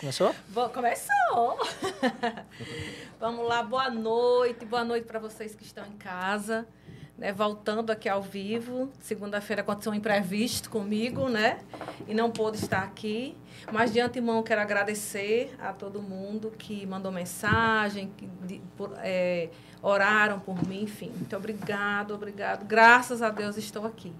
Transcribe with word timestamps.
Começou? 0.00 0.34
Bom, 0.48 0.68
começou! 0.70 1.60
Vamos 3.20 3.46
lá, 3.46 3.62
boa 3.62 3.88
noite, 3.88 4.64
boa 4.64 4.82
noite 4.82 5.04
para 5.06 5.20
vocês 5.20 5.54
que 5.54 5.62
estão 5.62 5.86
em 5.86 5.92
casa. 5.92 6.66
Né, 7.16 7.32
voltando 7.32 7.92
aqui 7.92 8.08
ao 8.08 8.20
vivo. 8.20 8.90
Segunda-feira 8.98 9.62
aconteceu 9.62 9.92
um 9.92 9.94
imprevisto 9.94 10.70
comigo, 10.70 11.28
né? 11.28 11.60
E 12.08 12.14
não 12.14 12.32
pude 12.32 12.56
estar 12.56 12.82
aqui. 12.82 13.36
Mas 13.70 13.92
de 13.92 14.00
antemão 14.00 14.42
quero 14.42 14.60
agradecer 14.60 15.54
a 15.60 15.72
todo 15.72 16.02
mundo 16.02 16.50
que 16.50 16.84
mandou 16.84 17.12
mensagem, 17.12 18.12
que 18.16 18.26
de, 18.44 18.60
por, 18.76 18.92
é, 18.96 19.50
oraram 19.80 20.40
por 20.40 20.66
mim, 20.66 20.82
enfim. 20.82 21.12
Muito 21.14 21.36
obrigado, 21.36 22.12
obrigado. 22.12 22.64
Graças 22.64 23.22
a 23.22 23.30
Deus 23.30 23.56
estou 23.56 23.86
aqui. 23.86 24.12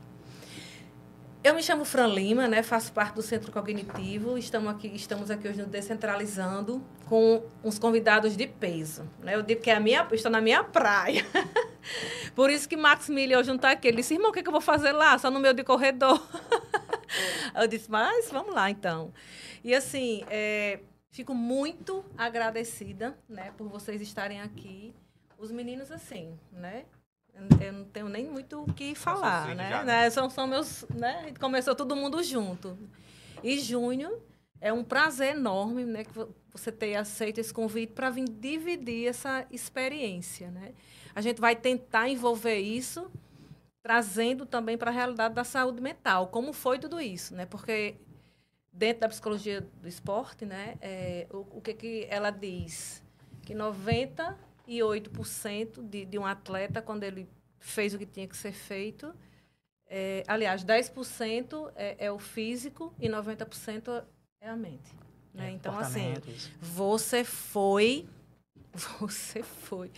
Eu 1.45 1.57
me 1.57 1.63
chamo 1.63 1.85
Fran 1.85 2.07
Lima, 2.07 2.47
né? 2.47 2.63
faço 2.63 2.93
parte 2.93 3.17
do 3.17 3.23
Centro 3.23 3.51
Cognitivo. 3.51 4.39
Estamos 4.39 4.71
aqui, 4.71 4.87
estamos 4.95 5.29
aqui 5.29 5.49
hoje 5.49 5.61
no 5.61 5.67
Descentralizando 5.67 6.81
com 7.09 7.43
uns 7.65 7.81
convidados 7.81 8.37
de 8.37 8.47
peso. 8.47 9.11
Né? 9.19 9.35
Eu 9.35 9.43
digo 9.43 9.61
que 9.61 9.69
é 9.69 9.75
a 9.75 9.81
minha, 9.81 10.07
estou 10.13 10.31
na 10.31 10.41
minha 10.41 10.63
praia. 10.63 11.27
Por 12.37 12.49
isso 12.49 12.69
que 12.69 12.77
Max 12.77 13.09
Miller 13.09 13.41
hoje 13.41 13.49
não 13.49 13.57
está 13.57 13.73
aqui. 13.73 13.89
Ele 13.89 13.97
disse, 13.97 14.15
irmão, 14.15 14.31
o 14.31 14.33
que, 14.33 14.39
é 14.39 14.43
que 14.45 14.49
eu 14.49 14.53
vou 14.53 14.61
fazer 14.61 14.93
lá? 14.93 15.19
Só 15.19 15.33
no 15.33 15.41
meio 15.41 15.53
de 15.53 15.65
corredor. 15.65 16.25
eu 17.57 17.67
disse, 17.67 17.91
mas 17.91 18.31
vamos 18.31 18.55
lá 18.55 18.71
então. 18.71 19.13
E 19.65 19.75
assim, 19.75 20.25
é, 20.31 20.79
fico 21.11 21.35
muito 21.35 22.05
agradecida 22.17 23.19
né, 23.29 23.53
por 23.59 23.69
vocês 23.69 24.01
estarem 24.01 24.41
aqui. 24.41 24.95
Os 25.37 25.51
meninos, 25.51 25.91
assim, 25.91 26.39
né? 26.53 26.85
Eu 27.61 27.73
não 27.73 27.85
tenho 27.87 28.09
nem 28.09 28.29
muito 28.29 28.63
o 28.63 28.73
que 28.73 28.95
falar, 28.95 29.55
né? 29.55 29.71
Já, 29.71 29.85
né? 29.85 30.11
São, 30.11 30.29
são 30.31 30.47
meus, 30.47 30.85
né? 30.95 31.33
Começou 31.41 31.75
todo 31.75 31.97
mundo 31.97 32.23
junto. 32.23 32.79
E 33.43 33.59
junho 33.59 34.21
é 34.61 34.73
um 34.73 34.85
prazer 34.85 35.35
enorme, 35.35 35.85
né, 35.85 36.05
que 36.05 36.13
você 36.53 36.71
ter 36.71 36.95
aceito 36.95 37.39
esse 37.39 37.53
convite 37.53 37.93
para 37.93 38.11
vir 38.11 38.29
dividir 38.29 39.09
essa 39.09 39.45
experiência, 39.51 40.51
né? 40.53 40.73
A 41.15 41.21
gente 41.21 41.41
vai 41.41 41.57
tentar 41.57 42.09
envolver 42.09 42.59
isso 42.59 43.11
trazendo 43.83 44.47
também 44.47 44.79
para 44.79 44.91
a 44.91 44.95
realidade 44.95 45.35
da 45.35 45.43
saúde 45.43 45.81
mental, 45.81 46.29
como 46.29 46.53
foi 46.53 46.79
tudo 46.79 47.01
isso, 47.01 47.35
né? 47.35 47.45
Porque 47.45 47.97
dentro 48.73 49.01
da 49.01 49.09
psicologia 49.09 49.61
do 49.61 49.89
esporte, 49.89 50.47
né, 50.47 50.77
é, 50.81 51.27
o, 51.31 51.59
o 51.59 51.61
que 51.61 51.75
que 51.75 52.07
ela 52.09 52.31
diz? 52.31 53.03
Que 53.43 53.55
90 53.55 54.39
98% 54.69 55.83
de, 55.89 56.05
de 56.05 56.19
um 56.19 56.27
atleta, 56.27 56.81
quando 56.83 57.05
ele 57.05 57.29
fez 57.59 57.95
o 57.95 57.99
que 57.99 58.07
tinha 58.07 58.27
que 58.27 58.37
ser 58.37 58.53
feito, 58.53 59.15
é, 59.87 60.25
aliás, 60.27 60.65
10% 60.65 61.71
é, 61.77 62.07
é 62.07 62.11
o 62.11 62.19
físico 62.19 62.95
e 62.99 63.09
90% 63.09 64.05
é 64.41 64.49
a 64.49 64.57
mente. 64.57 64.91
Né? 65.35 65.49
É, 65.49 65.51
então, 65.53 65.79
assim, 65.79 66.15
você 66.61 67.25
foi. 67.25 68.07
Você 69.01 69.43
foi. 69.43 69.91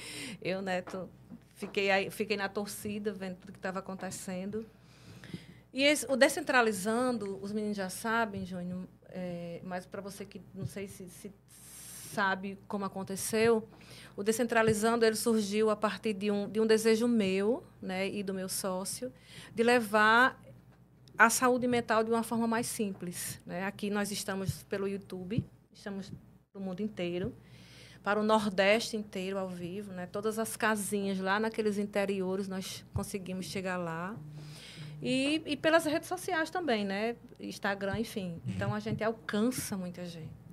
Eu, 0.42 0.60
Neto, 0.60 1.08
fiquei, 1.54 1.92
aí, 1.92 2.10
fiquei 2.10 2.36
na 2.36 2.48
torcida, 2.48 3.12
vendo 3.12 3.36
tudo 3.36 3.52
que 3.52 3.58
estava 3.58 3.78
acontecendo. 3.78 4.66
E 5.72 5.84
esse, 5.84 6.04
o 6.10 6.16
Descentralizando, 6.16 7.38
os 7.40 7.52
meninos 7.52 7.76
já 7.76 7.88
sabem, 7.88 8.44
Júnior, 8.44 8.88
é, 9.10 9.60
mas 9.62 9.86
para 9.86 10.00
você 10.00 10.24
que 10.24 10.42
não 10.52 10.66
sei 10.66 10.88
se, 10.88 11.08
se 11.08 11.32
sabe 12.14 12.58
como 12.68 12.84
aconteceu, 12.84 13.68
o 14.16 14.22
Descentralizando 14.22 15.04
ele 15.04 15.16
surgiu 15.16 15.68
a 15.70 15.76
partir 15.76 16.12
de 16.12 16.30
um, 16.30 16.48
de 16.48 16.60
um 16.60 16.66
desejo 16.66 17.08
meu 17.08 17.64
né, 17.82 18.08
e 18.08 18.22
do 18.22 18.32
meu 18.32 18.48
sócio 18.48 19.12
de 19.52 19.62
levar 19.62 20.40
a 21.18 21.28
saúde 21.28 21.66
mental 21.66 22.04
de 22.04 22.10
uma 22.10 22.22
forma 22.22 22.46
mais 22.46 22.66
simples. 22.66 23.40
Né? 23.44 23.64
Aqui 23.64 23.90
nós 23.90 24.12
estamos 24.12 24.62
pelo 24.64 24.86
YouTube, 24.86 25.44
estamos 25.72 26.12
para 26.52 26.60
o 26.60 26.62
mundo 26.62 26.80
inteiro, 26.80 27.34
para 28.02 28.20
o 28.20 28.22
Nordeste 28.22 28.96
inteiro 28.96 29.38
ao 29.38 29.48
vivo, 29.48 29.92
né? 29.92 30.06
todas 30.06 30.38
as 30.38 30.56
casinhas 30.56 31.18
lá 31.18 31.40
naqueles 31.40 31.78
interiores 31.78 32.46
nós 32.46 32.84
conseguimos 32.94 33.46
chegar 33.46 33.76
lá. 33.76 34.16
E, 35.02 35.42
e 35.44 35.56
pelas 35.56 35.84
redes 35.84 36.08
sociais 36.08 36.50
também, 36.50 36.84
né? 36.84 37.16
Instagram, 37.38 37.98
enfim. 37.98 38.40
Então 38.46 38.72
a 38.72 38.80
gente 38.80 39.04
alcança 39.04 39.76
muita 39.76 40.04
gente. 40.06 40.43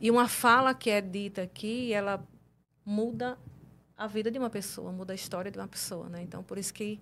E 0.00 0.10
uma 0.10 0.26
fala 0.28 0.72
que 0.74 0.88
é 0.88 1.00
dita 1.00 1.42
aqui, 1.42 1.92
ela 1.92 2.26
muda 2.84 3.38
a 3.96 4.06
vida 4.06 4.30
de 4.30 4.38
uma 4.38 4.48
pessoa, 4.48 4.90
muda 4.90 5.12
a 5.12 5.14
história 5.14 5.50
de 5.50 5.58
uma 5.58 5.68
pessoa, 5.68 6.08
né? 6.08 6.22
Então, 6.22 6.42
por 6.42 6.56
isso 6.56 6.72
que 6.72 6.98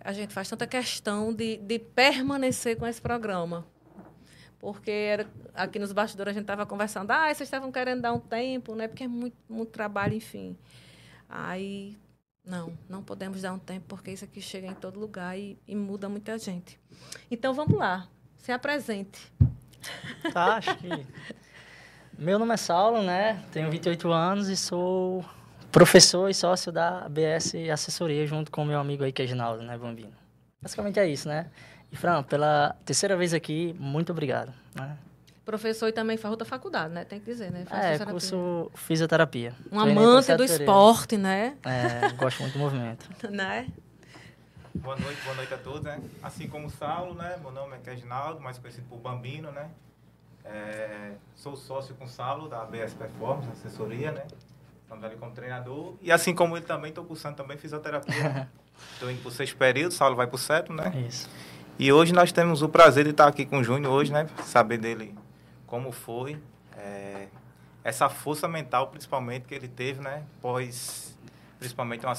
a 0.00 0.12
gente 0.12 0.32
faz 0.32 0.48
tanta 0.48 0.68
questão 0.68 1.34
de, 1.34 1.56
de 1.56 1.80
permanecer 1.80 2.78
com 2.78 2.86
esse 2.86 3.02
programa. 3.02 3.66
Porque 4.60 4.90
era, 4.90 5.28
aqui 5.52 5.80
nos 5.80 5.92
bastidores 5.92 6.30
a 6.30 6.34
gente 6.34 6.44
estava 6.44 6.64
conversando, 6.64 7.10
ah, 7.10 7.24
vocês 7.24 7.40
estavam 7.40 7.72
querendo 7.72 8.02
dar 8.02 8.12
um 8.12 8.20
tempo, 8.20 8.76
né? 8.76 8.86
Porque 8.86 9.02
é 9.02 9.08
muito, 9.08 9.36
muito 9.48 9.70
trabalho, 9.72 10.14
enfim. 10.14 10.56
Aí, 11.28 11.98
não, 12.44 12.72
não 12.88 13.02
podemos 13.02 13.42
dar 13.42 13.52
um 13.52 13.58
tempo, 13.58 13.84
porque 13.88 14.12
isso 14.12 14.24
aqui 14.24 14.40
chega 14.40 14.68
em 14.68 14.74
todo 14.74 15.00
lugar 15.00 15.36
e, 15.36 15.58
e 15.66 15.74
muda 15.74 16.08
muita 16.08 16.38
gente. 16.38 16.78
Então, 17.28 17.52
vamos 17.52 17.76
lá, 17.76 18.08
se 18.36 18.52
apresente. 18.52 19.32
Tá, 20.32 20.56
acho 20.56 20.76
que 20.78 20.88
meu 22.18 22.38
nome 22.38 22.54
é 22.54 22.56
Saulo, 22.56 23.02
né? 23.02 23.42
Tenho 23.52 23.70
28 23.70 24.10
anos 24.10 24.48
e 24.48 24.56
sou 24.56 25.24
professor 25.70 26.30
e 26.30 26.34
sócio 26.34 26.72
da 26.72 27.04
ABS 27.04 27.54
Assessoria, 27.70 28.26
junto 28.26 28.50
com 28.50 28.62
o 28.62 28.66
meu 28.66 28.78
amigo 28.78 29.04
aí, 29.04 29.12
que 29.12 29.22
é 29.22 29.26
Ginaldo, 29.26 29.62
né, 29.62 29.76
Bambino? 29.76 30.12
Basicamente 30.60 30.98
é 30.98 31.06
isso, 31.06 31.28
né? 31.28 31.46
E, 31.92 31.96
Fran, 31.96 32.22
pela 32.22 32.74
terceira 32.84 33.16
vez 33.16 33.34
aqui, 33.34 33.76
muito 33.78 34.10
obrigado, 34.12 34.52
né? 34.74 34.96
Professor 35.44 35.86
e 35.86 35.92
também 35.92 36.16
faz 36.16 36.30
outra 36.30 36.46
faculdade, 36.46 36.92
né? 36.92 37.04
Tem 37.04 37.20
que 37.20 37.26
dizer, 37.26 37.52
né? 37.52 37.64
Faz 37.66 38.00
é, 38.00 38.04
curso 38.04 38.70
fisioterapia. 38.74 39.54
Um 39.70 39.78
amante 39.78 40.34
do 40.34 40.42
esporte, 40.42 41.16
né? 41.16 41.56
É, 41.64 42.08
gosto 42.14 42.40
muito 42.40 42.54
do 42.54 42.58
movimento. 42.58 43.08
né? 43.30 43.68
Boa 44.74 44.96
noite, 44.96 45.20
boa 45.22 45.36
noite 45.36 45.54
a 45.54 45.58
todos, 45.58 45.82
né? 45.82 46.00
Assim 46.22 46.48
como 46.48 46.66
o 46.66 46.70
Saulo, 46.70 47.14
né? 47.14 47.36
Meu 47.40 47.52
nome 47.52 47.76
é 47.76 47.90
Reginaldo, 47.90 48.40
mais 48.40 48.58
conhecido 48.58 48.86
por 48.88 48.98
Bambino, 48.98 49.52
né? 49.52 49.70
É, 50.46 51.12
sou 51.34 51.56
sócio 51.56 51.94
com 51.96 52.04
o 52.04 52.08
Saulo, 52.08 52.48
da 52.48 52.62
ABS 52.62 52.94
Performance, 52.94 53.48
assessoria, 53.50 54.12
né? 54.12 54.26
Estamos 54.82 55.02
ali 55.04 55.16
como 55.16 55.32
treinador. 55.32 55.94
E 56.00 56.12
assim 56.12 56.34
como 56.34 56.56
ele 56.56 56.64
também, 56.64 56.90
estou 56.90 57.04
cursando 57.04 57.36
também 57.36 57.56
fisioterapia. 57.56 58.48
Estou 58.92 59.10
indo 59.10 59.22
para 59.22 59.28
o 59.28 59.32
sexto 59.32 59.56
período, 59.56 59.90
o 59.90 59.94
Saulo 59.94 60.14
vai 60.14 60.26
para 60.26 60.36
o 60.36 60.38
sétimo, 60.38 60.76
né? 60.76 60.92
Isso. 61.08 61.30
E 61.78 61.90
hoje 61.90 62.12
nós 62.12 62.30
temos 62.30 62.60
o 62.60 62.68
prazer 62.68 63.04
de 63.04 63.10
estar 63.10 63.26
aqui 63.26 63.46
com 63.46 63.58
o 63.58 63.64
Júnior 63.64 63.90
hoje, 63.90 64.12
né? 64.12 64.26
Saber 64.44 64.76
dele 64.76 65.14
como 65.66 65.90
foi. 65.90 66.38
É, 66.76 67.26
essa 67.82 68.08
força 68.08 68.46
mental, 68.46 68.88
principalmente, 68.88 69.46
que 69.46 69.54
ele 69.54 69.66
teve, 69.66 70.02
né? 70.02 70.24
Pós, 70.42 71.16
principalmente, 71.58 72.04
um 72.06 72.14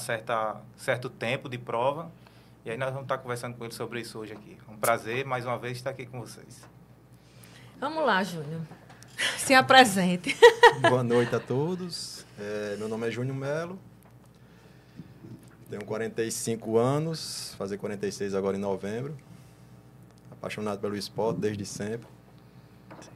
certo 0.76 1.08
tempo 1.08 1.48
de 1.48 1.58
prova. 1.58 2.10
E 2.64 2.70
aí 2.70 2.76
nós 2.76 2.90
vamos 2.90 3.04
estar 3.04 3.18
conversando 3.18 3.56
com 3.56 3.64
ele 3.64 3.74
sobre 3.74 4.00
isso 4.00 4.18
hoje 4.18 4.32
aqui. 4.32 4.58
Um 4.68 4.76
prazer, 4.76 5.24
mais 5.24 5.46
uma 5.46 5.56
vez, 5.56 5.76
estar 5.76 5.90
aqui 5.90 6.06
com 6.06 6.20
vocês. 6.20 6.68
Vamos 7.80 8.04
lá, 8.04 8.24
Júnior. 8.24 8.60
Se 9.38 9.54
apresente. 9.54 10.36
Boa 10.88 11.04
noite 11.04 11.32
a 11.32 11.38
todos. 11.38 12.24
É, 12.36 12.76
meu 12.76 12.88
nome 12.88 13.06
é 13.06 13.10
Júnior 13.10 13.36
Melo. 13.36 13.78
Tenho 15.70 15.84
45 15.84 16.76
anos, 16.76 17.54
fazer 17.56 17.78
46 17.78 18.34
agora 18.34 18.56
em 18.56 18.60
novembro. 18.60 19.16
Apaixonado 20.28 20.80
pelo 20.80 20.96
esporte 20.96 21.38
desde 21.38 21.64
sempre. 21.64 22.08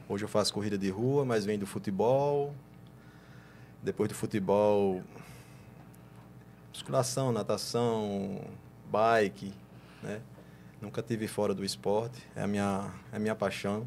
Hoje 0.07 0.23
eu 0.23 0.29
faço 0.29 0.53
corrida 0.53 0.77
de 0.77 0.89
rua, 0.89 1.25
mas 1.25 1.43
venho 1.43 1.59
do 1.59 1.67
futebol. 1.67 2.55
Depois 3.81 4.07
do 4.07 4.15
futebol, 4.15 5.03
musculação, 6.69 7.33
natação, 7.33 8.39
bike, 8.89 9.53
né? 10.01 10.21
Nunca 10.79 11.01
tive 11.01 11.27
fora 11.27 11.53
do 11.53 11.65
esporte, 11.65 12.21
é 12.33 12.43
a 12.43 12.47
minha, 12.47 12.93
é 13.11 13.17
a 13.17 13.19
minha 13.19 13.35
paixão. 13.35 13.85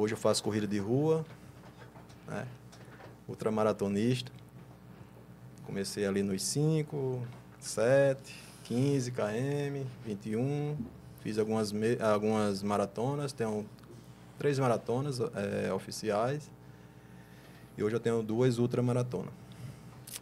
Hoje 0.00 0.14
eu 0.14 0.16
faço 0.16 0.44
corrida 0.44 0.64
de 0.64 0.78
rua, 0.78 1.26
né? 2.28 2.46
ultramaratonista. 3.26 4.30
Comecei 5.66 6.06
ali 6.06 6.22
nos 6.22 6.40
5, 6.40 7.20
7, 7.58 8.32
15 8.62 9.10
km, 9.10 9.84
21. 10.06 10.76
Fiz 11.20 11.36
algumas, 11.36 11.74
algumas 12.00 12.62
maratonas, 12.62 13.32
tenho 13.32 13.68
três 14.38 14.56
maratonas 14.60 15.18
é, 15.18 15.72
oficiais. 15.72 16.48
E 17.76 17.82
hoje 17.82 17.96
eu 17.96 18.00
tenho 18.00 18.22
duas 18.22 18.58
ultramaratonas. 18.58 19.34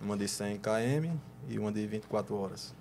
Uma 0.00 0.16
de 0.16 0.26
100 0.26 0.58
km 0.58 1.18
e 1.50 1.58
uma 1.58 1.70
de 1.70 1.86
24 1.86 2.34
horas. 2.34 2.74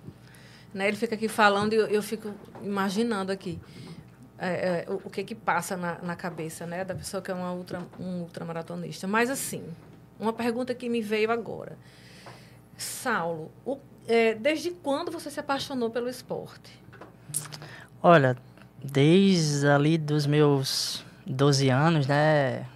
Né, 0.72 0.88
ele 0.88 0.96
fica 0.96 1.14
aqui 1.14 1.28
falando 1.28 1.74
e 1.74 1.76
eu, 1.76 1.86
eu 1.88 2.02
fico 2.02 2.32
imaginando 2.62 3.30
aqui 3.30 3.60
é, 4.38 4.84
é, 4.86 4.90
o, 4.90 4.94
o, 5.04 5.10
que 5.10 5.24
que 5.24 5.34
passa 5.34 5.76
na, 5.76 5.98
na, 6.02 6.16
cabeça 6.16 6.66
né, 6.66 6.84
da 6.84 6.94
pessoa 6.94 7.22
que 7.22 7.30
é 7.30 7.34
uma 7.34 7.52
ultra, 7.52 7.82
um 7.98 8.22
ultramaratonista. 8.22 9.06
Mas, 9.06 9.30
assim, 9.30 9.64
uma 10.18 10.32
pergunta 10.32 10.74
que 10.74 10.88
me 10.88 11.00
veio 11.00 11.30
agora. 11.30 11.78
Saulo, 12.76 13.50
o, 13.64 13.78
é, 14.06 14.34
desde 14.34 14.70
quando 14.70 15.10
você 15.10 15.30
se 15.30 15.40
apaixonou 15.40 15.90
pelo 15.90 16.08
esporte? 16.08 16.78
Olha, 18.02 18.36
desde 18.82 19.66
ali 19.66 19.96
dos 19.96 20.26
meus 20.26 21.04
12 21.26 21.68
anos, 21.70 22.06
né? 22.06 22.66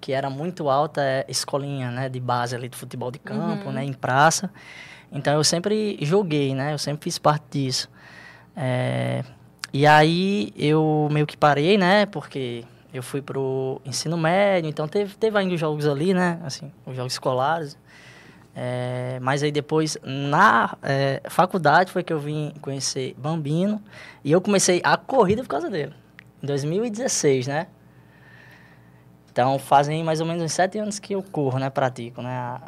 que 0.00 0.12
era 0.12 0.30
muito 0.30 0.70
alta 0.70 1.02
é 1.02 1.26
escolinha, 1.28 1.90
né, 1.90 2.08
de 2.08 2.20
base 2.20 2.54
ali 2.54 2.68
de 2.68 2.76
futebol 2.76 3.10
de 3.10 3.18
campo, 3.18 3.70
né, 3.70 3.84
em 3.84 3.92
praça. 3.92 4.50
Então 5.10 5.34
eu 5.34 5.44
sempre 5.44 5.98
joguei, 6.00 6.54
né, 6.54 6.72
eu 6.72 6.78
sempre 6.78 7.04
fiz 7.04 7.18
parte 7.18 7.44
disso. 7.50 7.90
É, 8.56 9.22
e 9.72 9.86
aí 9.86 10.52
eu 10.56 11.08
meio 11.10 11.26
que 11.26 11.36
parei, 11.36 11.76
né, 11.76 12.06
porque 12.06 12.64
eu 12.92 13.02
fui 13.02 13.20
pro 13.20 13.80
ensino 13.84 14.16
médio, 14.16 14.68
então 14.68 14.88
teve, 14.88 15.14
teve 15.16 15.38
ainda 15.38 15.54
os 15.54 15.60
jogos 15.60 15.86
ali, 15.86 16.14
né, 16.14 16.40
assim, 16.44 16.72
os 16.86 16.96
jogos 16.96 17.12
escolares. 17.12 17.76
É, 18.60 19.20
mas 19.22 19.40
aí 19.44 19.52
depois, 19.52 19.96
na 20.02 20.76
é, 20.82 21.22
faculdade, 21.28 21.92
foi 21.92 22.02
que 22.02 22.12
eu 22.12 22.18
vim 22.18 22.52
conhecer 22.60 23.14
Bambino. 23.16 23.80
E 24.24 24.32
eu 24.32 24.40
comecei 24.40 24.80
a 24.82 24.96
corrida 24.96 25.42
por 25.42 25.48
causa 25.48 25.70
dele. 25.70 25.94
Em 26.42 26.46
2016, 26.46 27.46
né? 27.46 27.68
Então, 29.30 29.56
fazem 29.60 30.02
mais 30.02 30.20
ou 30.20 30.26
menos 30.26 30.42
uns 30.42 30.52
sete 30.52 30.76
anos 30.76 30.98
que 30.98 31.14
eu 31.14 31.22
corro, 31.22 31.60
né? 31.60 31.70
Pratico, 31.70 32.20
né? 32.20 32.30
A, 32.36 32.60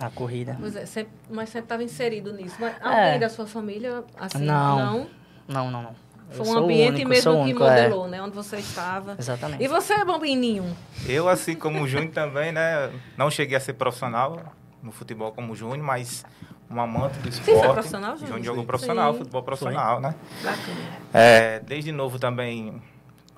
a 0.00 0.10
corrida. 0.10 0.54
Mas, 0.60 0.76
é, 0.76 0.84
sempre 0.84 1.12
estava 1.46 1.82
inserido 1.82 2.34
nisso. 2.34 2.56
Mas 2.60 2.74
alguém 2.82 2.98
É. 2.98 3.18
da 3.18 3.30
sua 3.30 3.46
família, 3.46 4.04
assim, 4.18 4.44
Não. 4.44 4.78
não? 4.78 5.06
Não, 5.48 5.70
não, 5.70 5.82
não. 5.82 6.08
Foi 6.30 6.46
um 6.46 6.58
ambiente 6.58 6.96
único, 6.96 7.08
mesmo 7.08 7.32
que 7.32 7.38
único, 7.38 7.64
é. 7.64 7.70
modelou, 7.70 8.06
né? 8.06 8.22
Onde 8.22 8.34
você 8.34 8.58
estava. 8.58 9.16
Exatamente. 9.18 9.64
E 9.64 9.66
você, 9.66 10.04
Bambininho? 10.04 10.76
Eu, 11.06 11.26
assim 11.26 11.54
como 11.56 11.82
o 11.82 11.88
Júnior 11.88 12.12
também, 12.12 12.52
né? 12.52 12.92
Não 13.16 13.30
cheguei 13.30 13.56
a 13.56 13.60
ser 13.60 13.72
profissional 13.72 14.38
no 14.82 14.92
futebol 14.92 15.32
como 15.32 15.54
o 15.54 15.56
Júnior, 15.56 15.78
mas 15.78 16.24
um 16.70 16.78
amante 16.80 17.18
do 17.20 17.28
esporte. 17.30 17.60
foi 17.60 17.72
profissional, 17.72 18.12
Júnior? 18.12 18.28
Júnior 18.28 18.44
jogou 18.44 18.62
Sim. 18.62 18.66
profissional, 18.66 19.12
Sim. 19.12 19.18
futebol 19.20 19.42
profissional, 19.42 20.00
né? 20.00 20.14
Bacana. 20.42 20.78
É, 21.14 21.60
desde 21.60 21.92
novo 21.92 22.18
também 22.18 22.80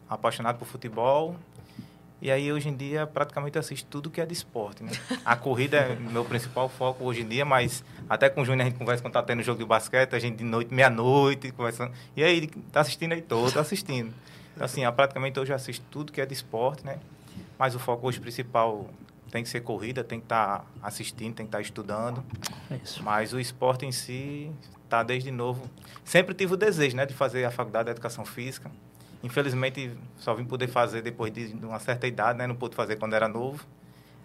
apaixonado 0.08 0.58
por 0.58 0.66
futebol. 0.66 1.36
E 2.22 2.30
aí, 2.30 2.52
hoje 2.52 2.68
em 2.68 2.76
dia, 2.76 3.06
praticamente 3.06 3.58
assisto 3.58 3.88
tudo 3.88 4.10
que 4.10 4.20
é 4.20 4.26
de 4.26 4.32
esporte, 4.34 4.82
né? 4.82 4.92
A 5.24 5.36
corrida 5.36 5.78
é 5.78 5.96
meu 6.12 6.24
principal 6.24 6.68
foco 6.68 7.04
hoje 7.04 7.22
em 7.22 7.28
dia, 7.28 7.44
mas 7.44 7.82
até 8.08 8.28
com 8.28 8.42
o 8.42 8.44
Júnior 8.44 8.66
a 8.66 8.68
gente 8.68 8.78
conversa 8.78 9.02
quando 9.02 9.14
tá 9.14 9.22
tendo 9.22 9.42
jogo 9.42 9.58
de 9.58 9.64
basquete, 9.64 10.14
a 10.14 10.18
gente 10.18 10.36
de 10.36 10.44
noite, 10.44 10.72
meia-noite, 10.72 11.50
conversando. 11.52 11.92
E 12.14 12.22
aí, 12.22 12.46
tá 12.70 12.80
assistindo 12.80 13.12
aí? 13.12 13.22
Tô, 13.22 13.50
tô 13.50 13.58
assistindo. 13.60 14.12
Então, 14.54 14.64
assim, 14.64 14.84
eu 14.84 14.92
praticamente 14.92 15.40
hoje 15.40 15.50
eu 15.50 15.56
assisto 15.56 15.84
tudo 15.90 16.12
que 16.12 16.20
é 16.20 16.26
de 16.26 16.34
esporte, 16.34 16.84
né? 16.84 16.98
Mas 17.58 17.74
o 17.74 17.78
foco 17.78 18.06
hoje 18.06 18.20
principal 18.20 18.90
tem 19.30 19.42
que 19.42 19.48
ser 19.48 19.60
corrida, 19.60 20.04
tem 20.04 20.18
que 20.18 20.26
estar 20.26 20.66
assistindo, 20.82 21.34
tem 21.34 21.46
que 21.46 21.48
estar 21.48 21.60
estudando. 21.60 22.22
Isso. 22.82 23.02
Mas 23.02 23.32
o 23.32 23.40
esporte 23.40 23.86
em 23.86 23.92
si 23.92 24.50
está 24.84 25.02
desde 25.02 25.30
novo. 25.30 25.70
Sempre 26.04 26.34
tive 26.34 26.54
o 26.54 26.56
desejo, 26.56 26.96
né, 26.96 27.06
de 27.06 27.14
fazer 27.14 27.44
a 27.44 27.50
faculdade 27.50 27.86
de 27.86 27.92
educação 27.92 28.24
física. 28.24 28.70
Infelizmente 29.22 29.92
só 30.16 30.34
vim 30.34 30.44
poder 30.44 30.68
fazer 30.68 31.02
depois 31.02 31.32
de 31.32 31.54
uma 31.62 31.78
certa 31.78 32.06
idade, 32.06 32.38
né, 32.38 32.46
não 32.46 32.54
pude 32.54 32.74
fazer 32.74 32.96
quando 32.96 33.14
era 33.14 33.28
novo. 33.28 33.66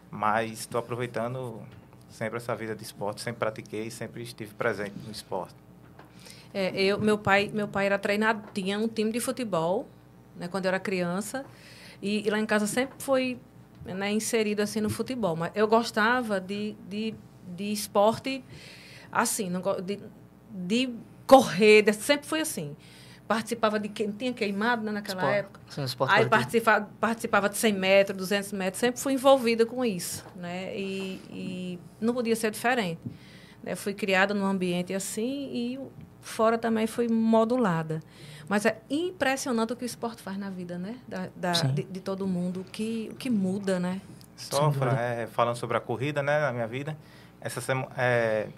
Mas 0.10 0.60
estou 0.60 0.80
aproveitando 0.80 1.62
sempre 2.10 2.38
essa 2.38 2.56
vida 2.56 2.76
de 2.76 2.84
esporte, 2.84 3.22
sempre 3.22 3.40
pratiquei, 3.40 3.92
sempre 3.92 4.24
estive 4.24 4.54
presente 4.54 4.96
no 5.06 5.12
esporte. 5.12 5.56
É, 6.54 6.72
eu, 6.82 6.98
meu 6.98 7.18
pai, 7.18 7.52
meu 7.54 7.68
pai 7.68 7.88
era 7.88 8.00
treinado, 8.00 8.42
tinha 8.54 8.80
um 8.80 8.88
time 8.88 9.12
de 9.12 9.20
futebol, 9.20 9.86
né, 10.38 10.48
quando 10.48 10.66
eu 10.66 10.70
era 10.70 10.80
criança, 10.80 11.46
e, 12.02 12.26
e 12.26 12.30
lá 12.30 12.40
em 12.40 12.46
casa 12.46 12.66
sempre 12.66 12.96
foi 13.00 13.38
né, 13.84 14.12
inserido 14.12 14.62
assim 14.62 14.80
no 14.80 14.90
futebol. 14.90 15.36
Mas 15.36 15.52
eu 15.54 15.68
gostava 15.68 16.40
de, 16.40 16.76
de, 16.88 17.14
de 17.56 17.72
esporte 17.72 18.44
assim, 19.12 19.52
de, 19.84 20.00
de 20.50 20.94
correr, 21.28 21.94
sempre 21.94 22.26
foi 22.26 22.42
assim. 22.42 22.76
Participava 23.28 23.80
de 23.80 23.90
quem 23.90 24.12
tinha 24.12 24.32
queimado 24.32 24.84
né, 24.84 24.92
naquela 24.92 25.22
Esporte. 25.22 25.40
época. 25.40 25.60
Sim, 25.70 25.84
esporte 25.84 26.14
Aí 26.14 26.26
participava, 26.30 26.88
participava 27.00 27.50
de 27.50 27.58
100 27.58 27.74
metros, 27.74 28.18
200 28.18 28.52
metros, 28.54 28.80
sempre 28.80 29.02
fui 29.02 29.14
envolvida 29.14 29.66
com 29.66 29.84
isso, 29.84 30.24
né? 30.36 30.78
E, 30.78 31.22
e 31.32 31.80
não 32.00 32.14
podia 32.14 32.36
ser 32.36 32.52
diferente. 32.52 33.00
Né? 33.64 33.76
Fui 33.76 33.94
criada 33.96 34.34
num 34.34 34.46
ambiente 34.46 34.94
assim 34.94 35.50
e 35.52 35.80
fora 36.22 36.58
também 36.58 36.86
fui 36.86 37.08
modulada. 37.08 38.00
Mas 38.48 38.64
é 38.66 38.80
impressionante 38.92 39.74
o 39.74 39.76
que 39.76 39.84
o 39.84 39.88
esporte 39.88 40.22
faz 40.22 40.38
na 40.38 40.52
vida, 40.52 40.78
né? 40.78 40.98
Da, 41.08 41.28
da- 41.36 41.52
de, 41.64 41.82
de 41.84 42.00
todo 42.00 42.28
mundo, 42.28 42.62
o 42.62 42.64
que, 42.64 43.10
o 43.12 43.16
que 43.16 43.30
muda, 43.30 43.80
né? 43.80 44.02
Só 44.36 44.70
pra, 44.70 45.00
é, 45.02 45.26
falando 45.28 45.56
sobre 45.56 45.78
a 45.78 45.80
corrida, 45.80 46.22
né, 46.22 46.40
na 46.42 46.52
minha 46.54 46.68
vida. 46.68 46.96
Essa 47.42 47.60
semana, 47.62 47.88
é, 47.98 48.50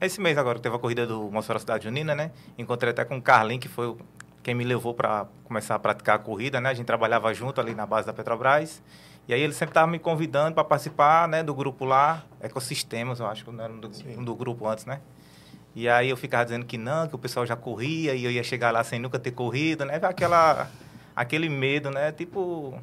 esse 0.00 0.20
mês 0.20 0.36
agora 0.38 0.58
teve 0.58 0.74
a 0.74 0.78
corrida 0.78 1.06
do 1.06 1.30
Mossoró 1.30 1.58
Cidade 1.58 1.84
Junina, 1.84 2.14
né? 2.14 2.30
Encontrei 2.58 2.90
até 2.90 3.04
com 3.04 3.16
o 3.16 3.22
Carlinho, 3.22 3.60
que 3.60 3.68
foi 3.68 3.96
quem 4.42 4.54
me 4.54 4.64
levou 4.64 4.92
para 4.94 5.26
começar 5.44 5.74
a 5.74 5.78
praticar 5.78 6.16
a 6.16 6.18
corrida, 6.18 6.60
né? 6.60 6.70
A 6.70 6.74
gente 6.74 6.86
trabalhava 6.86 7.32
junto 7.32 7.60
ali 7.60 7.74
na 7.74 7.86
base 7.86 8.06
da 8.06 8.12
Petrobras. 8.12 8.82
E 9.26 9.32
aí 9.32 9.40
ele 9.40 9.54
sempre 9.54 9.70
estava 9.70 9.86
me 9.90 9.98
convidando 9.98 10.54
para 10.54 10.64
participar, 10.64 11.26
né, 11.26 11.42
do 11.42 11.54
grupo 11.54 11.86
lá, 11.86 12.22
Ecosistemas, 12.42 13.20
eu 13.20 13.26
acho 13.26 13.42
que 13.42 13.50
não 13.50 13.64
era 13.64 13.72
um 13.72 13.80
do, 13.80 13.90
um 14.18 14.22
do 14.22 14.34
grupo 14.34 14.68
antes, 14.68 14.84
né? 14.84 15.00
E 15.74 15.88
aí 15.88 16.10
eu 16.10 16.16
ficava 16.16 16.44
dizendo 16.44 16.66
que 16.66 16.76
não, 16.76 17.08
que 17.08 17.14
o 17.14 17.18
pessoal 17.18 17.46
já 17.46 17.56
corria 17.56 18.14
e 18.14 18.22
eu 18.22 18.30
ia 18.30 18.44
chegar 18.44 18.70
lá 18.70 18.84
sem 18.84 18.98
nunca 19.00 19.18
ter 19.18 19.30
corrido, 19.30 19.86
né? 19.86 19.98
Aquela, 20.02 20.70
aquele 21.16 21.48
medo, 21.48 21.90
né? 21.90 22.12
Tipo, 22.12 22.78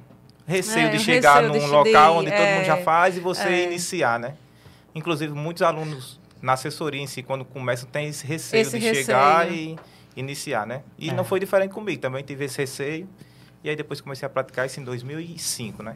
receio 0.47 0.87
É, 0.87 0.89
de 0.89 0.97
chegar 0.99 1.35
receio 1.43 1.51
de 1.51 1.59
num 1.59 1.65
che- 1.67 1.71
local 1.71 2.13
de- 2.13 2.19
onde 2.21 2.31
todo 2.31 2.47
mundo 2.47 2.65
já 2.65 2.77
é, 2.77 2.83
faz 2.83 3.15
e 3.17 3.19
você 3.19 3.47
é. 3.47 3.63
iniciar, 3.65 4.19
né? 4.19 4.33
Inclusive, 4.95 5.31
muitos 5.33 5.61
alunos 5.61 6.19
na 6.41 6.53
assessoria 6.53 7.01
em 7.01 7.07
si, 7.07 7.21
quando 7.21 7.45
começam, 7.45 7.87
tem 7.89 8.07
esse 8.07 8.25
receio 8.25 8.61
Esse 8.61 8.79
de 8.79 8.85
receio. 8.85 9.05
chegar 9.05 9.51
e 9.51 9.77
iniciar, 10.15 10.65
né? 10.65 10.83
E 10.97 11.09
É. 11.09 11.13
não 11.13 11.23
foi 11.23 11.39
diferente 11.39 11.71
comigo, 11.71 12.01
também 12.01 12.23
tive 12.23 12.45
esse 12.45 12.57
receio. 12.57 13.07
E 13.63 13.69
aí 13.69 13.75
depois 13.75 14.01
comecei 14.01 14.25
a 14.25 14.29
praticar 14.29 14.65
isso 14.65 14.79
em 14.79 14.83
2005, 14.83 15.83
né? 15.83 15.95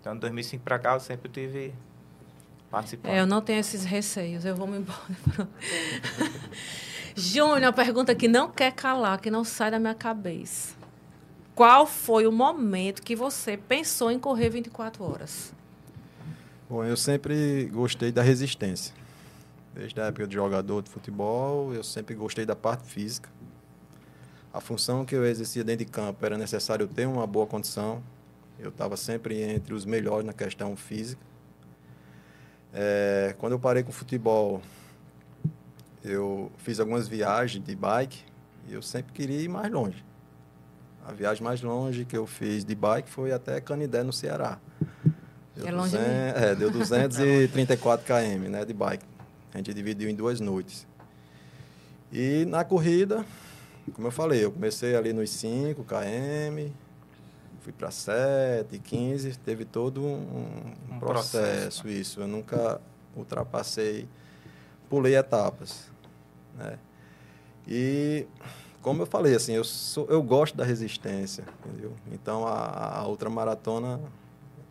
Então, 0.00 0.14
de 0.14 0.20
2005 0.20 0.62
para 0.62 0.78
cá, 0.78 0.94
eu 0.94 1.00
sempre 1.00 1.28
tive 1.28 1.74
participando. 2.70 3.12
É, 3.12 3.20
eu 3.20 3.26
não 3.26 3.40
tenho 3.42 3.58
esses 3.58 3.84
receios, 3.84 4.44
eu 4.44 4.54
vou 4.54 4.66
me 4.68 4.78
embora. 4.78 5.48
Júnior, 7.16 7.64
a 7.64 7.72
pergunta 7.72 8.14
que 8.14 8.28
não 8.28 8.48
quer 8.50 8.72
calar, 8.72 9.20
que 9.20 9.30
não 9.30 9.44
sai 9.44 9.70
da 9.72 9.78
minha 9.78 9.94
cabeça. 9.94 10.74
Qual 11.54 11.84
foi 11.84 12.26
o 12.26 12.32
momento 12.32 13.02
que 13.02 13.16
você 13.16 13.56
pensou 13.56 14.10
em 14.10 14.18
correr 14.18 14.48
24 14.48 15.02
horas? 15.04 15.52
Bom, 16.68 16.84
eu 16.84 16.96
sempre 16.96 17.64
gostei 17.72 18.12
da 18.12 18.22
resistência. 18.22 18.94
Desde 19.74 20.00
a 20.00 20.06
época 20.06 20.26
de 20.26 20.34
jogador 20.34 20.82
de 20.82 20.90
futebol, 20.90 21.72
eu 21.72 21.84
sempre 21.84 22.14
gostei 22.14 22.44
da 22.44 22.56
parte 22.56 22.84
física. 22.84 23.28
A 24.52 24.60
função 24.60 25.04
que 25.04 25.14
eu 25.14 25.24
exercia 25.24 25.62
dentro 25.62 25.84
de 25.84 25.90
campo 25.90 26.24
era 26.26 26.36
necessário 26.36 26.88
ter 26.88 27.06
uma 27.06 27.26
boa 27.26 27.46
condição. 27.46 28.02
Eu 28.58 28.70
estava 28.70 28.96
sempre 28.96 29.40
entre 29.40 29.72
os 29.72 29.84
melhores 29.84 30.26
na 30.26 30.32
questão 30.32 30.74
física. 30.76 31.22
É, 32.72 33.34
quando 33.38 33.52
eu 33.52 33.60
parei 33.60 33.82
com 33.82 33.90
o 33.90 33.92
futebol, 33.92 34.60
eu 36.04 36.50
fiz 36.58 36.80
algumas 36.80 37.06
viagens 37.06 37.64
de 37.64 37.76
bike 37.76 38.24
e 38.68 38.74
eu 38.74 38.82
sempre 38.82 39.12
queria 39.12 39.40
ir 39.40 39.48
mais 39.48 39.70
longe. 39.70 40.04
A 41.06 41.12
viagem 41.12 41.42
mais 41.42 41.62
longe 41.62 42.04
que 42.04 42.16
eu 42.16 42.26
fiz 42.26 42.64
de 42.64 42.74
bike 42.74 43.08
foi 43.08 43.32
até 43.32 43.60
Canidé, 43.60 44.02
no 44.02 44.12
Ceará. 44.12 44.58
Deu 45.56 45.66
É 45.66 45.70
longe 45.70 45.96
200 45.96 46.42
é, 46.42 46.54
deu 46.54 46.70
234 46.72 48.06
km 48.06 48.48
né, 48.48 48.64
de 48.64 48.72
bike. 48.72 49.04
A 49.52 49.58
gente 49.58 49.74
dividiu 49.74 50.08
em 50.08 50.14
duas 50.14 50.40
noites. 50.40 50.86
E 52.12 52.44
na 52.46 52.64
corrida, 52.64 53.24
como 53.94 54.08
eu 54.08 54.12
falei, 54.12 54.44
eu 54.44 54.52
comecei 54.52 54.94
ali 54.96 55.12
nos 55.12 55.30
5 55.30 55.84
km, 55.84 56.70
fui 57.60 57.72
para 57.72 57.90
7, 57.90 58.78
15, 58.78 59.38
teve 59.38 59.64
todo 59.64 60.02
um, 60.02 60.74
um 60.90 60.98
processo, 60.98 61.82
processo. 61.82 61.88
isso. 61.88 62.20
Eu 62.20 62.28
nunca 62.28 62.80
ultrapassei, 63.16 64.08
pulei 64.88 65.16
etapas. 65.16 65.90
Né? 66.56 66.78
E 67.66 68.26
como 68.82 69.02
eu 69.02 69.06
falei, 69.06 69.34
assim, 69.34 69.52
eu, 69.52 69.64
sou, 69.64 70.06
eu 70.08 70.22
gosto 70.22 70.56
da 70.56 70.64
resistência, 70.64 71.44
entendeu? 71.64 71.92
Então 72.12 72.46
a, 72.46 72.98
a 72.98 73.06
outra 73.06 73.28
maratona 73.28 74.00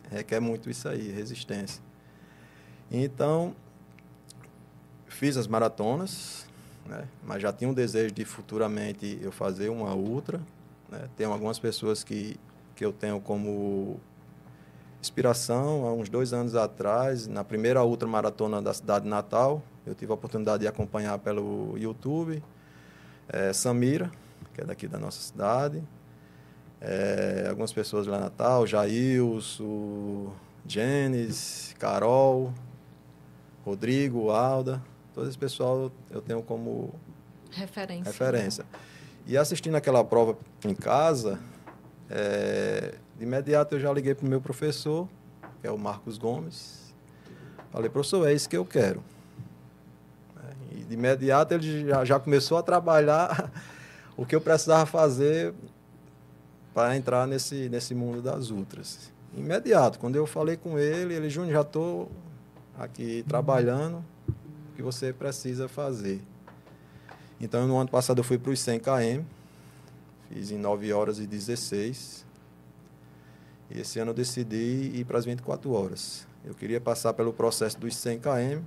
requer 0.10 0.40
muito 0.40 0.70
isso 0.70 0.88
aí, 0.90 1.12
resistência. 1.12 1.82
Então, 2.92 3.56
fiz 5.20 5.36
as 5.36 5.48
maratonas, 5.48 6.48
né? 6.86 7.06
mas 7.26 7.42
já 7.42 7.52
tinha 7.52 7.70
um 7.70 7.74
desejo 7.74 8.10
de 8.14 8.24
futuramente 8.24 9.20
eu 9.22 9.34
fazer 9.34 9.68
uma 9.68 9.94
ultra. 9.94 10.40
Né? 10.90 11.10
Tem 11.18 11.28
algumas 11.28 11.60
pessoas 11.60 12.06
que, 12.06 12.40
que 12.74 12.86
eu 12.86 12.94
tenho 12.94 13.20
como 13.20 14.00
inspiração. 15.02 15.86
Há 15.86 15.92
uns 15.92 16.08
dois 16.08 16.32
anos 16.32 16.56
atrás, 16.56 17.28
na 17.28 17.44
primeira 17.44 17.84
ultra 17.84 18.08
maratona 18.08 18.62
da 18.62 18.74
cidade 18.74 19.04
de 19.04 19.10
Natal, 19.10 19.62
eu 19.86 19.94
tive 19.94 20.10
a 20.10 20.16
oportunidade 20.16 20.62
de 20.62 20.70
acompanhar 20.70 21.20
pelo 21.20 21.78
YouTube. 21.78 22.42
É, 23.28 23.52
Samira, 23.52 24.10
que 24.54 24.62
é 24.62 24.64
daqui 24.64 24.88
da 24.88 24.98
nossa 24.98 25.20
cidade. 25.20 25.84
É, 26.80 27.48
algumas 27.50 27.74
pessoas 27.74 28.08
lá 28.08 28.20
em 28.20 28.22
Natal, 28.22 28.66
Jailson, 28.66 30.32
Jenes, 30.66 31.76
Carol, 31.78 32.54
Rodrigo, 33.66 34.30
Alda. 34.30 34.82
Todo 35.20 35.28
esse 35.28 35.38
pessoal 35.38 35.92
eu 36.10 36.22
tenho 36.22 36.42
como 36.42 36.94
Referência. 37.52 38.10
referência. 38.10 38.66
E 39.28 39.36
assistindo 39.36 39.76
aquela 39.76 40.02
prova 40.02 40.38
em 40.64 40.74
casa, 40.74 41.38
é, 42.10 42.96
De 43.18 43.26
imediato 43.26 43.76
eu 43.76 43.82
já 43.82 43.92
liguei 43.92 44.16
para 44.16 44.26
o 44.26 44.30
meu 44.30 44.40
professor, 44.40 45.10
que 45.60 45.68
é 45.68 45.72
o 45.72 45.78
Marcos 45.78 46.18
Gomes. 46.18 46.94
Falei, 47.70 47.90
professor, 47.90 48.30
é 48.30 48.34
isso 48.34 48.48
que 48.48 48.56
eu 48.56 48.64
quero. 48.64 49.04
E 50.72 50.86
de 50.86 50.94
imediato 50.94 51.54
ele 51.54 51.90
já, 51.90 52.06
já 52.06 52.18
começou 52.18 52.58
a 52.58 52.64
trabalhar 52.64 53.52
o 54.16 54.26
que 54.26 54.34
eu 54.34 54.40
precisava 54.40 54.86
fazer 54.86 55.54
para 56.74 56.96
entrar 56.96 57.28
nesse, 57.28 57.68
nesse 57.68 57.94
mundo 57.94 58.22
das 58.22 58.52
ultras. 58.52 59.12
Imediato, 59.36 60.00
quando 60.00 60.16
eu 60.16 60.26
falei 60.26 60.56
com 60.56 60.80
ele, 60.80 61.14
ele, 61.14 61.30
Júnior, 61.30 61.56
já 61.56 61.62
estou 61.62 62.10
aqui 62.80 63.26
trabalhando, 63.28 64.02
que 64.80 64.84
você 64.84 65.12
precisa 65.12 65.68
fazer. 65.68 66.22
Então, 67.42 67.68
no 67.68 67.78
ano 67.78 67.90
passado 67.90 68.20
eu 68.20 68.24
fui 68.24 68.38
para 68.38 68.52
os 68.52 68.62
100 68.62 68.80
km, 68.80 69.24
fiz 70.30 70.52
em 70.52 70.58
9 70.58 70.94
horas 70.94 71.20
e 71.20 71.28
16. 71.28 72.26
E 73.72 73.82
esse 73.82 74.00
ano 74.00 74.12
eu 74.12 74.16
decidi 74.16 74.92
ir 74.96 75.04
para 75.04 75.20
as 75.20 75.26
24 75.26 75.70
horas. 75.74 76.26
Eu 76.46 76.56
queria 76.56 76.80
passar 76.80 77.12
pelo 77.12 77.34
processo 77.34 77.78
dos 77.78 77.94
100 77.94 78.20
km. 78.20 78.64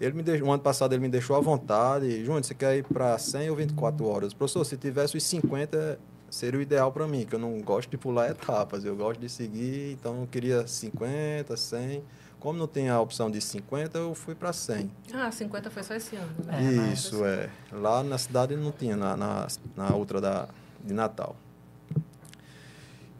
Ele 0.00 0.14
me 0.14 0.22
deixou, 0.22 0.48
o 0.48 0.50
ano 0.50 0.62
passado 0.62 0.94
ele 0.94 1.02
me 1.02 1.08
deixou 1.10 1.36
à 1.36 1.40
vontade. 1.40 2.24
Júnior, 2.24 2.42
você 2.42 2.54
quer 2.54 2.78
ir 2.78 2.84
para 2.84 3.18
100 3.18 3.50
ou 3.50 3.56
24 3.56 4.06
horas? 4.06 4.32
Professor, 4.32 4.64
se 4.64 4.78
tivesse 4.78 5.18
os 5.18 5.22
50, 5.22 6.00
seria 6.30 6.58
o 6.58 6.62
ideal 6.62 6.90
para 6.90 7.06
mim, 7.06 7.26
que 7.26 7.34
eu 7.34 7.38
não 7.38 7.60
gosto 7.60 7.90
de 7.90 7.98
pular 7.98 8.30
etapas, 8.30 8.86
eu 8.86 8.96
gosto 8.96 9.20
de 9.20 9.28
seguir, 9.28 9.92
então 9.92 10.22
eu 10.22 10.26
queria 10.26 10.66
50, 10.66 11.54
100. 11.58 12.02
Como 12.42 12.58
não 12.58 12.66
tem 12.66 12.88
a 12.88 13.00
opção 13.00 13.30
de 13.30 13.40
50, 13.40 13.96
eu 13.98 14.16
fui 14.16 14.34
para 14.34 14.52
100. 14.52 14.90
Ah, 15.14 15.30
50 15.30 15.70
foi 15.70 15.84
só 15.84 15.94
esse 15.94 16.16
ano, 16.16 16.34
né? 16.44 16.88
É, 16.88 16.92
Isso, 16.92 17.24
é. 17.24 17.48
Lá 17.70 18.02
na 18.02 18.18
cidade 18.18 18.56
não 18.56 18.72
tinha, 18.72 18.96
na, 18.96 19.16
na, 19.16 19.46
na 19.76 19.94
outra 19.94 20.20
da, 20.20 20.48
de 20.82 20.92
Natal. 20.92 21.36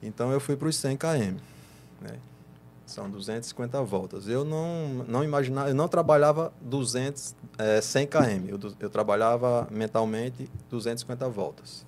Então 0.03 0.33
eu 0.33 0.41
fui 0.41 0.57
para 0.57 0.67
os 0.67 0.75
100 0.75 0.97
km. 0.97 1.37
Né? 2.01 2.19
São 2.85 3.09
250 3.09 3.81
voltas. 3.85 4.27
Eu 4.27 4.45
não, 4.45 5.05
não 5.07 5.23
imaginava, 5.23 5.69
eu 5.69 5.75
não 5.77 5.87
trabalhava 5.87 6.53
200, 6.61 7.37
é, 7.59 7.81
100 7.81 8.07
km. 8.09 8.49
Eu, 8.49 8.75
eu 8.81 8.91
trabalhava 8.91 9.69
mentalmente 9.71 10.51
250 10.69 11.29
voltas. 11.29 11.87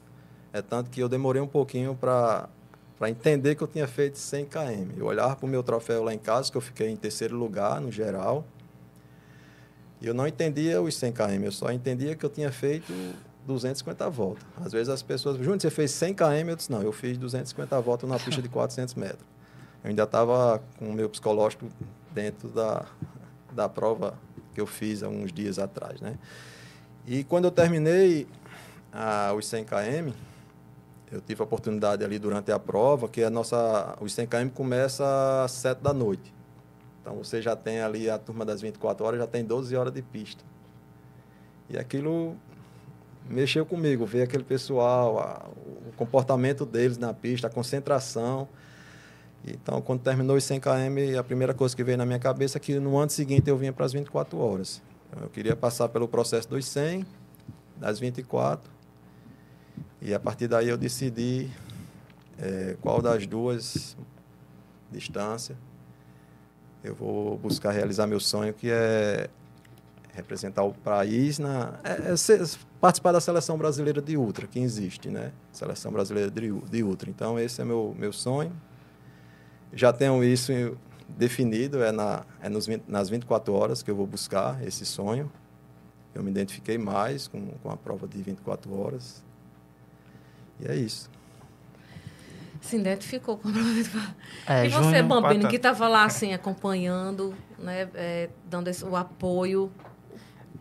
É 0.53 0.62
tanto 0.62 0.88
que 0.88 1.00
eu 1.03 1.09
demorei 1.09 1.43
um 1.43 1.49
pouquinho 1.49 1.97
para 1.97 2.49
para 2.98 3.10
entender 3.10 3.54
que 3.54 3.62
eu 3.62 3.66
tinha 3.66 3.86
feito 3.86 4.18
100 4.18 4.46
km. 4.46 4.96
Eu 4.96 5.06
olhava 5.06 5.36
para 5.36 5.46
o 5.46 5.48
meu 5.48 5.62
troféu 5.62 6.04
lá 6.04 6.14
em 6.14 6.18
casa, 6.18 6.50
que 6.50 6.56
eu 6.56 6.60
fiquei 6.60 6.88
em 6.88 6.96
terceiro 6.96 7.36
lugar 7.36 7.80
no 7.80 7.90
geral, 7.90 8.44
e 10.00 10.06
eu 10.06 10.14
não 10.14 10.26
entendia 10.26 10.82
os 10.82 10.94
100 10.96 11.12
km, 11.12 11.44
eu 11.44 11.52
só 11.52 11.72
entendia 11.72 12.14
que 12.14 12.24
eu 12.24 12.30
tinha 12.30 12.52
feito 12.52 12.92
250 13.46 14.10
voltas. 14.10 14.44
Às 14.62 14.72
vezes 14.72 14.88
as 14.88 15.02
pessoas, 15.02 15.36
Júnior, 15.38 15.60
você 15.60 15.70
fez 15.70 15.90
100 15.92 16.14
km? 16.14 16.48
Eu 16.48 16.56
disse, 16.56 16.70
não, 16.70 16.82
eu 16.82 16.92
fiz 16.92 17.16
250 17.16 17.80
voltas 17.80 18.08
na 18.08 18.18
pista 18.18 18.42
de 18.42 18.48
400 18.48 18.94
metros. 18.94 19.26
Eu 19.82 19.90
ainda 19.90 20.02
estava 20.02 20.62
com 20.78 20.90
o 20.90 20.92
meu 20.92 21.08
psicológico 21.08 21.66
dentro 22.12 22.48
da, 22.48 22.84
da 23.52 23.68
prova 23.68 24.14
que 24.54 24.60
eu 24.60 24.66
fiz 24.66 25.02
há 25.02 25.08
uns 25.08 25.32
dias 25.32 25.58
atrás, 25.58 26.00
né? 26.00 26.18
E 27.06 27.24
quando 27.24 27.46
eu 27.46 27.50
terminei 27.50 28.26
ah, 28.92 29.32
os 29.36 29.46
100 29.46 29.64
km, 29.64 30.12
eu 31.12 31.20
tive 31.20 31.42
a 31.42 31.44
oportunidade 31.44 32.04
ali 32.04 32.18
durante 32.18 32.50
a 32.50 32.58
prova, 32.58 33.08
que 33.08 33.23
a 33.23 33.30
nossa, 33.30 33.96
os 34.00 34.12
100 34.12 34.26
km 34.26 34.49
começa 34.49 35.44
às 35.44 35.52
7 35.52 35.80
da 35.80 35.92
noite. 35.92 36.32
Então 37.00 37.16
você 37.16 37.42
já 37.42 37.54
tem 37.54 37.80
ali 37.80 38.08
a 38.08 38.18
turma 38.18 38.44
das 38.44 38.61
24 38.61 39.04
horas, 39.04 39.20
já 39.20 39.26
tem 39.26 39.44
12 39.44 39.76
horas 39.76 39.92
de 39.92 40.02
pista. 40.02 40.42
E 41.68 41.78
aquilo 41.78 42.37
mexeu 43.28 43.64
comigo, 43.64 44.04
ver 44.06 44.23
aquele 44.23 44.44
pessoal, 44.44 45.18
a, 45.18 45.49
o 45.88 45.92
comportamento 45.96 46.64
deles 46.64 46.99
na 46.99 47.12
pista, 47.12 47.46
a 47.46 47.50
concentração. 47.50 48.49
Então, 49.46 49.80
quando 49.82 50.00
terminou 50.00 50.37
os 50.37 50.44
100 50.44 50.61
km, 50.61 51.18
a 51.18 51.23
primeira 51.23 51.52
coisa 51.52 51.76
que 51.76 51.84
veio 51.84 51.99
na 51.99 52.06
minha 52.06 52.18
cabeça 52.18 52.56
é 52.56 52.61
que 52.61 52.78
no 52.80 52.96
ano 52.96 53.11
seguinte 53.11 53.49
eu 53.49 53.56
vinha 53.58 53.73
para 53.73 53.84
as 53.84 53.92
24 53.92 54.38
horas. 54.38 54.82
Então, 55.11 55.23
eu 55.23 55.28
queria 55.28 55.54
passar 55.54 55.88
pelo 55.90 56.08
processo 56.08 56.49
dos 56.49 56.66
100, 56.66 57.04
das 57.76 57.99
24 58.00 58.74
e 60.04 60.12
a 60.12 60.20
partir 60.20 60.46
daí 60.46 60.68
eu 60.68 60.76
decidi 60.76 61.50
é, 62.38 62.76
qual 62.80 63.00
das 63.00 63.26
duas 63.26 63.96
distâncias 64.92 65.56
eu 66.84 66.94
vou 66.94 67.38
buscar 67.38 67.70
realizar 67.70 68.06
meu 68.06 68.20
sonho, 68.20 68.52
que 68.52 68.70
é 68.70 69.30
representar 70.12 70.62
o 70.62 70.75
país 70.75 71.38
na 71.38 71.73
é, 71.82 72.12
é 72.12 72.16
ser, 72.16 72.46
participar 72.78 73.12
da 73.12 73.20
seleção 73.20 73.56
brasileira 73.56 74.02
de 74.02 74.18
ultra 74.18 74.46
que 74.46 74.58
existe, 74.58 75.08
né? 75.08 75.32
Seleção 75.50 75.90
brasileira 75.90 76.30
de, 76.30 76.52
de 76.52 76.82
ultra. 76.82 77.08
Então 77.08 77.38
esse 77.38 77.62
é 77.62 77.64
meu 77.64 77.96
meu 77.99 78.12
sonho. 78.12 78.52
Já 79.73 79.94
tenho 79.94 80.23
isso 80.23 80.52
definido, 81.08 81.82
é 81.82 81.90
na 81.90 82.25
é 82.42 82.50
nos 82.50 82.66
20, 82.66 82.84
nas 82.87 83.08
24 83.08 83.54
horas 83.54 83.82
que 83.82 83.90
eu 83.90 83.96
vou 83.96 84.06
buscar 84.06 84.62
esse 84.62 84.84
sonho. 84.84 85.32
Eu 86.14 86.23
me 86.23 86.30
identifiquei 86.30 86.76
mais 86.76 87.26
com, 87.26 87.46
com 87.62 87.70
a 87.70 87.76
prova 87.78 88.06
de 88.06 88.23
24 88.23 88.78
horas. 88.78 89.25
E 90.61 90.66
é 90.66 90.75
isso. 90.75 91.11
Se 92.61 92.76
identificou 92.76 93.37
com 93.37 93.50
é, 94.46 94.66
E 94.66 94.70
você, 94.70 94.82
Júnior, 94.82 95.04
Bambino, 95.04 95.49
que 95.49 95.56
estava 95.56 95.87
lá 95.87 96.04
assim, 96.04 96.32
acompanhando, 96.32 97.34
né, 97.58 97.88
é, 97.94 98.30
dando 98.46 98.68
esse, 98.68 98.84
o 98.84 98.96
apoio. 98.96 99.70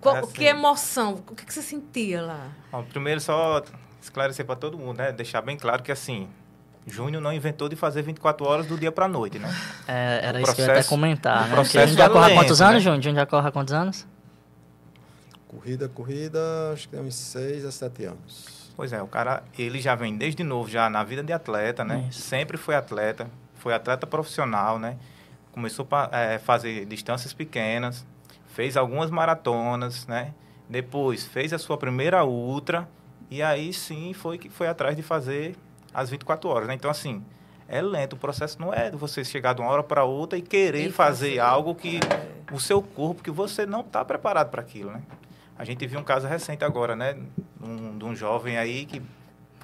Qual, 0.02 0.18
é 0.18 0.20
assim, 0.20 0.34
que 0.34 0.44
emoção? 0.44 1.24
O 1.30 1.34
que, 1.34 1.46
que 1.46 1.54
você 1.54 1.62
sentia 1.62 2.22
lá? 2.22 2.50
Bom, 2.72 2.84
primeiro, 2.84 3.22
só 3.22 3.64
esclarecer 4.02 4.46
para 4.46 4.58
todo 4.58 4.78
mundo, 4.78 4.98
né? 4.98 5.14
Deixar 5.14 5.42
bem 5.42 5.56
claro 5.56 5.82
que 5.82 5.94
assim, 5.94 6.28
Júnior 6.86 7.22
não 7.22 7.32
inventou 7.32 7.70
de 7.70 7.76
fazer 7.78 8.02
24 8.02 8.46
horas 8.46 8.68
do 8.68 8.78
dia 8.78 8.92
para 8.92 9.06
a 9.06 9.08
noite, 9.08 9.40
né? 9.40 9.50
É, 9.88 10.20
era 10.24 10.38
o 10.38 10.42
isso 10.42 10.46
processo, 10.48 10.56
que 10.56 10.62
eu 10.62 10.66
ia 10.66 10.80
até 10.82 10.90
comentar, 10.90 11.48
né? 11.48 11.56
Porque 11.56 11.78
a 11.78 11.86
gente 11.86 11.98
já 11.98 12.10
corre 12.10 12.34
há 12.34 12.36
quantos 12.36 12.60
né? 12.60 12.66
anos, 12.66 12.84
Júnior? 12.84 13.00
A 13.00 13.02
gente 13.02 13.16
já 13.16 13.26
corre 13.26 13.48
há 13.48 13.52
quantos 13.52 13.74
anos? 13.74 14.08
Corrida, 15.48 15.88
corrida, 15.88 16.40
acho 16.74 16.90
que 16.90 16.96
tem 16.96 17.06
uns 17.06 17.16
6 17.16 17.64
a 17.66 17.72
7 17.72 18.06
anos. 18.06 18.63
Pois 18.76 18.92
é, 18.92 19.02
o 19.02 19.08
cara, 19.08 19.44
ele 19.58 19.80
já 19.80 19.94
vem 19.94 20.18
desde 20.18 20.44
novo, 20.44 20.70
já 20.70 20.90
na 20.90 21.04
vida 21.04 21.24
de 21.24 21.32
atleta, 21.32 21.84
né? 21.84 22.08
Sempre 22.12 22.58
foi 22.58 22.76
atleta, 22.76 23.30
foi 23.56 23.74
atleta 23.74 24.08
profissional, 24.08 24.80
né? 24.80 24.98
Começou 25.52 25.88
a 25.92 26.10
é, 26.12 26.40
fazer 26.40 26.86
distâncias 26.86 27.34
pequenas, 27.34 28.06
fez 28.48 28.76
algumas 28.76 29.12
maratonas, 29.12 30.08
né? 30.08 30.34
Depois 30.68 31.26
fez 31.26 31.54
a 31.54 31.60
sua 31.60 31.78
primeira 31.78 32.26
ultra 32.26 32.90
e 33.30 33.44
aí 33.44 33.72
sim 33.74 34.14
foi 34.14 34.38
que 34.38 34.50
foi 34.50 34.68
atrás 34.68 34.96
de 34.96 35.04
fazer 35.04 35.56
as 35.94 36.10
24 36.10 36.50
horas, 36.50 36.68
né? 36.68 36.74
Então, 36.74 36.90
assim, 36.90 37.24
é 37.68 37.82
lento. 37.82 38.14
O 38.14 38.18
processo 38.18 38.60
não 38.60 38.74
é 38.74 38.90
de 38.90 38.98
você 38.98 39.24
chegar 39.24 39.54
de 39.54 39.62
uma 39.62 39.70
hora 39.70 39.84
para 39.84 40.04
outra 40.04 40.38
e 40.38 40.42
querer 40.42 40.88
e 40.88 40.92
fazer, 40.92 41.28
fazer 41.28 41.40
algo 41.40 41.76
que 41.76 41.98
é. 41.98 42.54
o 42.54 42.60
seu 42.60 42.82
corpo, 42.82 43.22
que 43.22 43.32
você 43.32 43.66
não 43.66 43.82
está 43.82 44.04
preparado 44.04 44.50
para 44.50 44.62
aquilo, 44.62 44.92
né? 44.92 45.02
A 45.58 45.64
gente 45.64 45.86
viu 45.86 46.00
um 46.00 46.04
caso 46.04 46.28
recente 46.28 46.64
agora, 46.64 46.96
né? 46.96 47.18
Um, 47.62 47.98
de 47.98 48.06
um 48.06 48.16
jovem 48.16 48.58
aí 48.58 48.86
que 48.86 49.02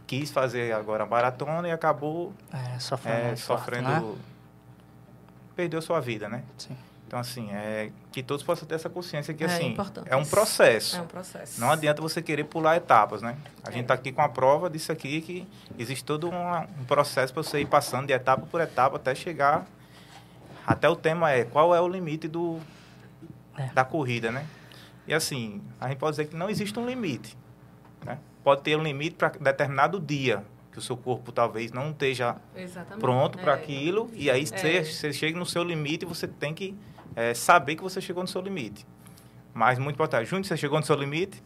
quis 0.06 0.32
fazer 0.32 0.74
agora 0.74 1.04
a 1.04 1.08
maratona 1.08 1.68
e 1.68 1.72
acabou 1.72 2.34
é, 2.52 2.80
sofrendo, 2.80 3.18
é, 3.18 3.36
sofrendo 3.36 3.90
né? 3.90 4.16
perdeu 5.56 5.82
sua 5.82 6.00
vida, 6.00 6.28
né? 6.28 6.44
Sim. 6.58 6.76
Então, 7.06 7.20
assim, 7.20 7.52
é 7.52 7.92
que 8.12 8.22
todos 8.22 8.44
possam 8.44 8.68
ter 8.68 8.76
essa 8.76 8.90
consciência 8.90 9.34
que, 9.34 9.44
é 9.44 9.48
assim, 9.48 9.76
é 10.06 10.16
um 10.16 10.24
processo. 10.24 10.96
É 10.96 11.02
um 11.02 11.08
processo. 11.08 11.60
Não 11.60 11.72
adianta 11.72 12.02
você 12.02 12.22
querer 12.22 12.44
pular 12.44 12.78
etapas, 12.78 13.24
né? 13.24 13.36
A 13.64 13.70
é. 13.70 13.72
gente 13.72 13.82
está 13.82 13.96
aqui 13.96 14.12
com 14.12 14.22
a 14.22 14.30
prova 14.30 14.70
disso 14.70 14.92
aqui, 14.92 15.22
que 15.22 15.48
existe 15.78 16.04
todo 16.04 16.30
um, 16.30 16.58
um 16.80 16.86
processo 16.86 17.34
para 17.34 17.42
você 17.42 17.62
ir 17.62 17.66
passando 17.66 18.06
de 18.06 18.14
etapa 18.14 18.46
por 18.46 18.62
etapa 18.62 18.98
até 18.98 19.14
chegar... 19.16 19.66
Até 20.68 20.88
o 20.88 20.96
tema 20.96 21.32
é 21.32 21.46
qual 21.46 21.74
é 21.74 21.82
o 21.82 21.88
limite 21.88 22.28
do, 22.28 22.60
é. 23.58 23.74
da 23.74 23.84
corrida, 23.84 24.32
né? 24.32 24.46
E 25.10 25.14
assim, 25.16 25.60
a 25.82 25.88
gente 25.88 25.98
pode 25.98 26.12
dizer 26.12 26.28
que 26.28 26.36
não 26.36 26.52
existe 26.52 26.78
um 26.78 26.86
limite. 26.86 27.36
Né? 28.06 28.20
Pode 28.44 28.62
ter 28.62 28.78
um 28.78 28.84
limite 28.84 29.16
para 29.16 29.30
determinado 29.30 30.00
dia, 30.00 30.46
que 30.72 30.78
o 30.78 30.82
seu 30.84 30.96
corpo 30.96 31.32
talvez 31.32 31.72
não 31.72 31.90
esteja 31.90 32.36
Exatamente. 32.56 33.00
pronto 33.02 33.40
para 33.40 33.54
é. 33.54 33.56
aquilo, 33.56 34.08
e 34.14 34.30
aí 34.30 34.44
é. 34.44 34.46
você, 34.46 34.84
você, 34.84 35.12
chega 35.12 35.40
no 35.40 35.48
seu 35.48 35.64
limite 35.64 36.06
e 36.06 36.08
você 36.08 36.28
tem 36.28 36.54
que 36.54 36.78
é, 37.16 37.34
saber 37.34 37.76
que 37.76 37.82
você 37.82 38.00
chegou 38.00 38.22
no 38.22 38.28
seu 38.28 38.40
limite. 38.40 38.86
Mas 39.52 39.80
muito 39.80 39.96
importante, 39.96 40.30
Júnior, 40.30 40.46
você 40.46 40.56
chegou 40.56 40.80
no 40.80 40.86
seu 40.86 40.96
limite? 40.96 41.42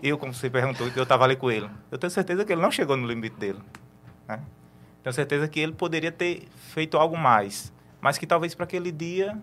Eu, 0.00 0.16
como 0.16 0.32
você 0.32 0.48
perguntou, 0.48 0.88
que 0.88 0.96
eu 0.96 1.02
estava 1.02 1.24
ali 1.24 1.34
com 1.34 1.50
ele, 1.50 1.68
eu 1.90 1.98
tenho 1.98 2.12
certeza 2.12 2.44
que 2.44 2.52
ele 2.52 2.62
não 2.62 2.70
chegou 2.70 2.96
no 2.96 3.08
limite 3.08 3.34
dele. 3.34 3.58
Né? 4.28 4.40
Tenho 5.02 5.12
certeza 5.12 5.48
que 5.48 5.58
ele 5.58 5.72
poderia 5.72 6.12
ter 6.12 6.46
feito 6.72 6.96
algo 6.96 7.18
mais, 7.18 7.72
mas 8.00 8.18
que 8.18 8.24
talvez 8.24 8.54
para 8.54 8.62
aquele 8.66 8.92
dia 8.92 9.36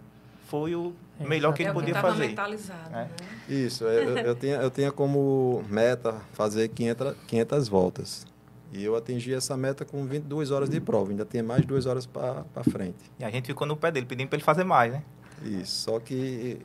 foi 0.48 0.74
o 0.74 0.96
melhor 1.20 1.54
que 1.54 1.64
ele 1.64 1.70
é 1.70 1.74
podia 1.74 1.94
que 1.94 2.00
fazer. 2.00 2.28
Mentalizado, 2.28 2.92
né? 2.92 3.10
Isso, 3.48 3.86
é, 3.88 4.04
eu, 4.04 4.18
eu, 4.18 4.36
tinha, 4.36 4.56
eu 4.58 4.70
tinha 4.70 4.92
como 4.92 5.64
meta 5.70 6.16
fazer 6.34 6.68
500, 6.70 7.16
500 7.28 7.68
voltas. 7.68 8.26
E 8.74 8.84
eu 8.84 8.96
atingi 8.96 9.34
essa 9.34 9.56
meta 9.56 9.86
com 9.86 10.06
22 10.06 10.52
horas 10.52 10.70
de 10.70 10.82
prova, 10.82 11.12
ainda 11.12 11.24
tinha 11.24 11.42
mais 11.42 11.66
duas 11.66 11.86
horas 11.86 12.06
para 12.06 12.44
frente. 12.70 12.98
E 13.18 13.24
a 13.24 13.30
gente 13.30 13.46
ficou 13.46 13.66
no 13.66 13.78
pé 13.78 13.90
dele, 13.92 14.06
pedindo 14.06 14.28
para 14.28 14.36
ele 14.38 14.44
fazer 14.44 14.66
mais, 14.66 14.92
né? 14.92 15.04
Isso, 15.44 15.84
só 15.84 16.00
que 16.00 16.60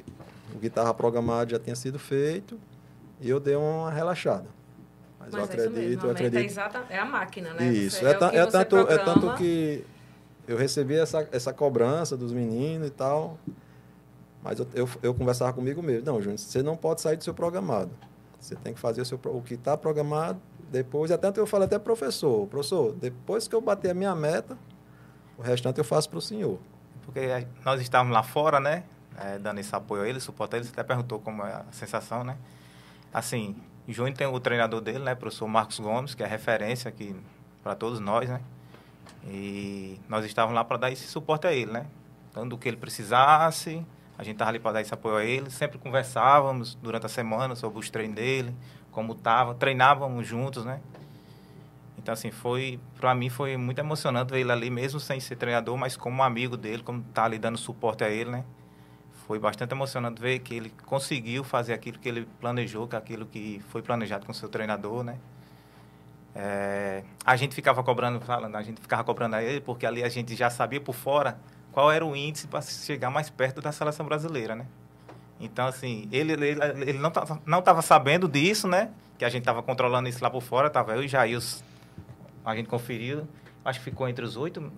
o 0.54 0.58
guitarra 0.58 0.92
programado 0.92 1.52
já 1.52 1.58
tinha 1.58 1.76
sido 1.76 1.98
feito 1.98 2.58
e 3.20 3.30
eu 3.30 3.38
dei 3.38 3.54
uma 3.54 3.90
relaxada. 3.90 4.46
Mas, 5.20 5.32
Mas 5.32 5.34
eu 5.34 5.40
é 5.40 5.44
isso 5.44 5.52
acredito, 5.68 5.78
mesmo, 5.78 5.92
eu 6.02 6.10
a 6.10 6.12
meta 6.14 6.26
acredito. 6.26 6.40
É, 6.40 6.44
exata, 6.44 6.84
é 6.90 6.98
a 6.98 7.04
máquina, 7.04 7.54
né? 7.54 7.68
Isso. 7.72 7.98
Você- 7.98 8.06
É, 8.06 8.10
é 8.10 8.46
tanto, 8.46 8.76
é 8.78 8.98
tanto 8.98 9.34
que 9.34 9.84
eu 10.48 10.56
recebi 10.56 10.96
essa, 10.96 11.28
essa 11.30 11.52
cobrança 11.52 12.16
dos 12.16 12.32
meninos 12.32 12.88
e 12.88 12.90
tal. 12.90 13.38
Mas 14.42 14.58
eu, 14.58 14.66
eu, 14.74 14.88
eu 15.02 15.14
conversava 15.14 15.52
comigo 15.52 15.82
mesmo. 15.82 16.06
Não, 16.06 16.20
Júnior, 16.20 16.38
você 16.38 16.62
não 16.62 16.76
pode 16.76 17.00
sair 17.00 17.16
do 17.16 17.24
seu 17.24 17.34
programado. 17.34 17.90
Você 18.40 18.56
tem 18.56 18.74
que 18.74 18.80
fazer 18.80 19.02
o, 19.02 19.04
seu, 19.04 19.20
o 19.24 19.42
que 19.42 19.54
está 19.54 19.76
programado. 19.76 20.40
Depois, 20.70 21.10
até 21.10 21.32
eu 21.38 21.46
falo 21.46 21.64
até 21.64 21.78
pro 21.78 21.94
professor, 21.94 22.46
professor, 22.48 22.92
depois 22.94 23.46
que 23.46 23.54
eu 23.54 23.60
bater 23.60 23.90
a 23.90 23.94
minha 23.94 24.14
meta, 24.14 24.56
o 25.38 25.42
restante 25.42 25.78
eu 25.78 25.84
faço 25.84 26.08
para 26.08 26.18
o 26.18 26.22
senhor. 26.22 26.58
Porque 27.04 27.20
nós 27.64 27.80
estávamos 27.80 28.12
lá 28.12 28.22
fora, 28.22 28.58
né? 28.58 28.84
é, 29.16 29.38
dando 29.38 29.58
esse 29.58 29.74
apoio 29.74 30.02
a 30.02 30.08
ele, 30.08 30.20
suporte 30.20 30.54
a 30.54 30.58
ele. 30.58 30.66
Você 30.66 30.72
até 30.72 30.82
perguntou 30.82 31.18
como 31.20 31.42
é 31.44 31.52
a 31.52 31.64
sensação, 31.70 32.24
né? 32.24 32.36
Assim, 33.12 33.56
Júnior 33.86 34.16
tem 34.16 34.26
o 34.26 34.40
treinador 34.40 34.80
dele, 34.80 35.00
né? 35.00 35.14
Professor 35.14 35.46
Marcos 35.46 35.78
Gomes, 35.78 36.14
que 36.14 36.22
é 36.22 36.26
referência 36.26 36.88
aqui 36.88 37.14
para 37.62 37.74
todos 37.74 38.00
nós, 38.00 38.28
né? 38.28 38.40
E 39.24 40.00
nós 40.08 40.24
estávamos 40.24 40.54
lá 40.54 40.64
para 40.64 40.76
dar 40.76 40.90
esse 40.90 41.06
suporte 41.06 41.46
a 41.46 41.52
ele, 41.52 41.70
né? 41.70 41.86
Dando 42.34 42.54
o 42.54 42.58
que 42.58 42.68
ele 42.68 42.76
precisasse, 42.76 43.84
a 44.22 44.24
gente 44.24 44.34
estava 44.34 44.50
ali 44.50 44.60
para 44.60 44.72
dar 44.72 44.80
esse 44.80 44.94
apoio 44.94 45.16
a 45.16 45.24
ele. 45.24 45.50
Sempre 45.50 45.78
conversávamos 45.78 46.76
durante 46.76 47.06
a 47.06 47.08
semana 47.08 47.54
sobre 47.54 47.78
os 47.78 47.90
treinos 47.90 48.16
dele, 48.16 48.54
como 48.90 49.12
estava, 49.12 49.54
treinávamos 49.54 50.26
juntos, 50.26 50.64
né? 50.64 50.80
Então, 51.98 52.12
assim, 52.12 52.30
foi, 52.30 52.80
para 52.98 53.14
mim 53.14 53.28
foi 53.28 53.56
muito 53.56 53.78
emocionante 53.78 54.32
ver 54.32 54.40
ele 54.40 54.50
ali, 54.50 54.70
mesmo 54.70 54.98
sem 54.98 55.20
ser 55.20 55.36
treinador, 55.36 55.76
mas 55.76 55.96
como 55.96 56.22
amigo 56.22 56.56
dele, 56.56 56.82
como 56.82 57.02
tá 57.14 57.24
ali 57.24 57.38
dando 57.38 57.58
suporte 57.58 58.02
a 58.02 58.08
ele, 58.08 58.30
né? 58.30 58.44
Foi 59.26 59.38
bastante 59.38 59.72
emocionante 59.72 60.20
ver 60.20 60.38
que 60.40 60.54
ele 60.54 60.70
conseguiu 60.86 61.44
fazer 61.44 61.72
aquilo 61.72 61.98
que 61.98 62.08
ele 62.08 62.26
planejou, 62.40 62.88
que 62.88 62.96
aquilo 62.96 63.26
que 63.26 63.62
foi 63.70 63.82
planejado 63.82 64.24
com 64.26 64.32
seu 64.32 64.48
treinador, 64.48 65.04
né? 65.04 65.18
É, 66.34 67.02
a 67.24 67.36
gente 67.36 67.54
ficava 67.54 67.82
cobrando, 67.82 68.20
falando, 68.20 68.56
a 68.56 68.62
gente 68.62 68.80
ficava 68.80 69.04
cobrando 69.04 69.36
a 69.36 69.42
ele, 69.42 69.60
porque 69.60 69.84
ali 69.84 70.02
a 70.02 70.08
gente 70.08 70.34
já 70.34 70.48
sabia 70.48 70.80
por 70.80 70.94
fora 70.94 71.38
qual 71.72 71.90
era 71.90 72.04
o 72.04 72.14
índice 72.14 72.46
para 72.46 72.60
chegar 72.62 73.10
mais 73.10 73.28
perto 73.30 73.60
da 73.60 73.72
seleção 73.72 74.06
brasileira, 74.06 74.54
né? 74.54 74.66
Então, 75.40 75.66
assim, 75.66 76.08
ele, 76.12 76.32
ele, 76.34 76.46
ele 76.86 76.98
não 76.98 77.08
estava 77.08 77.40
não 77.44 77.62
sabendo 77.82 78.28
disso, 78.28 78.68
né? 78.68 78.90
Que 79.18 79.24
a 79.24 79.28
gente 79.28 79.42
estava 79.42 79.62
controlando 79.62 80.08
isso 80.08 80.22
lá 80.22 80.30
por 80.30 80.42
fora, 80.42 80.70
tava 80.70 80.94
eu 80.94 81.02
e 81.02 81.08
Jails, 81.08 81.64
a 82.44 82.54
gente 82.54 82.68
conferiu, 82.68 83.26
acho 83.64 83.78
que 83.80 83.84
ficou 83.84 84.08
entre 84.08 84.24
os 84.24 84.36
oito, 84.36 84.72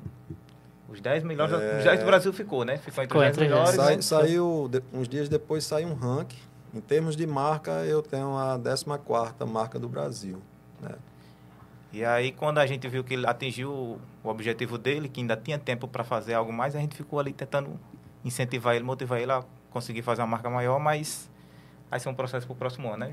os 0.89 1.01
dez 1.01 1.23
melhores, 1.23 1.53
É. 1.55 1.79
os 1.79 1.85
dez 1.85 2.01
do 2.01 2.07
Brasil 2.07 2.33
ficou, 2.33 2.65
né? 2.65 2.79
Ficou 2.79 3.03
entre 3.05 3.09
Ficou 3.09 3.21
os 3.21 3.25
dez 3.25 3.33
entre 3.37 3.45
os 3.45 3.51
melhores. 3.51 3.77
dez. 3.77 4.05
Sai- 4.05 4.23
né? 4.23 4.29
saiu, 4.29 4.69
de- 4.71 4.83
uns 4.93 5.09
dias 5.09 5.29
depois 5.29 5.65
saiu 5.65 5.89
um 5.89 5.95
ranking. 5.95 6.39
Em 6.73 6.81
termos 6.81 7.15
de 7.17 7.27
marca, 7.27 7.71
eu 7.85 8.03
tenho 8.03 8.37
a 8.37 8.59
14ª 8.59 9.47
marca 9.47 9.79
do 9.79 9.89
Brasil. 9.89 10.41
Né? 10.81 10.91
E 11.95 12.05
aí, 12.05 12.33
quando 12.33 12.59
a 12.59 12.67
gente 12.67 12.89
viu 12.89 13.05
que 13.05 13.15
ele 13.15 13.25
atingiu 13.25 13.71
o 13.71 14.29
objetivo 14.29 14.77
dele, 14.77 15.09
que 15.09 15.21
ainda 15.21 15.37
tinha 15.37 15.57
tempo 15.57 15.87
para 15.87 16.03
fazer 16.03 16.35
algo 16.35 16.53
mais, 16.53 16.75
a 16.75 16.81
gente 16.81 16.97
ficou 16.97 17.21
ali 17.21 17.33
tentando 17.33 17.79
incentivar 18.25 18.75
ele, 18.75 18.85
motivar 18.85 19.21
ele 19.21 19.31
a 19.31 19.45
conseguir 19.71 20.03
fazer 20.03 20.21
uma 20.23 20.27
marca 20.27 20.51
maior, 20.51 20.81
mas 20.81 21.31
vai 21.89 22.01
ser 22.01 22.09
um 22.09 22.15
processo 22.15 22.47
para 22.49 22.53
o 22.55 22.57
próximo 22.57 22.89
ano, 22.89 23.07
né? 23.07 23.13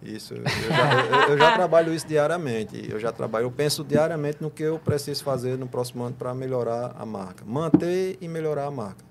Isso, 0.00 0.34
eu 0.34 0.44
já, 0.44 0.94
eu- 0.94 1.28
eu 1.30 1.38
já 1.38 1.50
trabalho 1.50 1.92
isso 1.92 2.06
diariamente. 2.06 2.88
Eu 2.88 3.00
já 3.00 3.10
trabalho, 3.10 3.46
eu 3.46 3.50
penso 3.50 3.82
diariamente 3.82 4.38
no 4.40 4.50
que 4.52 4.62
eu 4.62 4.78
preciso 4.78 5.24
fazer 5.24 5.58
no 5.58 5.66
próximo 5.66 6.04
ano 6.04 6.14
para 6.14 6.32
melhorar 6.32 6.94
a 6.96 7.04
marca. 7.04 7.44
Manter 7.44 8.18
e 8.20 8.28
melhorar 8.28 8.66
a 8.66 8.70
marca. 8.70 9.04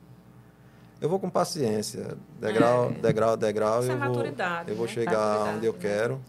Eu 1.02 1.10
vou 1.10 1.20
com 1.20 1.30
paciência, 1.30 2.16
degrau, 2.40 2.92
É. 2.92 2.94
degrau, 3.02 3.36
degrau, 3.36 3.80
Isso 3.82 3.92
é 3.92 3.94
eu 3.94 4.00
vou, 4.00 4.08
maturidade, 4.10 4.70
eu 4.70 4.76
vou 4.78 4.86
né? 4.86 4.92
chegar 4.94 5.56
onde 5.56 5.66
eu 5.66 5.74
né? 5.74 5.80
quero. 5.82 6.22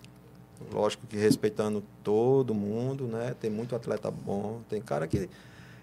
Lógico 0.73 1.07
que 1.07 1.17
respeitando 1.17 1.83
todo 2.05 2.55
mundo, 2.55 3.07
né? 3.07 3.35
Tem 3.41 3.51
muito 3.51 3.75
atleta 3.75 4.11
bom, 4.11 4.61
tem 4.69 4.81
cara 4.83 5.07
que, 5.07 5.29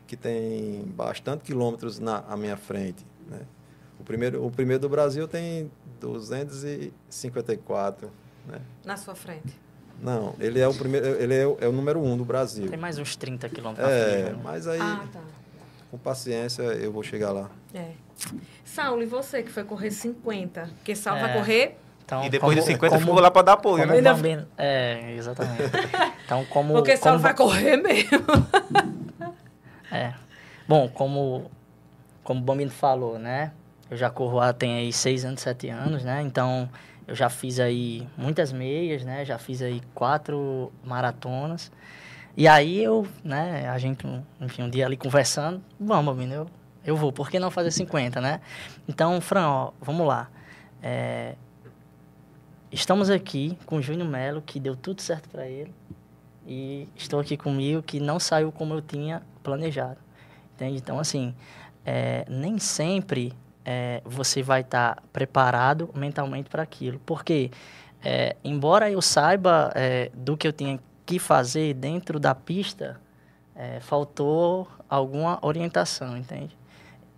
que 0.07 0.15
tem 0.15 0.83
bastante 0.95 1.43
quilômetros 1.43 1.97
na 1.99 2.19
à 2.27 2.37
minha 2.37 2.57
frente, 2.57 3.03
né? 3.29 3.39
O 3.99 4.03
primeiro, 4.03 4.45
o 4.45 4.51
primeiro 4.51 4.81
do 4.81 4.89
Brasil 4.89 5.27
tem 5.27 5.69
254, 5.99 8.09
né? 8.47 8.59
Na 8.85 8.95
sua 8.97 9.15
frente. 9.15 9.53
Não, 10.01 10.33
ele 10.39 10.59
é 10.59 10.67
o 10.67 10.73
primeiro, 10.73 11.05
ele 11.07 11.35
é 11.35 11.45
o, 11.45 11.57
é 11.59 11.67
o 11.67 11.71
número 11.73 11.99
um 12.01 12.15
do 12.17 12.23
Brasil. 12.23 12.69
Tem 12.69 12.79
mais 12.79 12.97
uns 12.97 13.15
30 13.17 13.49
quilômetros 13.49 13.85
É, 13.89 14.21
frente, 14.23 14.35
né? 14.37 14.41
mas 14.43 14.65
aí, 14.67 14.79
Ah, 14.79 15.05
tá. 15.11 15.21
com 15.91 15.97
paciência, 15.97 16.61
eu 16.63 16.89
vou 16.91 17.03
chegar 17.03 17.31
lá. 17.33 17.49
É. 17.73 17.91
Saulo, 18.63 19.03
e 19.03 19.05
você 19.05 19.43
que 19.43 19.51
foi 19.51 19.63
correr 19.65 19.91
50? 19.91 20.69
Porque 20.77 20.95
Saulo 20.95 21.19
É. 21.19 21.23
vai 21.23 21.33
correr 21.37 21.77
Então, 22.09 22.23
e 22.25 22.29
depois 22.29 22.55
como- 22.55 22.65
de 22.67 22.73
50 22.73 22.95
como- 22.95 23.05
ficou 23.07 23.21
lá 23.21 23.29
para 23.29 23.41
dar 23.43 23.53
apoio, 23.53 23.85
né? 23.85 24.01
Bambino- 24.01 24.47
É, 24.57 25.13
exatamente. 25.15 25.61
Então, 26.25 26.43
como... 26.45 26.73
Porque 26.73 26.97
como- 26.97 27.19
vai 27.19 27.33
correr 27.35 27.77
mesmo. 27.77 28.19
É. 29.91 30.13
Bom, 30.67 30.87
como, 30.87 31.49
como 32.23 32.39
o 32.41 32.43
Bambino 32.43 32.69
falou, 32.71 33.17
né? 33.17 33.51
Eu 33.89 33.97
já 33.97 34.09
corro 34.09 34.39
há, 34.39 34.53
tem 34.53 34.75
aí 34.77 34.93
seis 34.93 35.25
anos, 35.25 35.41
sete 35.41 35.67
anos, 35.69 36.03
né? 36.03 36.21
Então, 36.21 36.69
eu 37.07 37.15
já 37.15 37.27
fiz 37.29 37.59
aí 37.59 38.07
muitas 38.15 38.51
meias, 38.51 39.03
né? 39.03 39.25
Já 39.25 39.39
fiz 39.39 39.61
aí 39.63 39.81
quatro 39.95 40.71
maratonas. 40.83 41.71
E 42.37 42.47
aí 42.47 42.83
eu, 42.83 43.07
né? 43.23 43.67
A 43.69 43.77
gente, 43.79 44.05
enfim, 44.39 44.61
um 44.63 44.69
dia 44.69 44.85
ali 44.85 44.95
conversando, 44.95 45.59
vamos, 45.79 46.13
Bambino, 46.13 46.33
eu, 46.35 46.47
eu 46.85 46.95
vou. 46.95 47.11
Por 47.11 47.31
que 47.31 47.39
não 47.39 47.49
fazer 47.49 47.71
50, 47.71 48.21
né? 48.21 48.39
Então, 48.87 49.19
Fran, 49.19 49.47
ó, 49.49 49.71
vamos 49.81 50.05
lá. 50.07 50.29
É, 50.83 51.33
estamos 52.71 53.09
aqui 53.09 53.57
com 53.65 53.77
o 53.77 53.81
Júnior 53.81 54.07
Melo, 54.07 54.41
que 54.41 54.59
deu 54.59 54.75
tudo 54.75 55.01
certo 55.01 55.29
para 55.29 55.47
ele. 55.47 55.73
E 56.47 56.87
estou 56.95 57.19
aqui 57.19 57.37
comigo, 57.37 57.83
que 57.83 57.99
não 57.99 58.19
saiu 58.19 58.51
como 58.51 58.73
eu 58.73 58.81
tinha 58.81 59.21
planejado. 59.43 59.97
Entende? 60.55 60.77
Então, 60.77 60.99
assim, 60.99 61.33
é, 61.85 62.25
nem 62.27 62.59
sempre 62.59 63.33
é, 63.63 64.01
você 64.03 64.41
vai 64.41 64.61
estar 64.61 65.01
preparado 65.13 65.89
mentalmente 65.93 66.49
para 66.49 66.63
aquilo. 66.63 66.99
Porque, 67.05 67.51
é, 68.03 68.35
embora 68.43 68.89
eu 68.89 69.01
saiba 69.01 69.71
é, 69.75 70.11
do 70.13 70.35
que 70.35 70.47
eu 70.47 70.53
tinha 70.53 70.79
que 71.05 71.19
fazer 71.19 71.73
dentro 71.75 72.19
da 72.19 72.33
pista, 72.33 72.99
é, 73.55 73.79
faltou 73.79 74.67
alguma 74.89 75.37
orientação, 75.41 76.17
entende? 76.17 76.57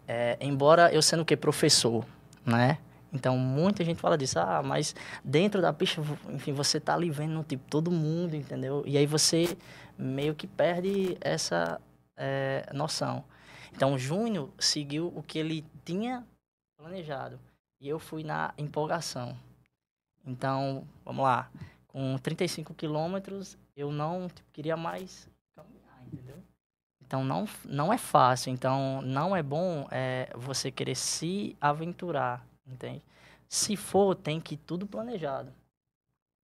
É, 0.08 0.38
embora 0.42 0.92
eu 0.94 1.02
sendo 1.02 1.22
o 1.22 1.26
que? 1.26 1.38
Professor, 1.38 2.06
né? 2.46 2.78
Então, 3.14 3.38
muita 3.38 3.84
gente 3.84 4.00
fala 4.00 4.18
disso. 4.18 4.40
Ah, 4.40 4.62
mas 4.64 4.96
dentro 5.24 5.62
da 5.62 5.74
pista, 5.74 6.02
enfim, 6.30 6.54
você 6.54 6.80
tá 6.80 6.94
ali 6.94 7.10
vendo, 7.10 7.44
tipo, 7.44 7.64
todo 7.70 7.92
mundo, 7.92 8.36
entendeu? 8.36 8.84
E 8.86 8.98
aí 8.98 9.06
você 9.06 9.58
meio 9.98 10.34
que 10.34 10.48
perde 10.48 11.18
essa 11.20 11.80
é, 12.16 12.70
noção. 12.74 13.24
Então, 13.74 13.98
Júnior 13.98 14.50
seguiu 14.60 15.12
o 15.16 15.22
que 15.22 15.40
ele 15.40 15.66
tinha 15.84 16.26
planejado. 16.78 17.40
E 17.80 17.88
eu 17.88 18.00
fui 18.00 18.24
na 18.24 18.54
empolgação. 18.58 19.36
Então, 20.26 20.88
vamos 21.04 21.24
lá. 21.24 21.50
Com 21.88 22.18
35 22.18 22.74
quilômetros, 22.74 23.58
eu 23.76 23.92
não 23.92 24.28
tipo, 24.28 24.50
queria 24.54 24.78
mais 24.78 25.28
caminhar, 25.56 26.02
entendeu? 26.06 26.38
Então, 27.02 27.24
não, 27.24 27.46
não 27.66 27.92
é 27.92 27.98
fácil. 27.98 28.52
Então, 28.54 29.02
não 29.02 29.36
é 29.36 29.44
bom 29.44 29.88
é, 29.92 30.30
você 30.36 30.72
querer 30.72 30.96
se 30.96 31.58
aventurar, 31.60 32.46
entende? 32.72 33.02
Se 33.48 33.76
for, 33.76 34.16
tem 34.16 34.40
que 34.40 34.56
ir 34.56 34.58
tudo 34.58 34.88
planejado, 34.88 35.54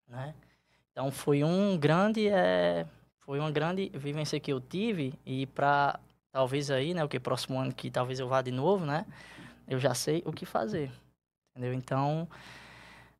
né? 0.07 0.33
Então, 0.91 1.11
foi 1.11 1.43
um 1.43 1.77
grande... 1.77 2.27
É, 2.27 2.85
foi 3.19 3.39
uma 3.39 3.51
grande 3.51 3.89
vivência 3.89 4.39
que 4.39 4.53
eu 4.53 4.61
tive 4.61 5.13
e 5.25 5.47
para 5.47 5.99
talvez 6.31 6.69
aí, 6.69 6.93
né, 6.93 7.03
o 7.03 7.09
que 7.09 7.19
próximo 7.19 7.59
ano 7.59 7.73
que 7.73 7.89
talvez 7.89 8.19
eu 8.19 8.27
vá 8.27 8.41
de 8.41 8.51
novo, 8.51 8.85
né? 8.85 9.05
Eu 9.67 9.79
já 9.79 9.95
sei 9.95 10.21
o 10.25 10.31
que 10.31 10.45
fazer. 10.45 10.91
Entendeu? 11.51 11.73
Então, 11.73 12.27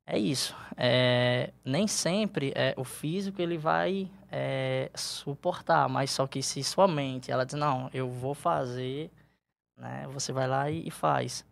é 0.06 0.16
isso. 0.16 0.54
É, 0.76 1.52
nem 1.64 1.88
sempre 1.88 2.52
é, 2.54 2.72
o 2.76 2.84
físico 2.84 3.42
ele 3.42 3.58
vai 3.58 4.08
é, 4.30 4.90
suportar, 4.94 5.88
mas 5.88 6.12
só 6.12 6.26
que 6.26 6.40
se 6.40 6.62
sua 6.62 6.86
mente 6.86 7.32
ela 7.32 7.44
diz, 7.44 7.56
não, 7.56 7.90
eu 7.92 8.08
vou 8.08 8.34
fazer, 8.34 9.10
né? 9.76 10.06
Você 10.12 10.32
vai 10.32 10.46
lá 10.46 10.70
e, 10.70 10.86
e 10.86 10.90
faz. 10.90 11.44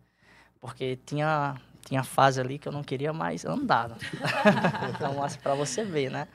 Porque 0.65 0.97
tinha, 1.05 1.61
tinha 1.85 2.03
fase 2.03 2.41
ali 2.41 2.57
que 2.57 2.67
eu 2.67 2.71
não 2.71 2.83
queria 2.83 3.13
mais 3.13 3.45
andar. 3.45 3.89
né? 3.89 3.95
então, 4.95 5.23
assim, 5.23 5.39
para 5.39 5.53
você 5.53 5.85
ver, 5.85 6.09
né? 6.09 6.27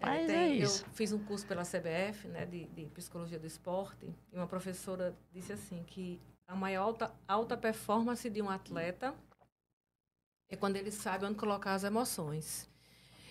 Mas 0.00 0.26
tem- 0.26 0.36
é 0.36 0.48
isso. 0.54 0.82
Eu 0.82 0.90
fiz 0.94 1.12
um 1.12 1.18
curso 1.18 1.46
pela 1.46 1.62
CBF, 1.62 2.26
né, 2.28 2.46
de, 2.46 2.64
de 2.68 2.86
psicologia 2.86 3.38
do 3.38 3.46
esporte, 3.46 4.06
e 4.32 4.36
uma 4.36 4.46
professora 4.46 5.14
disse 5.30 5.52
assim 5.52 5.84
que 5.86 6.18
a 6.48 6.56
maior 6.56 6.84
alta, 6.84 7.14
alta 7.28 7.54
performance 7.54 8.30
de 8.30 8.40
um 8.40 8.48
atleta 8.48 9.14
é 10.48 10.56
quando 10.56 10.76
ele 10.76 10.90
sabe 10.90 11.26
onde 11.26 11.34
colocar 11.34 11.74
as 11.74 11.84
emoções. 11.84 12.66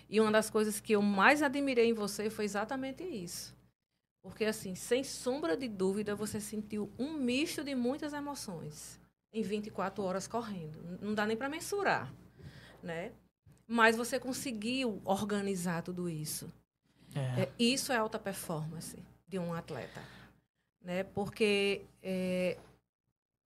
E 0.07 0.21
uma 0.21 0.31
das 0.31 0.47
coisas 0.47 0.79
que 0.79 0.93
eu 0.93 1.01
mais 1.01 1.41
admirei 1.41 1.89
em 1.89 1.93
você 1.93 2.29
foi 2.29 2.45
exatamente 2.45 3.03
isso. 3.03 3.57
Porque, 4.21 4.45
assim, 4.45 4.75
sem 4.75 5.03
sombra 5.03 5.57
de 5.57 5.67
dúvida, 5.67 6.13
você 6.13 6.39
sentiu 6.39 6.91
um 6.99 7.13
misto 7.13 7.63
de 7.63 7.73
muitas 7.73 8.13
emoções 8.13 8.98
em 9.31 9.41
24 9.41 10.03
horas 10.03 10.27
correndo. 10.27 10.99
Não 11.01 11.13
dá 11.13 11.25
nem 11.25 11.37
para 11.37 11.49
mensurar, 11.49 12.13
né? 12.81 13.11
Mas 13.67 13.95
você 13.95 14.19
conseguiu 14.19 15.01
organizar 15.05 15.83
tudo 15.83 16.09
isso. 16.09 16.51
É. 17.15 17.43
É, 17.43 17.51
isso 17.57 17.91
é 17.91 17.97
alta 17.97 18.17
performance 18.17 18.97
de 19.27 19.37
um 19.37 19.53
atleta. 19.53 20.01
Né? 20.81 21.03
Porque 21.03 21.85
é, 22.01 22.57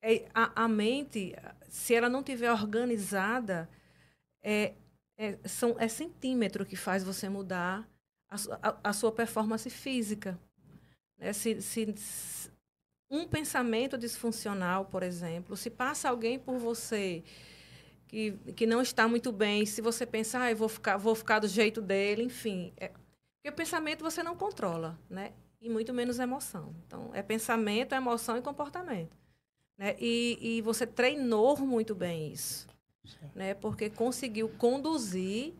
é, 0.01 0.29
a, 0.33 0.63
a, 0.63 0.67
mente, 0.67 1.35
se 1.69 1.95
ela 1.95 2.09
não 2.09 2.23
tiver 2.23 2.51
organizada, 2.51 3.69
é, 4.43 4.73
é, 5.17 5.37
são, 5.45 5.75
é 5.79 5.87
centímetro 5.87 6.65
que 6.65 6.75
faz 6.75 7.03
você 7.03 7.29
mudar 7.29 7.87
a, 8.29 8.35
a, 8.61 8.89
a 8.89 8.93
sua 8.93 9.11
performance 9.11 9.69
física. 9.69 10.39
Né? 11.17 11.33
Se, 11.33 11.61
se, 11.61 11.93
um 13.11 13.27
pensamento 13.27 13.97
disfuncional, 13.97 14.85
por 14.85 15.03
exemplo, 15.03 15.57
se 15.57 15.69
passa 15.69 16.09
alguém 16.09 16.39
por 16.39 16.57
você 16.57 17.21
que, 18.07 18.31
que 18.55 18.65
não 18.65 18.81
está 18.81 19.07
muito 19.07 19.31
bem, 19.33 19.65
se 19.65 19.81
você 19.81 20.05
pensar, 20.05 20.43
ah, 20.43 20.51
eu 20.51 20.55
vou 20.55 20.69
ficar, 20.69 20.95
vou 20.97 21.13
ficar 21.13 21.39
do 21.39 21.47
jeito 21.47 21.81
dele, 21.81 22.23
enfim. 22.23 22.71
É, 22.77 22.87
porque 22.87 23.49
o 23.49 23.53
pensamento 23.53 24.01
você 24.01 24.23
não 24.23 24.35
controla, 24.35 24.97
né? 25.09 25.33
E 25.59 25.69
muito 25.69 25.93
menos 25.93 26.19
emoção. 26.19 26.73
Então, 26.85 27.11
é 27.13 27.21
pensamento, 27.21 27.93
emoção 27.93 28.37
e 28.37 28.41
comportamento. 28.41 29.15
Né? 29.77 29.95
E, 29.99 30.37
e 30.41 30.61
você 30.61 30.87
treinou 30.87 31.57
muito 31.57 31.93
bem 31.93 32.31
isso. 32.31 32.67
Né? 33.35 33.53
Porque 33.53 33.89
conseguiu 33.89 34.49
conduzir 34.49 35.53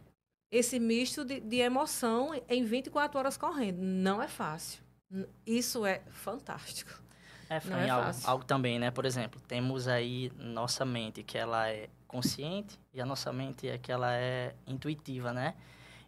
esse 0.52 0.80
misto 0.80 1.24
de, 1.24 1.40
de 1.40 1.58
emoção 1.58 2.32
em 2.50 2.64
24 2.64 3.18
horas 3.20 3.38
correndo. 3.38 3.82
Não 3.82 4.22
é 4.22 4.28
fácil. 4.28 4.82
Isso 5.46 5.86
é 5.86 6.02
fantástico. 6.10 7.02
É, 7.52 7.60
Fran, 7.60 7.80
é 7.80 7.90
algo, 7.90 8.18
algo, 8.24 8.46
também, 8.46 8.80
né? 8.80 8.92
Por 8.92 9.06
exemplo, 9.06 9.38
temos 9.46 9.86
aí 9.86 10.32
nossa 10.38 10.86
mente 10.86 11.22
que 11.22 11.38
ela 11.38 11.68
é 11.70 11.90
consciente 12.08 12.80
e 12.94 13.02
a 13.02 13.06
nossa 13.06 13.34
mente 13.34 13.68
é 13.68 13.78
que 13.78 13.92
ela 13.92 14.16
é 14.16 14.56
intuitiva, 14.66 15.34
né? 15.34 15.54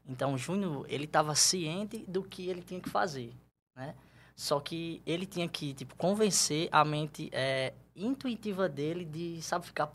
Então, 0.08 0.34
o 0.34 0.38
Júnior, 0.38 0.86
ele 0.88 1.04
estava 1.04 1.36
ciente 1.36 1.98
do 2.08 2.24
que 2.24 2.48
ele 2.48 2.62
tinha 2.62 2.80
que 2.80 2.90
fazer, 2.90 3.34
né? 3.76 3.94
Só 4.38 4.58
que 4.62 5.02
ele 5.06 5.26
tinha 5.26 5.46
que, 5.50 5.74
tipo, 5.74 5.98
convencer 5.98 6.70
a 6.72 6.86
mente 6.86 7.30
é, 7.34 7.74
intuitiva 7.94 8.70
dele 8.70 9.04
de, 9.04 9.42
sabe, 9.42 9.66
ficar... 9.66 9.92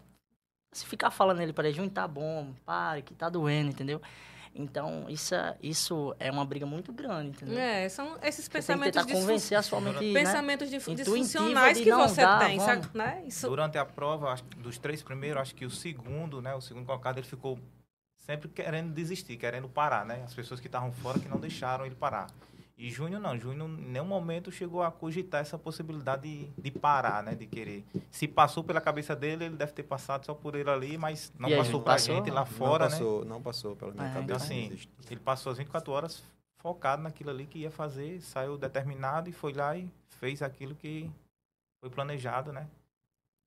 Se 0.70 0.84
ficar 0.84 1.10
falando 1.10 1.40
ele 1.40 1.54
para 1.54 1.66
ele, 1.66 1.76
Júnior, 1.78 1.94
tá 1.94 2.06
bom, 2.06 2.52
pare, 2.66 3.00
que 3.00 3.14
tá 3.14 3.30
doendo, 3.30 3.70
entendeu? 3.70 4.02
Então, 4.58 5.06
isso 5.08 5.36
é, 5.36 5.56
isso 5.62 6.14
é 6.18 6.28
uma 6.32 6.44
briga 6.44 6.66
muito 6.66 6.92
grande, 6.92 7.30
entendeu? 7.30 7.56
É, 7.56 7.88
são 7.88 8.18
esses 8.20 8.48
pensamentos 8.48 9.06
de 9.06 9.12
convencer 9.12 9.56
a 9.56 9.62
sua 9.62 9.80
mente, 9.80 10.12
pensamentos 10.12 10.68
né? 10.68 10.78
disfuncionais 10.78 11.78
que 11.78 11.92
você 11.92 12.20
dá, 12.20 12.40
tem, 12.40 12.58
sabe? 12.58 12.88
Né? 12.92 13.22
Isso... 13.24 13.48
Durante 13.48 13.78
a 13.78 13.84
prova, 13.84 14.34
dos 14.56 14.76
três 14.76 15.00
primeiros, 15.00 15.40
acho 15.40 15.54
que 15.54 15.64
o 15.64 15.70
segundo, 15.70 16.42
né, 16.42 16.56
o 16.56 16.60
segundo 16.60 16.84
colocado, 16.84 17.18
ele 17.18 17.26
ficou 17.26 17.56
sempre 18.16 18.48
querendo 18.48 18.92
desistir, 18.92 19.36
querendo 19.36 19.68
parar, 19.68 20.04
né? 20.04 20.22
As 20.24 20.34
pessoas 20.34 20.58
que 20.58 20.66
estavam 20.66 20.90
fora 20.90 21.20
que 21.20 21.28
não 21.28 21.38
deixaram 21.38 21.86
ele 21.86 21.94
parar. 21.94 22.26
E 22.78 22.90
Júnior 22.90 23.20
não, 23.20 23.36
Júnior 23.36 23.68
em 23.68 23.90
nenhum 23.90 24.04
momento 24.04 24.52
chegou 24.52 24.84
a 24.84 24.92
cogitar 24.92 25.40
essa 25.40 25.58
possibilidade 25.58 26.22
de, 26.22 26.48
de 26.56 26.70
parar, 26.70 27.24
né? 27.24 27.34
De 27.34 27.44
querer. 27.44 27.84
Se 28.08 28.28
passou 28.28 28.62
pela 28.62 28.80
cabeça 28.80 29.16
dele, 29.16 29.46
ele 29.46 29.56
deve 29.56 29.72
ter 29.72 29.82
passado 29.82 30.24
só 30.24 30.32
por 30.32 30.54
ele 30.54 30.70
ali, 30.70 30.96
mas 30.96 31.32
não 31.36 31.50
e 31.50 31.56
passou 31.56 31.82
pra 31.82 31.94
passou? 31.94 32.14
gente 32.14 32.30
lá 32.30 32.44
fora, 32.44 32.84
não 32.84 32.90
passou, 32.90 33.20
né? 33.24 33.28
Não 33.28 33.42
passou 33.42 33.76
pela 33.76 33.92
minha 33.92 34.06
é, 34.06 34.14
cabeça. 34.14 34.22
Então, 34.22 34.36
assim, 34.36 34.78
ele 35.10 35.20
passou 35.20 35.50
as 35.50 35.58
24 35.58 35.92
horas 35.92 36.22
focado 36.58 37.02
naquilo 37.02 37.30
ali 37.30 37.46
que 37.46 37.58
ia 37.58 37.70
fazer, 37.70 38.20
saiu 38.20 38.56
determinado 38.56 39.28
e 39.28 39.32
foi 39.32 39.52
lá 39.52 39.76
e 39.76 39.90
fez 40.20 40.40
aquilo 40.40 40.76
que 40.76 41.10
foi 41.80 41.90
planejado, 41.90 42.52
né? 42.52 42.68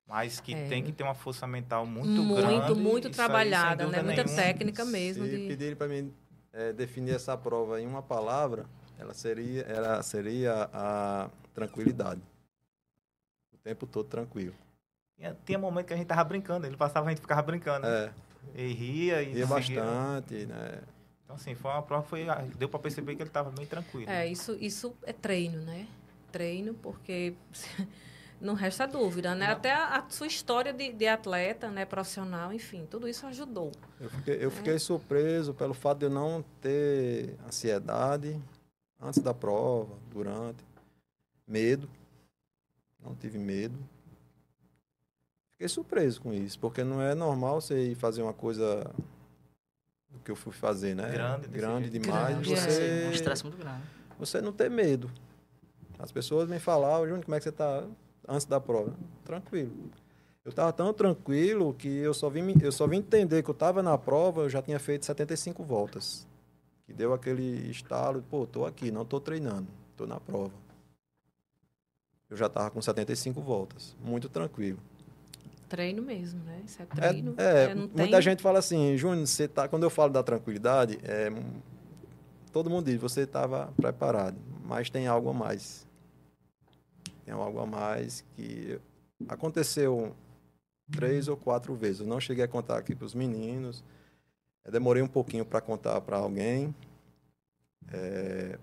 Mas 0.10 0.42
que 0.42 0.54
é. 0.54 0.68
tem 0.68 0.84
que 0.84 0.92
ter 0.92 1.04
uma 1.04 1.16
força 1.16 1.48
mental 1.48 1.86
muito, 1.86 2.10
muito 2.10 2.36
grande. 2.36 2.66
Muito, 2.66 2.76
muito 2.76 3.10
trabalhada, 3.10 3.88
né? 3.88 4.02
Muita 4.02 4.26
técnica 4.26 4.84
mesmo. 4.84 5.24
Se 5.24 5.38
de... 5.38 5.48
pedirem 5.48 5.76
para 5.78 5.88
mim 5.88 6.12
é, 6.52 6.74
definir 6.74 7.16
essa 7.16 7.38
prova 7.38 7.80
em 7.80 7.88
uma 7.88 8.02
palavra, 8.02 8.66
ela 9.02 9.16
seria, 9.16 9.62
ela 9.64 10.04
seria 10.04 10.70
a 10.72 11.28
tranquilidade. 11.56 12.22
O 13.52 13.58
tempo 13.58 13.88
todo 13.88 14.08
tranquilo. 14.08 14.54
Tinha, 15.18 15.38
tinha 15.44 15.58
momento 15.58 15.88
que 15.88 15.94
a 15.94 15.98
gente 15.98 16.06
tava 16.06 16.24
brincando, 16.24 16.68
ele 16.68 16.78
passava, 16.78 17.08
a 17.08 17.10
gente 17.10 17.22
ficava 17.22 17.42
brincando. 17.42 17.88
É. 17.88 18.14
E 18.56 18.74
ria 18.74 19.24
e 19.24 19.34
ria 19.34 19.48
bastante, 19.48 20.46
né? 20.46 20.82
Então, 21.24 21.36
assim, 21.36 21.56
foi 21.56 21.72
uma 21.72 21.82
prova, 21.82 22.04
foi, 22.04 22.28
deu 22.58 22.70
para 22.70 22.80
perceber 22.80 23.16
que 23.16 23.24
ele 23.24 23.30
estava 23.30 23.50
bem 23.50 23.66
tranquilo. 23.66 24.10
É, 24.10 24.28
isso, 24.28 24.56
isso 24.60 24.96
é 25.04 25.14
treino, 25.14 25.62
né? 25.62 25.88
Treino, 26.32 26.76
porque 26.76 27.34
não 28.40 28.54
resta 28.54 28.86
dúvida, 28.86 29.34
né? 29.34 29.48
Não. 29.48 29.54
Até 29.54 29.72
a, 29.72 29.98
a, 29.98 30.10
sua 30.10 30.28
história 30.28 30.72
de, 30.72 30.92
de, 30.92 31.08
atleta, 31.08 31.70
né, 31.70 31.86
profissional, 31.86 32.54
enfim, 32.54 32.86
tudo 32.90 33.08
isso 33.08 33.26
ajudou. 33.26 33.72
Eu 34.00 34.10
fiquei, 34.12 34.36
eu 34.44 34.48
é. 34.48 34.52
fiquei 34.52 34.78
surpreso 34.78 35.54
pelo 35.56 35.74
fato 35.74 36.00
de 36.00 36.06
eu 36.06 36.10
não 36.12 36.44
ter 36.62 37.36
ansiedade, 37.48 38.40
antes 39.02 39.20
da 39.22 39.34
prova, 39.34 39.96
durante. 40.12 40.64
Medo. 41.48 41.90
Não 43.04 43.16
tive 43.16 43.38
medo. 43.40 43.78
Fiquei 45.54 45.68
surpreso 45.68 46.22
com 46.22 46.34
isso, 46.34 46.60
porque 46.60 46.84
não 46.84 47.02
é 47.02 47.16
normal 47.16 47.60
você 47.60 47.92
ir 47.92 47.96
fazer 47.96 48.22
uma 48.22 48.34
coisa 48.34 48.84
do 50.10 50.20
que 50.20 50.32
eu 50.32 50.36
fui 50.36 50.54
fazer, 50.54 50.96
né? 50.96 51.12
Grande, 51.12 51.48
grande 51.48 51.90
demais. 51.90 52.36
Grande, 52.36 52.50
você, 52.50 53.04
é. 53.06 53.08
um 53.08 53.12
estresse 53.12 53.44
muito 53.44 53.58
grande. 53.58 53.82
Você 54.20 54.40
não 54.40 54.52
ter 54.54 54.70
medo. 54.70 55.10
As 55.98 56.12
pessoas 56.12 56.48
me 56.50 56.60
falavam, 56.60 57.08
Júnior, 57.08 57.26
como 57.26 57.36
é 57.36 57.40
que 57.40 57.44
você 57.44 57.50
está 57.50 57.84
antes 58.28 58.46
da 58.46 58.60
prova? 58.60 58.94
Tranquilo. 59.24 59.92
Eu 60.44 60.50
estava 60.50 60.74
tão 60.74 60.92
tranquilo 60.94 61.74
que 61.74 61.88
eu 61.88 62.14
só, 62.14 62.28
vim, 62.28 62.56
eu 62.62 62.72
só 62.72 62.88
vim 62.88 62.98
entender 62.98 63.44
que 63.44 63.50
eu 63.50 63.54
estava 63.54 63.84
na 63.84 63.96
prova, 63.98 64.42
eu 64.42 64.50
já 64.50 64.62
tinha 64.62 64.80
feito 64.80 65.06
75 65.06 65.64
voltas 65.64 66.28
que 66.92 66.98
deu 66.98 67.14
aquele 67.14 67.70
estalo, 67.72 68.22
pô, 68.30 68.46
tô 68.46 68.66
aqui, 68.66 68.92
não 68.92 69.06
tô 69.06 69.20
treinando, 69.20 69.68
tô 69.96 70.06
na 70.06 70.20
prova. 70.20 70.52
Eu 72.30 72.36
já 72.36 72.50
tava 72.50 72.70
com 72.70 72.82
75 72.82 73.42
voltas, 73.42 73.96
muito 74.04 74.28
tranquilo. 74.28 74.80
Treino 75.70 76.02
mesmo, 76.02 76.44
né? 76.44 76.62
Isso 76.66 76.82
é 76.82 76.86
treino. 76.86 77.34
É, 77.38 77.64
é 77.64 77.76
muita 77.76 78.22
gente 78.22 78.42
fala 78.42 78.60
assim, 78.60 78.98
Júnior, 78.98 79.26
você 79.26 79.48
tá, 79.48 79.70
quando 79.70 79.84
eu 79.84 79.90
falo 79.90 80.12
da 80.12 80.22
tranquilidade, 80.22 81.00
é, 81.04 81.30
todo 82.52 82.70
mundo 82.70 82.86
diz, 82.86 83.00
você 83.00 83.22
estava 83.22 83.72
preparado, 83.78 84.38
mas 84.66 84.90
tem 84.90 85.08
algo 85.08 85.30
a 85.30 85.34
mais. 85.34 85.88
Tem 87.26 87.34
algo 87.34 87.60
a 87.60 87.66
mais 87.66 88.26
que 88.36 88.80
aconteceu 89.30 90.14
três 90.92 91.30
ou 91.30 91.38
quatro 91.38 91.74
vezes. 91.74 92.02
Eu 92.02 92.08
não 92.08 92.20
cheguei 92.20 92.44
a 92.44 92.48
contar 92.50 92.78
aqui 92.78 92.94
para 92.94 93.06
os 93.06 93.16
meninos, 93.16 93.82
eu 94.64 94.72
demorei 94.72 95.02
um 95.02 95.08
pouquinho 95.08 95.46
para 95.46 95.62
contar 95.62 96.00
para 96.02 96.18
alguém. 96.18 96.76
É, 97.92 98.58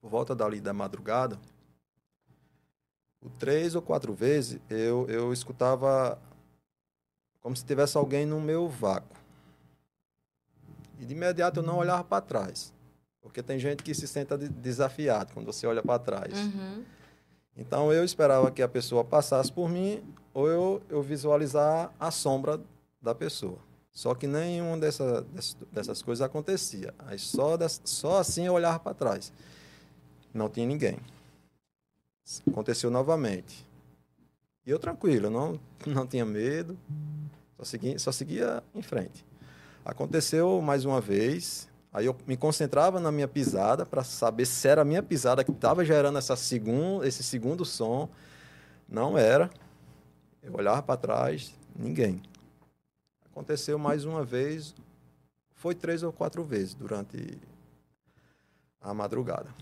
por 0.00 0.10
volta 0.10 0.34
dali 0.34 0.60
da 0.60 0.72
madrugada, 0.72 1.38
três 3.38 3.74
ou 3.74 3.80
quatro 3.80 4.12
vezes 4.12 4.60
eu, 4.68 5.06
eu 5.08 5.32
escutava 5.32 6.18
como 7.40 7.56
se 7.56 7.64
tivesse 7.64 7.96
alguém 7.96 8.26
no 8.26 8.40
meu 8.40 8.68
vácuo. 8.68 9.16
E 10.98 11.04
de 11.04 11.14
imediato 11.14 11.60
eu 11.60 11.62
não 11.62 11.78
olhava 11.78 12.04
para 12.04 12.20
trás. 12.20 12.72
Porque 13.20 13.42
tem 13.42 13.58
gente 13.58 13.82
que 13.82 13.94
se 13.94 14.06
senta 14.06 14.36
desafiado 14.36 15.32
quando 15.32 15.46
você 15.46 15.66
olha 15.66 15.82
para 15.82 15.98
trás. 15.98 16.32
Uhum. 16.38 16.84
Então 17.56 17.92
eu 17.92 18.04
esperava 18.04 18.50
que 18.50 18.62
a 18.62 18.68
pessoa 18.68 19.04
passasse 19.04 19.52
por 19.52 19.68
mim 19.68 20.02
ou 20.32 20.48
eu, 20.48 20.82
eu 20.88 21.02
visualizar 21.02 21.92
a 21.98 22.10
sombra 22.10 22.60
da 23.00 23.14
pessoa. 23.14 23.58
Só 23.94 24.12
que 24.12 24.26
nenhuma 24.26 24.76
dessa, 24.76 25.24
dessas 25.70 26.02
coisas 26.02 26.20
acontecia. 26.20 26.92
Aí 26.98 27.16
só, 27.16 27.56
só 27.84 28.18
assim 28.18 28.44
eu 28.44 28.52
olhava 28.52 28.80
para 28.80 28.92
trás. 28.92 29.32
Não 30.34 30.48
tinha 30.48 30.66
ninguém. 30.66 30.98
Aconteceu 32.48 32.90
novamente. 32.90 33.64
E 34.66 34.70
eu 34.70 34.80
tranquilo, 34.80 35.30
não, 35.30 35.60
não 35.86 36.06
tinha 36.06 36.24
medo, 36.24 36.76
só 37.56 37.64
seguia, 37.64 37.98
só 37.98 38.10
seguia 38.10 38.62
em 38.74 38.82
frente. 38.82 39.24
Aconteceu 39.84 40.60
mais 40.62 40.86
uma 40.86 41.00
vez, 41.00 41.68
aí 41.92 42.06
eu 42.06 42.16
me 42.26 42.36
concentrava 42.36 42.98
na 42.98 43.12
minha 43.12 43.28
pisada 43.28 43.84
para 43.84 44.02
saber 44.02 44.46
se 44.46 44.66
era 44.66 44.80
a 44.80 44.84
minha 44.84 45.02
pisada 45.02 45.44
que 45.44 45.50
estava 45.50 45.84
gerando 45.84 46.16
essa 46.16 46.34
segun, 46.34 47.04
esse 47.04 47.22
segundo 47.22 47.64
som. 47.64 48.08
Não 48.88 49.16
era. 49.18 49.50
Eu 50.42 50.54
olhava 50.54 50.82
para 50.82 50.96
trás, 50.96 51.54
ninguém. 51.76 52.22
Aconteceu 53.34 53.76
mais 53.76 54.04
uma 54.04 54.24
vez, 54.24 54.76
foi 55.56 55.74
três 55.74 56.04
ou 56.04 56.12
quatro 56.12 56.44
vezes 56.44 56.72
durante 56.72 57.36
a 58.80 58.94
madrugada. 58.94 59.52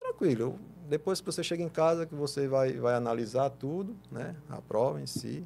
Tranquilo. 0.00 0.58
Depois 0.88 1.20
que 1.20 1.26
você 1.26 1.44
chega 1.44 1.62
em 1.62 1.68
casa, 1.68 2.06
que 2.06 2.14
você 2.14 2.48
vai, 2.48 2.72
vai 2.72 2.94
analisar 2.94 3.50
tudo, 3.50 3.94
né? 4.10 4.34
A 4.48 4.62
prova 4.62 4.98
em 4.98 5.06
si. 5.06 5.44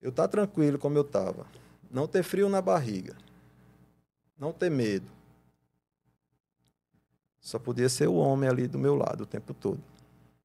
Eu 0.00 0.12
tá 0.12 0.28
tranquilo 0.28 0.78
como 0.78 0.96
eu 0.96 1.02
tava. 1.02 1.44
Não 1.90 2.06
ter 2.06 2.22
frio 2.22 2.48
na 2.48 2.62
barriga. 2.62 3.16
Não 4.38 4.52
ter 4.52 4.70
medo. 4.70 5.08
Só 7.40 7.58
podia 7.58 7.88
ser 7.88 8.06
o 8.06 8.14
homem 8.14 8.48
ali 8.48 8.68
do 8.68 8.78
meu 8.78 8.94
lado 8.94 9.24
o 9.24 9.26
tempo 9.26 9.52
todo. 9.52 9.82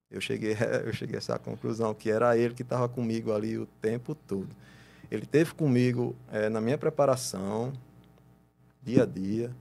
Eu 0.10 0.19
cheguei, 0.19 0.55
eu 0.83 0.91
cheguei 0.91 1.17
a 1.17 1.19
essa 1.19 1.38
conclusão 1.38 1.93
que 1.93 2.10
era 2.10 2.36
ele 2.36 2.55
que 2.55 2.63
estava 2.63 2.89
comigo 2.89 3.31
ali 3.31 3.60
o 3.60 3.67
tempo 3.79 4.15
todo. 4.15 4.49
Ele 5.09 5.25
teve 5.25 5.53
comigo 5.53 6.15
é, 6.31 6.49
na 6.49 6.59
minha 6.59 6.77
preparação, 6.77 7.71
dia 8.81 9.03
a 9.03 9.05
dia. 9.05 9.51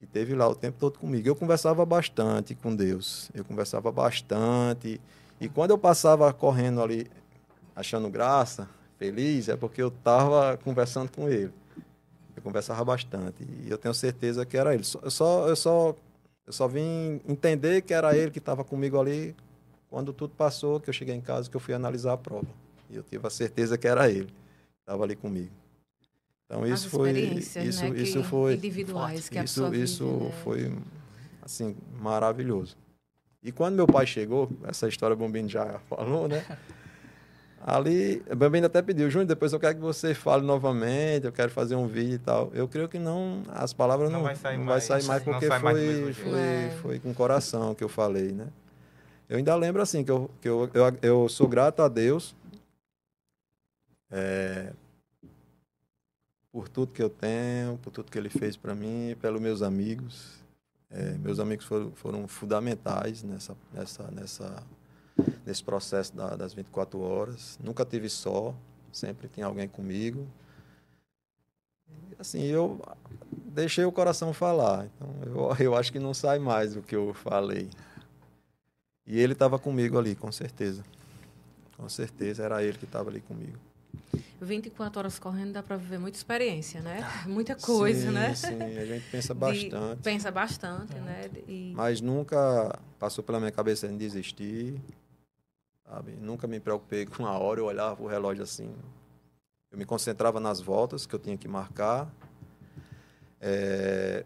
E 0.00 0.06
teve 0.06 0.34
lá 0.34 0.48
o 0.48 0.54
tempo 0.54 0.78
todo 0.78 0.98
comigo. 0.98 1.28
Eu 1.28 1.34
conversava 1.34 1.84
bastante 1.84 2.54
com 2.54 2.74
Deus. 2.74 3.30
Eu 3.34 3.44
conversava 3.44 3.90
bastante. 3.90 5.00
E 5.40 5.48
quando 5.48 5.70
eu 5.70 5.78
passava 5.78 6.32
correndo 6.32 6.80
ali, 6.80 7.06
achando 7.74 8.08
graça, 8.08 8.68
feliz, 8.96 9.48
é 9.48 9.56
porque 9.56 9.82
eu 9.82 9.88
estava 9.88 10.56
conversando 10.58 11.10
com 11.10 11.28
ele. 11.28 11.52
Eu 12.36 12.42
conversava 12.42 12.84
bastante. 12.84 13.44
E 13.64 13.70
eu 13.70 13.78
tenho 13.78 13.94
certeza 13.94 14.46
que 14.46 14.56
era 14.56 14.74
ele. 14.74 14.84
Eu 15.02 15.10
só, 15.10 15.48
eu 15.48 15.56
só, 15.56 15.94
eu 16.46 16.52
só 16.52 16.68
vim 16.68 17.20
entender 17.26 17.82
que 17.82 17.92
era 17.92 18.16
ele 18.16 18.30
que 18.30 18.38
estava 18.38 18.64
comigo 18.64 19.00
ali 19.00 19.34
quando 19.90 20.12
tudo 20.12 20.34
passou, 20.36 20.78
que 20.78 20.88
eu 20.90 20.94
cheguei 20.94 21.14
em 21.14 21.20
casa, 21.20 21.50
que 21.50 21.56
eu 21.56 21.60
fui 21.60 21.74
analisar 21.74 22.12
a 22.12 22.16
prova. 22.16 22.46
E 22.90 22.96
eu 22.96 23.02
tive 23.02 23.26
a 23.26 23.30
certeza 23.30 23.76
que 23.78 23.86
era 23.86 24.10
ele 24.10 24.32
estava 24.80 25.04
ali 25.04 25.14
comigo. 25.16 25.50
Então 26.46 26.66
isso 26.66 26.86
As 26.86 26.92
foi 26.92 27.10
experiências, 27.10 27.64
isso 27.66 27.82
né, 27.84 27.98
isso 28.00 28.22
que- 28.22 28.28
foi 28.28 28.54
individuais 28.54 29.28
que 29.28 29.38
isso 29.38 29.74
isso 29.74 30.04
né? 30.04 30.32
foi 30.42 30.72
assim 31.42 31.76
maravilhoso. 32.00 32.76
E 33.42 33.52
quando 33.52 33.74
meu 33.76 33.86
pai 33.86 34.06
chegou, 34.06 34.48
essa 34.64 34.88
história 34.88 35.14
o 35.14 35.16
Bombino 35.16 35.48
já 35.48 35.78
falou, 35.88 36.26
né? 36.26 36.44
Ali, 37.60 38.22
o 38.30 38.36
Bambino 38.36 38.66
até 38.66 38.80
pediu, 38.80 39.10
Júnior, 39.10 39.26
depois 39.26 39.52
eu 39.52 39.58
quero 39.58 39.74
que 39.74 39.80
você 39.80 40.14
fale 40.14 40.44
novamente, 40.46 41.24
eu 41.26 41.32
quero 41.32 41.50
fazer 41.50 41.74
um 41.74 41.88
vídeo 41.88 42.14
e 42.14 42.18
tal. 42.18 42.50
Eu 42.54 42.68
creio 42.68 42.88
que 42.88 42.98
não, 43.00 43.42
as 43.48 43.72
palavras 43.72 44.10
Não 44.10 44.18
não, 44.20 44.24
vai 44.24 44.36
sair 44.36 44.56
não 44.58 44.64
mais, 44.64 44.86
vai 44.88 45.00
sair 45.00 45.08
mais 45.08 45.22
porque 45.24 45.46
sai 45.48 45.58
mais 45.58 45.76
foi, 45.76 46.12
jeito. 46.12 46.14
foi, 46.30 46.38
É. 46.38 46.78
foi 46.80 46.98
com 47.00 47.10
o 47.10 47.14
coração 47.14 47.74
que 47.74 47.82
eu 47.82 47.88
falei, 47.88 48.30
né? 48.32 48.46
Eu 49.28 49.36
ainda 49.38 49.54
lembro 49.56 49.82
assim, 49.82 50.04
que 50.04 50.10
eu, 50.10 50.30
que 50.40 50.48
eu, 50.48 50.70
eu, 50.72 50.98
eu 51.02 51.28
sou 51.28 51.48
grato 51.48 51.82
a 51.82 51.88
Deus 51.88 52.34
é, 54.10 54.72
por 56.50 56.68
tudo 56.68 56.92
que 56.92 57.02
eu 57.02 57.10
tenho, 57.10 57.78
por 57.78 57.90
tudo 57.90 58.10
que 58.10 58.18
Ele 58.18 58.28
fez 58.28 58.56
para 58.56 58.74
mim, 58.74 59.16
pelos 59.20 59.40
meus 59.40 59.62
amigos. 59.62 60.38
É, 60.90 61.12
meus 61.18 61.38
amigos 61.38 61.66
foram, 61.66 61.92
foram 61.92 62.26
fundamentais 62.26 63.22
nessa, 63.22 63.54
nessa, 63.72 64.10
nessa, 64.10 64.62
nesse 65.44 65.62
processo 65.62 66.16
da- 66.16 66.34
das 66.34 66.54
24 66.54 67.00
horas. 67.00 67.58
Nunca 67.62 67.84
tive 67.84 68.08
só, 68.08 68.54
sempre 68.90 69.28
tinha 69.28 69.46
alguém 69.46 69.68
comigo. 69.68 70.26
E, 71.88 72.16
assim, 72.18 72.42
eu 72.42 72.80
deixei 73.30 73.84
o 73.84 73.92
coração 73.92 74.32
falar. 74.32 74.86
Então, 74.86 75.08
eu, 75.26 75.56
eu 75.72 75.76
acho 75.76 75.92
que 75.92 75.98
não 75.98 76.14
sai 76.14 76.38
mais 76.38 76.74
do 76.74 76.82
que 76.82 76.96
eu 76.96 77.12
falei. 77.12 77.68
E 79.06 79.18
ele 79.18 79.34
estava 79.34 79.58
comigo 79.58 79.98
ali, 79.98 80.14
com 80.14 80.32
certeza. 80.32 80.82
Com 81.76 81.88
certeza, 81.88 82.42
era 82.42 82.62
ele 82.62 82.76
que 82.78 82.84
estava 82.84 83.10
ali 83.10 83.20
comigo. 83.20 83.58
24 84.40 84.98
horas 85.00 85.18
correndo 85.18 85.52
dá 85.52 85.62
para 85.62 85.76
viver 85.76 85.98
muita 85.98 86.16
experiência, 86.16 86.80
né? 86.80 87.00
Muita 87.26 87.54
coisa, 87.56 88.06
sim, 88.08 88.12
né? 88.12 88.34
Sim, 88.34 88.78
a 88.78 88.86
gente 88.86 89.06
pensa 89.10 89.34
De- 89.34 89.40
bastante. 89.40 90.02
pensa 90.02 90.30
bastante, 90.30 90.94
né? 90.94 91.30
E 91.48 91.72
Mas 91.74 92.00
nunca 92.00 92.78
passou 92.98 93.22
pela 93.24 93.38
minha 93.38 93.50
cabeça 93.52 93.86
em 93.86 93.96
desistir. 93.96 94.80
Sabe? 95.84 96.12
Nunca 96.20 96.46
me 96.46 96.60
preocupei 96.60 97.06
com 97.06 97.26
a 97.26 97.38
hora, 97.38 97.60
eu 97.60 97.64
olhava 97.66 98.02
o 98.02 98.06
relógio 98.06 98.42
assim. 98.44 98.74
Eu 99.70 99.78
me 99.78 99.84
concentrava 99.84 100.38
nas 100.38 100.60
voltas 100.60 101.06
que 101.06 101.14
eu 101.14 101.18
tinha 101.18 101.36
que 101.36 101.48
marcar. 101.48 102.08
É, 103.40 104.24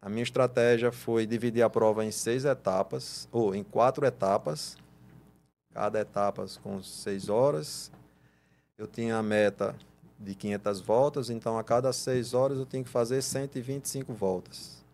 A 0.00 0.08
minha 0.08 0.22
estratégia 0.22 0.90
foi 0.92 1.26
dividir 1.26 1.62
a 1.62 1.70
prova 1.70 2.04
em 2.04 2.10
seis 2.10 2.44
etapas, 2.44 3.28
ou 3.32 3.54
em 3.54 3.62
quatro 3.62 4.04
etapas. 4.04 4.76
Cada 5.72 6.00
etapa 6.00 6.44
com 6.62 6.82
seis 6.82 7.28
horas. 7.28 7.90
Eu 8.82 8.88
tinha 8.88 9.16
a 9.16 9.22
meta 9.22 9.76
de 10.18 10.34
500 10.34 10.80
voltas, 10.80 11.30
então 11.30 11.56
a 11.56 11.62
cada 11.62 11.92
seis 11.92 12.34
horas 12.34 12.58
eu 12.58 12.66
tinha 12.66 12.82
que 12.82 12.90
fazer 12.90 13.22
125 13.22 14.12
voltas. 14.12 14.84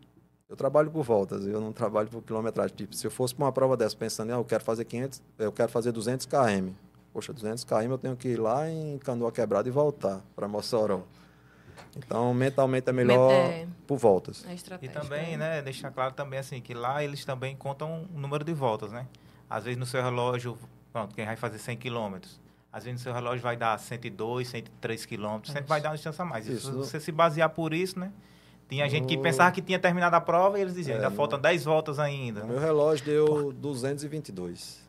Eu 0.47 0.55
trabalho 0.55 0.91
por 0.91 1.03
voltas, 1.03 1.47
eu 1.47 1.59
não 1.59 1.73
trabalho 1.73 2.07
por 2.07 2.21
quilometragem. 2.23 2.77
Tipo, 2.77 2.95
se 2.95 3.07
eu 3.07 3.11
fosse 3.11 3.35
para 3.35 3.47
uma 3.47 3.53
prova 3.53 3.79
dessa 3.79 3.97
pensando, 3.97 4.31
ah, 4.31 4.35
eu 4.37 4.45
quero 4.45 4.63
fazer 4.63 4.85
500, 4.85 5.23
eu 5.39 5.51
quero 5.51 5.73
fazer 5.73 5.91
200 5.91 6.27
km. 6.27 6.73
Poxa, 7.15 7.33
200 7.33 7.65
km 7.65 7.91
eu 7.93 7.97
tenho 7.97 8.15
que 8.15 8.29
ir 8.29 8.37
lá 8.39 8.69
em 8.69 8.99
Canoa 8.99 9.33
Quebrada 9.33 9.67
e 9.67 9.73
voltar 9.73 10.21
para 10.37 10.47
Mossoró. 10.47 11.01
Então, 11.97 12.35
mentalmente 12.35 12.91
é 12.91 12.93
melhor 12.93 13.33
É. 13.33 13.67
por 13.87 13.97
voltas. 13.97 14.45
a 14.47 14.53
E 14.85 14.89
também, 14.91 15.39
né, 15.39 15.63
deixar 15.63 15.91
claro 15.91 16.13
também 16.13 16.39
assim, 16.39 16.61
que 16.61 16.75
lá 16.75 17.03
eles 17.03 17.25
também 17.25 17.57
contam 17.57 18.07
o 18.15 18.19
número 18.19 18.45
de 18.45 18.53
voltas, 18.53 18.93
né? 18.93 19.07
Às 19.49 19.65
vezes 19.65 19.79
no 19.79 19.87
seu 19.87 20.03
relógio, 20.03 20.59
pronto, 20.93 21.15
quem 21.15 21.25
vai 21.25 21.37
fazer 21.37 21.59
100 21.59 21.79
quilômetros, 21.79 22.39
às 22.79 22.85
vezes 22.85 23.01
no 23.01 23.03
seu 23.05 23.13
relógio 23.13 23.43
vai 23.43 23.57
dar 23.57 23.79
102, 23.79 24.49
103 24.49 25.05
quilômetros, 25.05 25.53
sempre 25.53 25.69
vai 25.69 25.81
dar 25.81 25.91
uma 25.91 25.95
distância 25.97 26.23
a 26.23 26.25
mais. 26.25 26.47
Isso. 26.49 26.67
Se 26.67 26.73
você 26.73 26.99
se 27.01 27.13
basear 27.13 27.51
por 27.51 27.75
isso, 27.75 27.99
né? 27.99 28.11
Tinha 28.69 28.89
gente 28.89 29.07
que 29.07 29.17
No- 29.17 29.23
pensava 29.23 29.51
que 29.51 29.63
tinha 29.63 29.79
terminado 29.79 30.15
a 30.17 30.21
prova 30.21 30.59
e 30.59 30.63
eles 30.63 30.75
diziam, 30.75 30.95
É, 30.95 30.99
ainda 30.99 31.11
no- 31.11 31.17
faltam 31.17 31.39
10 31.41 31.65
voltas 31.65 31.99
ainda. 31.99 32.45
O 32.45 32.47
meu 32.49 32.59
relógio 32.59 33.05
deu 33.05 33.53
222. 33.53 34.87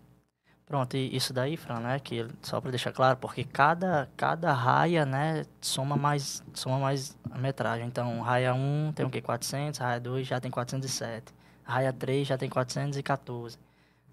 Pronto, 0.65 0.95
e 0.95 1.15
isso 1.15 1.33
daí, 1.33 1.57
Fran, 1.57 1.79
né, 1.79 1.99
que 1.99 2.27
só 2.43 2.61
para 2.61 2.69
deixar 2.69 2.91
claro, 2.91 3.17
porque 3.17 3.43
cada, 3.43 4.07
cada 4.15 4.53
raia, 4.53 5.03
né, 5.03 5.43
soma 5.59 5.95
mais, 5.97 6.43
soma 6.53 6.77
mais 6.77 7.17
a 7.31 7.37
metragem. 7.39 7.87
Então, 7.87 8.19
raia 8.21 8.53
1 8.53 8.91
tem 8.93 9.03
o 9.05 9.09
quê? 9.09 9.19
400, 9.19 9.79
raia 9.79 9.99
2 9.99 10.27
já 10.27 10.39
tem 10.39 10.51
407, 10.51 11.33
raia 11.63 11.91
3 11.91 12.27
já 12.27 12.37
tem 12.37 12.47
414, 12.49 13.57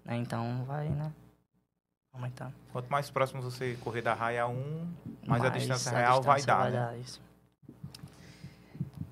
né, 0.03 0.15
então 0.17 0.63
vai, 0.65 0.89
né, 0.89 1.11
aumentando. 2.17 2.53
Quanto 2.71 2.89
mais 2.89 3.09
próximo 3.09 3.41
você 3.41 3.77
correr 3.83 4.01
da 4.01 4.13
raia 4.13 4.47
1, 4.47 4.87
mais 5.25 5.43
a 5.43 5.49
Mais 5.49 5.53
distância 5.53 5.91
real 5.91 6.21
vai 6.21 6.37
distância 6.37 6.45
dar. 6.45 6.61
vai 6.63 6.71
né? 6.71 6.77
dar 6.79 6.97
isso. 6.99 7.21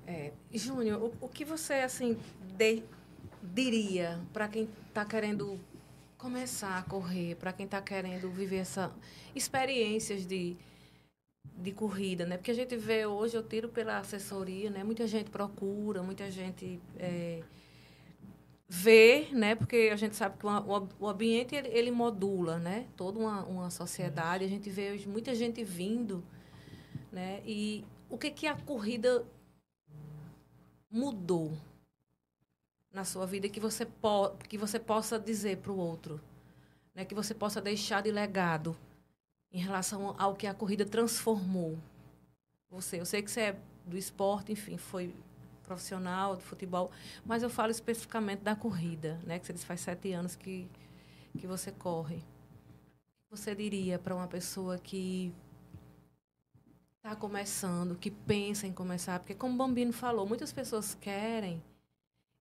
É, 0.06 0.32
Júnior, 0.52 1.02
o, 1.02 1.26
o 1.26 1.28
que 1.28 1.44
você 1.44 1.74
assim 1.74 2.16
de- 2.56 2.82
diria 3.42 4.20
para 4.32 4.48
quem 4.48 4.68
está 4.88 5.04
querendo 5.04 5.58
começar 6.16 6.78
a 6.78 6.82
correr, 6.82 7.34
para 7.36 7.52
quem 7.52 7.64
está 7.66 7.80
querendo 7.82 8.30
viver 8.30 8.58
essa 8.58 8.92
experiências 9.34 10.26
de 10.26 10.56
de 11.58 11.72
corrida, 11.72 12.26
né? 12.26 12.36
Porque 12.36 12.50
a 12.50 12.54
gente 12.54 12.76
vê 12.76 13.06
hoje, 13.06 13.34
eu 13.36 13.42
tiro 13.42 13.68
pela 13.70 13.98
assessoria, 13.98 14.68
né? 14.68 14.84
Muita 14.84 15.06
gente 15.06 15.30
procura, 15.30 16.02
muita 16.02 16.30
gente 16.30 16.78
é, 16.98 17.42
vê, 18.68 19.28
né? 19.32 19.54
Porque 19.54 19.90
a 19.92 19.96
gente 19.96 20.16
sabe 20.16 20.38
que 20.38 20.46
o, 20.46 21.08
ambiente 21.08 21.54
ele, 21.54 21.68
ele 21.68 21.90
modula, 21.90 22.58
né? 22.58 22.86
Toda 22.96 23.18
uma, 23.18 23.44
uma 23.44 23.70
sociedade, 23.70 24.44
a 24.44 24.48
gente 24.48 24.68
vê 24.68 24.96
muita 25.06 25.34
gente 25.34 25.62
vindo, 25.62 26.24
né? 27.12 27.42
E 27.44 27.84
o 28.08 28.18
que 28.18 28.30
que 28.30 28.46
a 28.46 28.56
corrida 28.56 29.24
mudou 30.90 31.52
na 32.92 33.04
sua 33.04 33.26
vida 33.26 33.48
que 33.48 33.60
você 33.60 33.84
po 33.84 34.30
que 34.48 34.56
você 34.56 34.78
possa 34.78 35.18
dizer 35.18 35.58
para 35.58 35.72
o 35.72 35.78
outro, 35.78 36.20
né? 36.94 37.04
Que 37.04 37.14
você 37.14 37.34
possa 37.34 37.60
deixar 37.60 38.02
de 38.02 38.10
legado 38.10 38.76
em 39.52 39.58
relação 39.58 40.14
ao 40.18 40.34
que 40.34 40.46
a 40.46 40.54
corrida 40.54 40.84
transformou 40.84 41.78
você. 42.68 43.00
Eu 43.00 43.06
sei 43.06 43.22
que 43.22 43.30
você 43.30 43.40
é 43.40 43.60
do 43.86 43.96
esporte, 43.96 44.52
enfim, 44.52 44.76
foi 44.76 45.14
profissional 45.66 46.36
de 46.36 46.42
futebol, 46.42 46.90
mas 47.24 47.42
eu 47.42 47.50
falo 47.50 47.70
especificamente 47.70 48.40
da 48.40 48.56
corrida, 48.56 49.20
né? 49.24 49.38
Que 49.38 49.46
você 49.46 49.52
disse 49.52 49.66
faz 49.66 49.80
sete 49.80 50.12
anos 50.12 50.36
que 50.36 50.68
que 51.36 51.46
você 51.46 51.70
corre. 51.70 52.22
Você 53.30 53.54
diria 53.54 53.98
para 53.98 54.14
uma 54.14 54.26
pessoa 54.26 54.78
que 54.78 55.32
está 56.96 57.14
começando, 57.14 57.96
que 57.96 58.10
pensa 58.10 58.66
em 58.66 58.72
começar? 58.72 59.18
Porque, 59.20 59.34
como 59.34 59.54
o 59.54 59.56
Bambino 59.56 59.92
falou, 59.92 60.26
muitas 60.26 60.52
pessoas 60.52 60.94
querem 60.94 61.62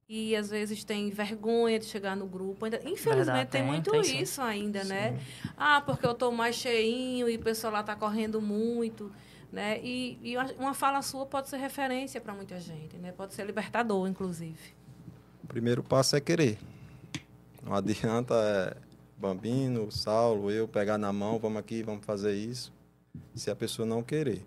e 0.07 0.35
às 0.35 0.49
vezes 0.49 0.83
tem 0.83 1.09
vergonha 1.09 1.79
de 1.79 1.85
chegar 1.85 2.15
no 2.15 2.27
grupo. 2.27 2.65
Ainda, 2.65 2.77
infelizmente, 2.77 3.15
Verdade, 3.15 3.49
tem, 3.49 3.61
tem, 3.61 3.71
muito 3.71 3.91
tem 3.91 4.03
sim. 4.03 4.19
isso 4.19 4.41
ainda, 4.41 4.83
né? 4.83 5.19
Ah, 5.57 5.81
porque 5.81 6.05
eu 6.05 6.11
estou 6.11 6.31
mais 6.31 6.55
cheinho 6.55 7.27
e 7.27 7.35
o 7.35 7.39
pessoal 7.39 7.73
lá 7.73 7.81
está 7.81 7.95
correndo 7.95 8.39
muito. 8.41 9.11
Né? 9.56 9.80
E, 9.82 10.20
e 10.22 10.36
uma- 10.58 10.74
fala 10.74 11.02
sua 11.02 11.26
pode 11.26 11.48
ser 11.48 11.56
referência 11.56 12.20
para 12.20 12.34
muita 12.34 12.60
gente, 12.60 12.98
né? 12.98 13.13
Pode 13.13 13.34
ser 13.34 13.46
libertador, 13.46 14.06
inclusive. 14.06 14.60
O 15.41 15.48
primeiro 15.48 15.82
passo 15.82 16.18
é 16.18 16.20
querer. 16.20 16.58
Não 17.63 17.74
adianta 17.74 18.34
é, 18.36 18.76
Bambino, 19.18 19.89
Saulo, 19.94 20.52
eu 20.52 20.68
pegar 20.68 20.98
na 20.98 21.13
mão, 21.13 21.39
vamos 21.39 21.58
aqui, 21.58 21.82
vamos 21.84 22.06
fazer 22.06 22.36
isso, 22.36 22.74
se 23.34 23.50
a 23.50 23.56
pessoa 23.56 23.86
não 23.86 24.04
querer. 24.04 24.46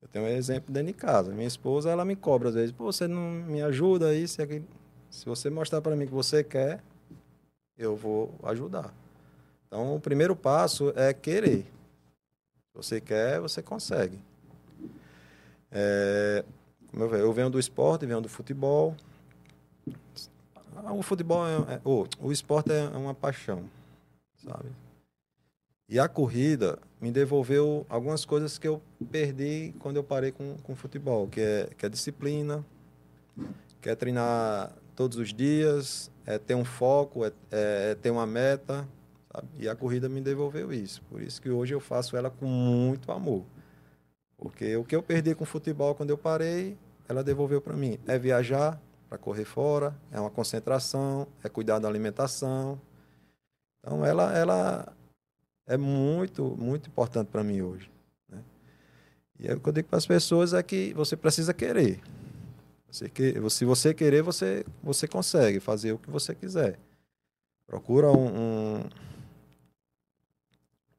Eu 0.00 0.06
tenho 0.06 0.24
um 0.24 0.28
exemplo 0.28 0.72
dentro 0.72 0.92
de 0.92 0.96
casa. 0.96 1.32
Minha 1.32 1.48
esposa, 1.48 1.90
ela 1.90 2.04
me 2.04 2.14
cobra 2.14 2.50
às 2.50 2.54
vezes, 2.54 2.70
Pô, 2.70 2.84
você 2.92 3.08
não 3.08 3.20
me 3.28 3.60
ajuda 3.60 4.14
isso 4.14 4.40
e 4.40 4.44
aquilo. 4.44 4.68
Se 5.10 5.26
você 5.26 5.50
mostrar 5.50 5.80
para 5.80 5.96
mim 5.96 6.06
que 6.06 6.14
você 6.14 6.44
quer, 6.44 6.80
eu 7.76 7.96
vou 7.96 8.32
ajudar. 8.44 8.94
Então, 9.66 9.96
o 9.96 10.00
primeiro 10.00 10.36
passo 10.36 10.92
é 10.94 11.12
querer. 11.12 11.66
Você 12.76 13.00
quer, 13.00 13.40
você 13.40 13.62
consegue. 13.62 14.18
É, 15.72 16.44
eu, 16.92 17.32
venho 17.32 17.50
do 17.50 17.58
esporte, 17.58 18.06
venho 18.06 18.20
do 18.20 18.28
futebol. 18.28 18.94
O 20.94 21.02
futebol 21.02 21.46
é, 21.46 21.74
é- 21.74 21.80
o, 21.84 22.06
o 22.20 22.30
esporte 22.30 22.70
é 22.70 22.84
uma 22.96 23.14
paixão, 23.14 23.64
sabe? 24.36 24.68
E 25.88 25.98
a 25.98 26.08
corrida 26.08 26.78
me 27.00 27.10
devolveu 27.10 27.86
algumas 27.88 28.24
coisas 28.24 28.58
que 28.58 28.68
eu 28.68 28.82
perdi 29.10 29.72
quando 29.78 29.96
eu 29.96 30.04
parei 30.04 30.32
com, 30.32 30.56
com 30.62 30.74
futebol, 30.74 31.28
que 31.28 31.40
é, 31.40 31.70
que 31.78 31.86
é 31.86 31.88
disciplina, 31.88 32.64
quer 33.80 33.94
treinar 33.96 34.72
todos 34.94 35.16
os 35.16 35.32
dias, 35.32 36.10
é 36.26 36.38
ter 36.38 36.54
um 36.54 36.64
foco, 36.64 37.24
é, 37.24 37.32
é, 37.50 37.90
é 37.90 37.94
ter 37.94 38.10
uma 38.10 38.26
meta, 38.26 38.86
sabe? 39.36 39.48
E 39.58 39.68
a 39.68 39.76
corrida 39.76 40.08
me 40.08 40.20
devolveu 40.20 40.72
isso. 40.72 41.02
Por 41.10 41.20
isso 41.20 41.40
que 41.40 41.50
hoje 41.50 41.74
eu 41.74 41.80
faço 41.80 42.16
ela 42.16 42.30
com 42.30 42.46
muito 42.46 43.12
amor. 43.12 43.44
Porque 44.36 44.76
o 44.76 44.84
que 44.84 44.96
eu 44.96 45.02
perdi 45.02 45.34
com 45.34 45.44
o 45.44 45.46
futebol 45.46 45.94
quando 45.94 46.10
eu 46.10 46.18
parei, 46.18 46.76
ela 47.08 47.22
devolveu 47.22 47.60
para 47.60 47.76
mim. 47.76 47.98
É 48.06 48.18
viajar 48.18 48.80
para 49.08 49.18
correr 49.18 49.44
fora, 49.44 49.94
é 50.10 50.18
uma 50.18 50.30
concentração, 50.30 51.26
é 51.44 51.48
cuidar 51.48 51.78
da 51.78 51.88
alimentação. 51.88 52.80
Então 53.78 54.04
ela, 54.04 54.36
ela 54.36 54.92
é 55.66 55.76
muito, 55.76 56.56
muito 56.58 56.88
importante 56.88 57.28
para 57.28 57.44
mim 57.44 57.60
hoje. 57.60 57.90
Né? 58.28 58.42
E 59.38 59.52
o 59.52 59.60
que 59.60 59.68
eu 59.68 59.72
digo 59.72 59.88
para 59.88 59.98
as 59.98 60.06
pessoas 60.06 60.54
é 60.54 60.62
que 60.62 60.92
você 60.94 61.16
precisa 61.16 61.54
querer. 61.54 62.00
Você 62.90 63.08
que, 63.08 63.50
se 63.50 63.64
você 63.64 63.92
querer, 63.94 64.22
você, 64.22 64.64
você 64.82 65.06
consegue 65.06 65.60
fazer 65.60 65.92
o 65.92 65.98
que 65.98 66.10
você 66.10 66.34
quiser. 66.34 66.78
Procura 67.66 68.10
um, 68.10 68.78
um 68.78 68.80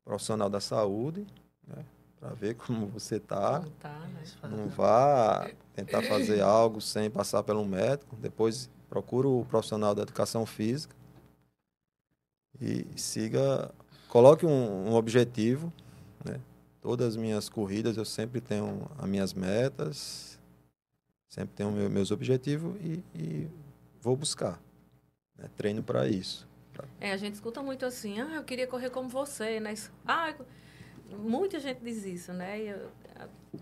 profissional 0.07 0.49
da 0.49 0.61
saúde, 0.61 1.27
né? 1.67 1.83
para 2.17 2.29
ver 2.29 2.55
como 2.55 2.87
você 2.87 3.17
está. 3.17 3.61
Tá, 3.79 3.99
né? 3.99 4.23
Não 4.49 4.69
vá 4.69 5.51
tentar 5.75 6.01
fazer 6.01 6.41
algo 6.41 6.79
sem 6.79 7.11
passar 7.11 7.43
pelo 7.43 7.65
médico. 7.65 8.15
Depois 8.15 8.69
procura 8.89 9.27
o 9.27 9.45
profissional 9.45 9.93
da 9.93 10.03
educação 10.03 10.45
física 10.45 10.95
e 12.59 12.87
siga, 12.95 13.69
coloque 14.07 14.45
um, 14.45 14.87
um 14.89 14.95
objetivo. 14.95 15.71
Né? 16.23 16.39
Todas 16.81 17.09
as 17.09 17.17
minhas 17.17 17.49
corridas 17.49 17.97
eu 17.97 18.05
sempre 18.05 18.39
tenho 18.39 18.89
as 18.97 19.09
minhas 19.09 19.33
metas, 19.33 20.39
sempre 21.27 21.53
tenho 21.53 21.71
meus 21.89 22.11
objetivos 22.11 22.75
e, 22.81 23.03
e 23.13 23.47
vou 24.01 24.15
buscar. 24.15 24.57
Né? 25.37 25.49
Treino 25.57 25.83
para 25.83 26.07
isso. 26.07 26.47
É, 26.99 27.11
a 27.11 27.17
gente 27.17 27.35
escuta 27.35 27.61
muito 27.61 27.85
assim, 27.85 28.19
ah, 28.19 28.35
eu 28.35 28.43
queria 28.43 28.67
correr 28.67 28.89
como 28.89 29.09
você, 29.09 29.59
né? 29.59 29.73
Ah, 30.05 30.33
muita 31.09 31.59
gente 31.59 31.79
diz 31.81 32.05
isso, 32.05 32.33
né? 32.33 32.59
Eu, 32.59 32.89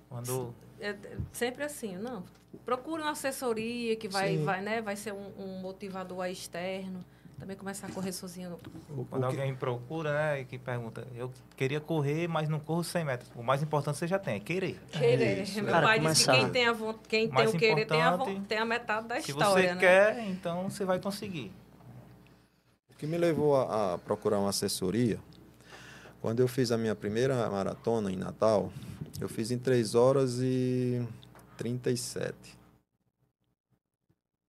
Quando... 0.09 0.53
É, 0.79 0.89
é, 0.89 0.97
sempre 1.31 1.63
assim, 1.63 1.95
não. 1.97 2.23
Procura 2.65 3.03
uma 3.03 3.11
assessoria 3.11 3.95
que 3.95 4.07
vai, 4.07 4.37
vai, 4.37 4.61
né, 4.61 4.81
vai 4.81 4.95
ser 4.95 5.13
um, 5.13 5.31
um 5.37 5.59
motivador 5.61 6.25
externo. 6.25 7.03
Também 7.37 7.57
começar 7.57 7.87
a 7.87 7.91
correr 7.91 8.13
sozinho. 8.13 8.57
Quando 9.09 9.25
alguém 9.25 9.53
procura, 9.53 10.13
né, 10.13 10.41
e 10.41 10.45
que 10.45 10.57
pergunta, 10.57 11.05
eu 11.15 11.29
queria 11.57 11.81
correr, 11.81 12.29
mas 12.29 12.47
não 12.47 12.59
corro 12.61 12.81
100 12.81 13.03
metros. 13.03 13.29
O 13.35 13.43
mais 13.43 13.61
importante 13.61 13.97
você 13.97 14.07
já 14.07 14.17
tem, 14.17 14.35
é 14.35 14.39
querer. 14.39 14.79
Querer. 14.89 15.41
É 15.41 15.61
Meu 15.61 15.65
Cara, 15.65 15.85
pai 15.85 15.97
começar. 15.97 16.31
disse 16.31 16.45
que 16.45 16.51
quem 16.51 16.51
tem, 16.51 16.67
a, 16.67 16.73
quem 17.09 17.29
tem 17.29 17.47
o 17.47 17.51
querer 17.51 17.85
tem 17.85 18.01
a, 18.01 18.17
tem 18.47 18.57
a 18.57 18.65
metade 18.65 19.07
da 19.07 19.19
história, 19.19 19.63
Se 19.63 19.67
você 19.67 19.73
né? 19.73 19.79
quer, 19.79 20.19
então 20.29 20.69
você 20.69 20.85
vai 20.85 20.97
conseguir. 20.99 21.51
O 22.95 22.97
que 22.97 23.05
me 23.05 23.17
levou 23.17 23.57
a, 23.57 23.93
a 23.93 23.97
procurar 23.97 24.39
uma 24.39 24.49
assessoria 24.49 25.19
quando 26.21 26.39
eu 26.39 26.47
fiz 26.47 26.71
a 26.71 26.77
minha 26.77 26.95
primeira 26.95 27.47
maratona 27.51 28.11
em 28.11 28.15
Natal, 28.15 28.71
eu 29.21 29.29
fiz 29.29 29.51
em 29.51 29.59
3 29.59 29.93
horas 29.93 30.39
e 30.39 31.05
37. 31.55 32.33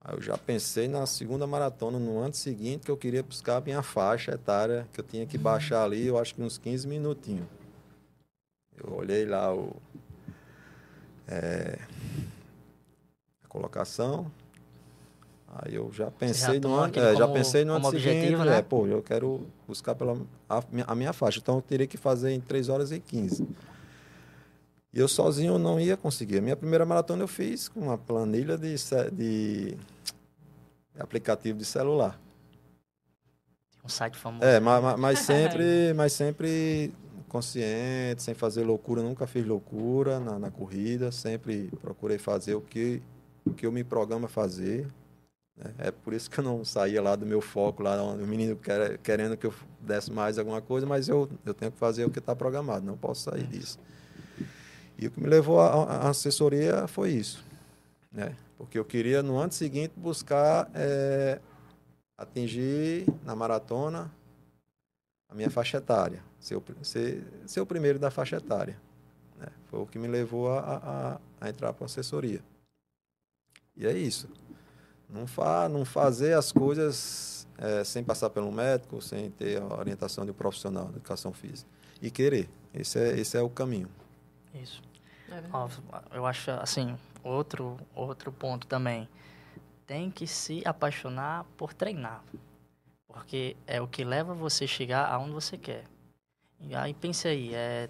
Aí 0.01 0.15
eu 0.15 0.23
já 0.23 0.39
pensei 0.39 0.89
na 0.89 1.05
segunda 1.05 1.47
maratona 1.47 1.99
no 1.99 2.19
ano 2.19 2.33
seguinte 2.33 2.87
que 2.87 2.91
eu 2.91 2.97
queria 2.97 3.23
buscar 3.23 3.57
a 3.57 3.61
minha 3.61 3.83
faixa 3.83 4.33
etária, 4.33 4.89
que 4.91 5.01
eu 5.01 5.05
tinha 5.05 5.27
que 5.27 5.37
baixar 5.37 5.85
ali, 5.85 6.07
eu 6.07 6.17
acho 6.17 6.35
que 6.35 6.41
uns 6.41 6.57
15 6.57 6.89
minutinhos. 6.89 7.47
Eu 8.83 8.95
olhei 8.95 9.27
lá 9.27 9.55
o, 9.55 9.77
é, 11.29 11.79
a 13.45 13.49
colocação, 13.49 14.33
Aí 15.49 15.75
eu 15.75 15.91
já 15.93 16.11
pensei 16.11 16.61
no 16.61 16.75
ano, 16.75 16.93
é, 16.99 17.17
já 17.17 17.29
pensei 17.29 17.65
no 17.65 17.75
ano 17.75 17.91
seguinte, 17.91 18.37
né? 18.37 18.59
é, 18.59 18.63
pô, 18.63 18.87
eu 18.87 19.03
quero 19.03 19.47
buscar 19.67 19.95
pela 19.95 20.21
a, 20.49 20.63
a, 20.87 20.95
minha 20.95 21.13
faixa, 21.13 21.39
então 21.39 21.57
eu 21.57 21.63
teria 21.63 21.87
que 21.87 21.97
fazer 21.97 22.33
em 22.33 22.41
3 22.41 22.69
horas 22.69 22.93
e 22.93 23.01
15. 23.01 23.47
E 24.93 24.99
eu 24.99 25.09
sozinho 25.09 25.59
não 25.59 25.79
ia 25.81 25.97
conseguir. 25.97 26.39
A 26.39 26.41
minha 26.41 26.57
primeira 26.57 26.85
maratona 26.85 27.23
eu 27.23 27.29
fiz 27.29 27.69
com 27.69 27.81
uma 27.81 27.99
planilha 27.99 28.59
de, 28.59 28.75
de 29.13 29.77
aplicativo 30.99 31.59
de 31.59 31.65
celular. 31.65 32.21
Um 33.85 33.89
site 33.89 34.17
famoso. 34.17 34.45
É, 34.45 34.59
mas, 34.59 34.99
mas 34.99 35.19
sempre, 35.21 35.93
mas 35.95 36.13
sempre 36.13 36.93
consciente, 37.29 38.23
sem 38.23 38.35
fazer 38.35 38.65
loucura, 38.65 39.03
nunca 39.03 39.27
fiz 39.27 39.47
loucura 39.47 40.19
na, 40.19 40.39
na 40.39 40.51
corrida, 40.51 41.13
sempre 41.13 41.71
procurei 41.81 42.19
fazer 42.19 42.55
o 42.55 42.61
que, 42.61 43.03
o 43.45 43.53
que 43.53 43.67
eu 43.67 43.73
me 43.73 43.85
programa 43.85 44.29
fazer. 44.29 44.87
Né? 45.57 45.73
É 45.79 45.91
por 45.91 46.13
isso 46.13 46.31
que 46.31 46.39
eu 46.39 46.45
não 46.45 46.65
saía 46.65 47.01
lá 47.01 47.17
do 47.17 47.25
meu 47.25 47.41
foco, 47.41 47.83
lá 47.83 48.03
o 48.03 48.17
menino 48.27 48.57
quer, 48.57 48.99
querendo 48.99 49.37
que 49.37 49.47
eu 49.47 49.55
desse 49.81 50.13
mais 50.13 50.39
alguma 50.39 50.61
coisa, 50.61 50.87
mas 50.87 51.09
eu, 51.09 51.29
eu 51.45 51.55
tenho 51.55 51.73
que 51.73 51.79
fazer 51.79 52.05
o 52.05 52.11
que 52.11 52.19
está 52.19 52.35
programado, 52.37 52.85
não 52.85 52.97
posso 52.97 53.23
sair 53.31 53.47
disso. 53.47 53.79
E 54.99 55.07
o 55.07 55.11
que 55.11 55.21
me 55.21 55.29
levou 55.29 55.61
à 55.61 56.09
assessoria 56.09 56.87
foi 56.87 57.11
isso. 57.11 57.45
Né? 58.11 58.35
Porque 58.57 58.79
eu 58.79 58.85
queria, 58.85 59.23
no 59.23 59.37
ano 59.37 59.53
seguinte, 59.53 59.93
buscar 59.97 60.71
é, 60.75 61.39
atingir 62.17 63.07
na 63.25 63.37
maratona 63.37 64.11
a 65.29 65.35
minha 65.35 65.51
faixa 65.51 65.79
etária, 65.79 66.23
ser, 66.41 66.61
ser, 66.83 67.25
ser 67.45 67.61
o 67.61 67.67
primeiro 67.67 67.99
da 67.99 68.11
faixa 68.11 68.37
etária. 68.37 68.81
Né? 69.39 69.49
Foi 69.67 69.81
o 69.81 69.87
que 69.87 69.99
me 69.99 70.09
levou 70.09 70.51
a, 70.51 70.61
a, 70.61 71.21
a 71.41 71.49
entrar 71.49 71.75
para 71.75 71.85
a 71.85 71.87
assessoria. 71.87 72.43
E 73.77 73.87
é 73.87 73.93
isso. 73.93 74.29
Não, 75.09 75.27
fa, 75.27 75.69
não 75.69 75.85
fazer 75.85 76.35
as 76.35 76.51
coisas 76.51 77.47
é, 77.59 77.85
sem 77.85 78.03
passar 78.03 78.31
pelo 78.31 78.51
médico, 78.51 79.01
sem 79.01 79.31
ter 79.31 79.61
a 79.61 79.79
orientação 79.79 80.25
de 80.25 80.31
um 80.31 80.35
profissional 80.35 80.87
de 80.87 80.93
educação 80.93 81.33
física. 81.33 81.71
E 82.03 82.11
querer. 82.11 82.49
Esse 82.75 82.99
é, 82.99 83.19
esse 83.19 83.37
é 83.37 83.43
o 83.43 83.49
caminho. 83.49 83.89
Isso. 84.55 84.83
É 85.31 86.17
eu 86.17 86.27
acho, 86.27 86.51
assim, 86.53 86.97
outro, 87.23 87.79
outro 87.95 88.31
ponto 88.31 88.67
também. 88.67 89.09
Tem 89.87 90.11
que 90.11 90.27
se 90.27 90.63
apaixonar 90.65 91.45
por 91.57 91.73
treinar. 91.73 92.23
Porque 93.07 93.57
é 93.67 93.81
o 93.81 93.89
que 93.89 94.05
leva 94.05 94.35
você 94.35 94.65
a 94.65 94.69
chegar 94.69 95.07
aonde 95.07 95.33
você 95.33 95.57
quer. 95.57 95.85
E 96.61 96.75
aí 96.75 96.93
pense 96.95 97.29
aí, 97.29 97.55
é, 97.55 97.89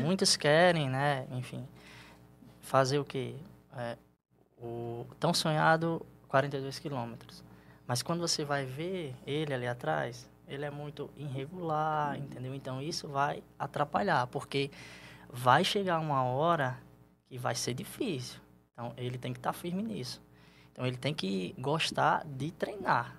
muitos 0.00 0.36
querem, 0.36 0.88
né, 0.88 1.26
enfim, 1.30 1.66
fazer 2.60 2.98
o 2.98 3.04
quê? 3.04 3.34
É, 3.76 3.96
o 4.58 5.06
tão 5.18 5.32
sonhado 5.32 6.04
42 6.30 6.78
quilômetros. 6.78 7.42
Mas 7.86 8.02
quando 8.02 8.20
você 8.20 8.44
vai 8.44 8.64
ver 8.64 9.14
ele 9.26 9.52
ali 9.52 9.66
atrás, 9.66 10.30
ele 10.46 10.64
é 10.64 10.70
muito 10.70 11.10
irregular, 11.16 12.16
entendeu? 12.16 12.54
Então 12.54 12.80
isso 12.80 13.08
vai 13.08 13.42
atrapalhar, 13.58 14.28
porque 14.28 14.70
vai 15.28 15.64
chegar 15.64 15.98
uma 15.98 16.22
hora 16.22 16.78
que 17.28 17.36
vai 17.36 17.56
ser 17.56 17.74
difícil. 17.74 18.40
Então 18.72 18.94
ele 18.96 19.18
tem 19.18 19.32
que 19.32 19.40
estar 19.40 19.52
tá 19.52 19.58
firme 19.58 19.82
nisso. 19.82 20.22
Então 20.72 20.86
ele 20.86 20.96
tem 20.96 21.12
que 21.12 21.52
gostar 21.58 22.24
de 22.24 22.52
treinar. 22.52 23.16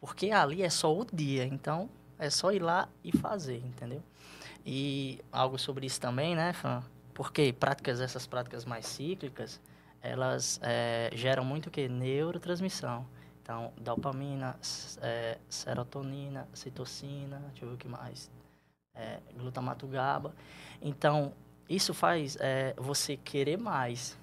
Porque 0.00 0.32
ali 0.32 0.62
é 0.62 0.70
só 0.70 0.92
o 0.92 1.04
dia, 1.04 1.44
então 1.46 1.88
é 2.18 2.28
só 2.28 2.50
ir 2.50 2.60
lá 2.60 2.88
e 3.04 3.16
fazer, 3.16 3.58
entendeu? 3.58 4.02
E 4.64 5.20
algo 5.30 5.58
sobre 5.58 5.86
isso 5.86 6.00
também, 6.00 6.34
né, 6.34 6.52
Fã? 6.52 6.82
Porque 7.14 7.52
práticas, 7.52 8.00
essas 8.00 8.26
práticas 8.26 8.64
mais 8.64 8.84
cíclicas, 8.84 9.60
elas 10.10 10.60
é, 10.62 11.10
geram 11.14 11.44
muito 11.44 11.66
o 11.66 11.70
que? 11.70 11.88
Neurotransmissão. 11.88 13.06
Então, 13.42 13.72
dopamina, 13.80 14.58
é, 15.00 15.38
serotonina, 15.48 16.48
citocina, 16.52 17.38
deixa 17.50 17.64
eu 17.64 17.68
ver 17.68 17.74
o 17.74 17.78
que 17.78 17.88
mais, 17.88 18.30
é, 18.94 19.20
glutamato 19.36 19.86
GABA. 19.86 20.34
Então, 20.82 21.32
isso 21.68 21.94
faz 21.94 22.36
você 22.76 23.16
querer 23.16 23.56
mais, 23.56 24.18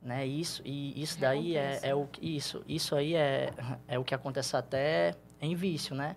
né? 0.00 0.26
Isso 0.26 0.62
e 0.64 1.00
isso 1.00 1.20
daí 1.20 1.56
é, 1.56 1.80
é, 1.82 1.94
o 1.94 2.08
isso 2.20 2.62
isso 2.66 2.94
aí 2.94 3.14
é 3.14 3.52
é 3.86 3.98
o 3.98 4.04
que 4.04 4.14
acontece 4.14 4.56
até 4.56 5.14
em 5.40 5.54
vício, 5.54 5.94
né? 5.94 6.16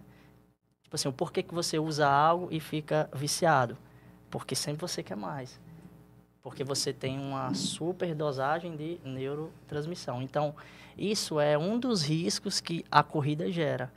Tipo 0.84 0.96
assim, 0.96 1.08
o 1.10 1.14
porquê 1.14 1.44
que 1.44 1.54
você 1.54 1.78
usa 1.78 2.08
algo 2.08 2.48
e 2.52 2.60
fica 2.60 3.10
viciado? 3.14 3.78
Porque 4.30 4.56
sempre 4.56 4.82
você 4.82 5.04
quer 5.04 5.18
mais 5.18 5.60
porque 6.46 6.64
você 6.64 6.94
tem 6.94 7.18
uma 7.18 7.56
super 7.56 8.14
dosagem 8.14 8.76
de 8.76 9.00
neurotransmissão. 9.04 10.22
Então, 10.22 10.54
isso 10.96 11.40
é 11.40 11.58
um 11.58 11.80
dos 11.80 12.04
riscos 12.04 12.62
que 12.62 12.86
a 12.92 13.02
corrida 13.02 13.52
gera. 13.52 13.92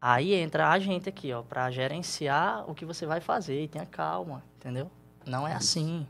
Aí 0.00 0.34
entra 0.34 0.68
a 0.68 0.80
gente 0.80 1.08
aqui, 1.08 1.32
ó, 1.32 1.42
para 1.42 1.70
gerenciar 1.70 2.68
o 2.68 2.74
que 2.74 2.84
você 2.84 3.06
vai 3.06 3.20
fazer 3.20 3.62
e 3.62 3.68
tenha 3.68 3.86
calma, 3.86 4.42
entendeu? 4.56 4.90
Não 5.24 5.46
é 5.46 5.54
assim. 5.54 6.04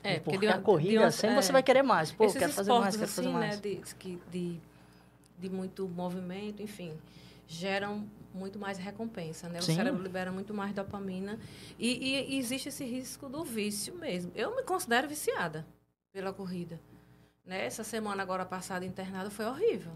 É, 0.00 0.20
porque, 0.20 0.30
porque 0.30 0.46
a 0.46 0.60
corrida 0.60 1.00
uma, 1.00 1.10
sempre 1.10 1.38
é, 1.38 1.42
você 1.42 1.50
vai 1.50 1.62
querer 1.64 1.82
mais. 1.82 2.12
Pô, 2.12 2.32
quero 2.32 2.52
fazer 2.52 2.70
mais, 2.70 2.96
quero 2.96 3.08
fazer 3.08 3.20
assim, 3.22 3.32
mais. 3.32 3.60
Né, 3.60 3.80
de, 4.00 4.18
de, 4.30 4.60
de 5.40 5.50
muito 5.50 5.88
movimento, 5.88 6.62
enfim, 6.62 6.92
geram 7.48 8.06
muito 8.32 8.58
mais 8.58 8.78
recompensa, 8.78 9.48
né? 9.48 9.60
Sim. 9.60 9.72
O 9.72 9.76
cérebro 9.76 10.02
libera 10.02 10.30
muito 10.30 10.52
mais 10.54 10.72
dopamina 10.72 11.38
e, 11.78 12.34
e, 12.34 12.38
existe 12.38 12.68
esse 12.68 12.84
risco 12.84 13.28
do 13.28 13.44
vício 13.44 13.94
mesmo. 13.94 14.32
Eu 14.34 14.54
me 14.54 14.62
considero 14.62 15.08
viciada 15.08 15.66
pela 16.12 16.32
corrida, 16.32 16.80
Né? 17.44 17.64
Essa 17.64 17.84
semana 17.84 18.22
agora 18.22 18.44
passada 18.44 18.84
internada 18.84 19.30
foi 19.30 19.46
horrível. 19.46 19.92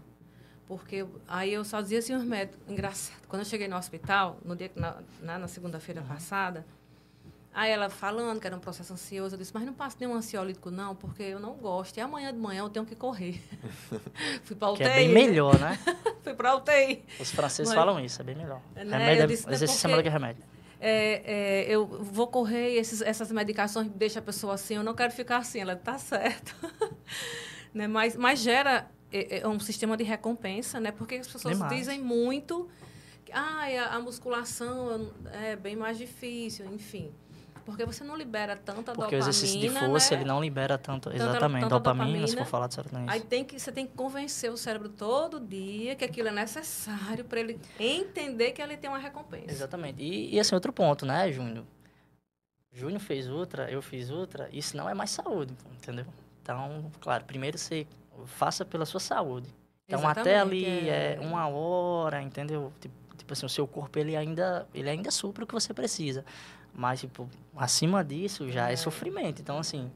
Porque 0.67 1.05
aí 1.27 1.53
eu 1.53 1.63
só 1.63 1.81
dizia 1.81 1.99
assim, 1.99 2.15
os 2.15 2.23
médicos, 2.23 2.59
engraçado, 2.67 3.21
quando 3.27 3.41
eu 3.41 3.45
cheguei 3.45 3.67
no 3.67 3.75
hospital, 3.75 4.37
no 4.43 4.55
dia, 4.55 4.71
na, 4.75 5.01
na, 5.21 5.39
na 5.39 5.47
segunda-feira 5.47 6.01
uhum. 6.01 6.07
passada, 6.07 6.65
aí 7.53 7.71
ela 7.71 7.89
falando 7.89 8.39
que 8.39 8.47
era 8.47 8.55
um 8.55 8.59
processo 8.59 8.93
ansioso, 8.93 9.35
eu 9.35 9.39
disse, 9.39 9.53
mas 9.53 9.63
não 9.63 9.73
passa 9.73 9.97
nenhum 9.99 10.15
ansiolítico 10.15 10.71
não, 10.71 10.95
porque 10.95 11.23
eu 11.23 11.39
não 11.39 11.53
gosto, 11.53 11.97
e 11.97 12.01
amanhã 12.01 12.33
de 12.33 12.39
manhã 12.39 12.61
eu 12.61 12.69
tenho 12.69 12.85
que 12.85 12.95
correr. 12.95 13.41
Fui 14.43 14.55
para 14.55 14.71
UTI. 14.71 14.83
Que 14.83 14.89
é 14.89 14.95
bem 14.95 15.09
melhor, 15.09 15.59
né? 15.59 15.77
Fui 16.23 16.33
para 16.33 16.55
UTI. 16.55 17.03
Os 17.19 17.31
franceses 17.31 17.69
mas, 17.69 17.75
falam 17.75 17.99
isso, 17.99 18.21
é 18.21 18.23
bem 18.23 18.35
melhor. 18.35 18.61
Né? 18.75 18.83
Remédio, 18.83 19.27
disse, 19.27 19.47
é, 19.47 19.53
exercício 19.53 19.87
é 19.87 19.89
melhor 19.89 20.03
que 20.03 20.09
remédio. 20.09 20.43
É, 20.85 21.21
é, 21.25 21.65
eu 21.69 21.85
vou 21.85 22.27
correr 22.27 22.73
e 22.73 22.77
esses, 22.77 23.01
essas 23.01 23.31
medicações 23.31 23.87
deixam 23.89 24.21
a 24.21 24.25
pessoa 24.25 24.55
assim, 24.55 24.75
eu 24.75 24.83
não 24.83 24.93
quero 24.93 25.13
ficar 25.13 25.37
assim. 25.37 25.59
Ela 25.59 25.73
está 25.73 25.97
certo. 25.97 26.53
né? 27.73 27.87
mas, 27.87 28.17
mas 28.17 28.39
gera 28.39 28.89
é, 29.11 29.39
é, 29.39 29.47
um 29.47 29.59
sistema 29.59 29.95
de 29.95 30.03
recompensa, 30.03 30.79
né? 30.79 30.91
Porque 30.91 31.15
as 31.15 31.27
pessoas 31.27 31.55
Demais. 31.55 31.73
dizem 31.73 32.01
muito 32.01 32.67
que 33.23 33.31
ah, 33.31 33.65
a, 33.91 33.95
a 33.95 33.99
musculação 33.99 35.13
é 35.31 35.55
bem 35.55 35.75
mais 35.75 35.97
difícil, 35.97 36.65
enfim. 36.65 37.13
Porque 37.65 37.85
você 37.85 38.03
não 38.03 38.15
libera 38.15 38.55
tanta 38.55 38.91
Porque 38.91 38.91
dopamina. 38.91 39.09
Porque 39.09 39.15
o 39.15 39.19
exercício 39.19 39.59
de 39.59 39.69
força, 39.69 40.15
né? 40.15 40.21
ele 40.21 40.27
não 40.27 40.41
libera 40.41 40.77
tanto. 40.77 41.09
Tanta, 41.09 41.15
exatamente, 41.15 41.63
tanta 41.63 41.75
dopamina, 41.75 42.05
dopamina, 42.05 42.27
se 42.27 42.35
for 42.35 42.45
falar 42.45 42.67
de 42.67 42.75
serotonina. 42.75 43.11
Aí 43.11 43.21
tem 43.21 43.43
que, 43.43 43.59
você 43.59 43.71
tem 43.71 43.87
que 43.87 43.93
convencer 43.93 44.51
o 44.51 44.57
cérebro 44.57 44.89
todo 44.89 45.39
dia 45.39 45.95
que 45.95 46.03
aquilo 46.03 46.27
é 46.27 46.31
necessário 46.31 47.23
para 47.25 47.39
ele 47.39 47.59
entender 47.79 48.51
que 48.51 48.61
ele 48.61 48.77
tem 48.77 48.89
uma 48.89 48.99
recompensa. 48.99 49.51
Exatamente. 49.51 50.01
E, 50.01 50.35
e 50.35 50.39
assim, 50.39 50.55
outro 50.55 50.73
ponto, 50.73 51.05
né, 51.05 51.31
Júnior? 51.31 51.65
Júnior 52.71 52.99
fez 52.99 53.29
ultra, 53.29 53.69
eu 53.69 53.81
fiz 53.81 54.09
ultra, 54.09 54.49
isso 54.51 54.75
não 54.75 54.89
é 54.89 54.93
mais 54.93 55.11
saúde, 55.11 55.53
entendeu? 55.71 56.05
Então, 56.41 56.91
claro, 56.99 57.23
primeiro 57.23 57.57
você 57.57 57.87
faça 58.25 58.65
pela 58.65 58.85
sua 58.85 58.99
saúde. 58.99 59.47
Então, 59.87 59.99
Exatamente, 59.99 60.29
até 60.29 60.39
ali 60.39 60.89
é... 60.89 61.15
é... 61.15 61.19
uma 61.19 61.47
hora, 61.47 62.21
entendeu? 62.21 62.73
Tipo, 62.79 62.95
tipo, 63.17 63.33
assim, 63.33 63.45
o 63.45 63.49
seu 63.49 63.67
corpo, 63.67 63.97
ele 63.97 64.15
ainda, 64.15 64.67
ele 64.73 64.89
ainda 64.89 65.09
supra 65.09 65.43
o 65.43 65.47
que 65.47 65.53
você 65.53 65.73
precisa. 65.73 66.25
Mas, 66.73 67.01
tipo, 67.01 67.29
acima 67.55 68.03
disso 68.03 68.49
já 68.49 68.69
é, 68.69 68.73
é 68.73 68.75
sofrimento. 68.75 69.41
Então, 69.41 69.57
assim, 69.57 69.91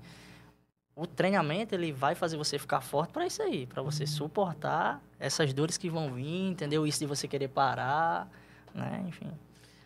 o 0.96 1.08
treinamento, 1.08 1.74
ele 1.74 1.92
vai 1.92 2.16
fazer 2.16 2.38
você 2.38 2.60
ficar 2.60 2.82
forte 2.82 3.12
para 3.12 3.26
isso 3.26 3.42
aí. 3.42 3.66
para 3.66 3.82
você 3.82 4.04
uhum. 4.04 4.08
suportar 4.08 5.02
essas 5.20 5.54
dores 5.54 5.78
que 5.78 5.90
vão 5.90 6.14
vir, 6.14 6.50
entendeu? 6.50 6.86
Isso 6.86 7.00
de 7.00 7.06
você 7.06 7.28
querer 7.28 7.48
parar, 7.48 8.30
né? 8.74 9.04
Enfim. 9.08 9.32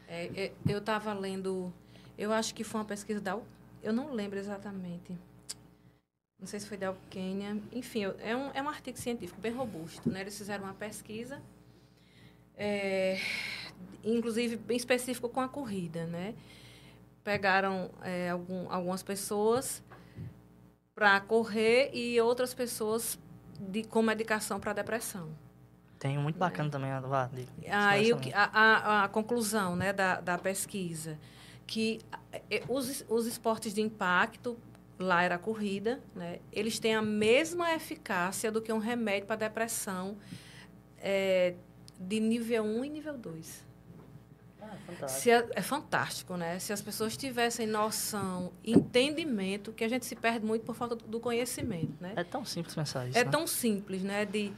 É, 0.07 0.45
é 0.45 0.51
eu 0.67 0.79
estava 0.79 1.13
lendo... 1.13 1.73
Eu 2.17 2.33
acho 2.33 2.53
que 2.53 2.63
foi 2.63 2.81
uma 2.81 2.85
pesquisa 2.85 3.21
da... 3.21 3.37
Eu 3.81 3.93
não 3.93 4.13
lembro 4.13 4.37
exatamente 4.37 5.17
não 6.41 6.47
sei 6.47 6.59
se 6.59 6.67
foi 6.67 6.75
da 6.75 6.87
Alquênia, 6.87 7.55
enfim, 7.71 8.03
é 8.19 8.35
um, 8.35 8.49
é 8.51 8.61
um 8.63 8.67
artigo 8.67 8.97
científico 8.97 9.39
bem 9.39 9.51
robusto. 9.51 10.09
Né? 10.09 10.21
Eles 10.21 10.35
fizeram 10.35 10.63
uma 10.63 10.73
pesquisa, 10.73 11.39
é, 12.57 13.19
inclusive 14.03 14.55
bem 14.55 14.75
específico 14.75 15.29
com 15.29 15.39
a 15.39 15.47
corrida. 15.47 16.07
Né? 16.07 16.33
Pegaram 17.23 17.91
é, 18.01 18.29
algum, 18.29 18.71
algumas 18.71 19.03
pessoas 19.03 19.83
para 20.95 21.19
correr 21.21 21.91
e 21.93 22.19
outras 22.19 22.53
pessoas 22.53 23.19
de, 23.59 23.83
com 23.83 24.01
medicação 24.01 24.59
para 24.59 24.73
depressão. 24.73 25.29
Tem 25.99 26.17
muito 26.17 26.39
bacana 26.39 26.67
é. 26.67 26.71
também, 26.71 26.99
lá, 26.99 27.29
de, 27.31 27.47
Aí 27.69 28.11
a, 28.33 28.43
a, 28.43 29.03
a, 29.03 29.07
conclusão 29.07 29.75
né, 29.75 29.93
da, 29.93 30.19
da 30.19 30.37
pesquisa, 30.37 31.19
que 31.67 31.99
é, 32.49 32.63
os, 32.67 33.05
os 33.07 33.27
esportes 33.27 33.73
de 33.73 33.81
impacto 33.81 34.57
lá 34.97 35.23
era 35.23 35.35
a 35.35 35.39
corrida, 35.39 35.99
né? 36.15 36.39
eles 36.51 36.79
têm 36.79 36.95
a 36.95 37.01
mesma 37.01 37.73
eficácia 37.73 38.51
do 38.51 38.61
que 38.61 38.71
um 38.71 38.77
remédio 38.77 39.27
para 39.27 39.35
depressão 39.35 40.17
é, 40.97 41.55
de 41.99 42.19
nível 42.19 42.63
1 42.63 42.85
e 42.85 42.89
nível 42.89 43.17
2. 43.17 43.65
Ah, 44.61 44.75
fantástico. 44.85 45.21
Se 45.21 45.31
a, 45.31 45.47
é 45.55 45.61
fantástico, 45.61 46.37
né? 46.37 46.59
Se 46.59 46.71
as 46.71 46.81
pessoas 46.81 47.17
tivessem 47.17 47.65
noção, 47.65 48.51
entendimento, 48.63 49.71
que 49.73 49.83
a 49.83 49.89
gente 49.89 50.05
se 50.05 50.15
perde 50.15 50.45
muito 50.45 50.63
por 50.63 50.75
falta 50.75 50.95
do 50.95 51.19
conhecimento, 51.19 51.93
né? 51.99 52.13
É 52.15 52.23
tão 52.23 52.45
simples 52.45 52.75
pensar 52.75 53.07
isso, 53.07 53.17
É 53.17 53.23
né? 53.23 53.31
tão 53.31 53.47
simples, 53.47 54.03
né? 54.03 54.25
De, 54.25 54.53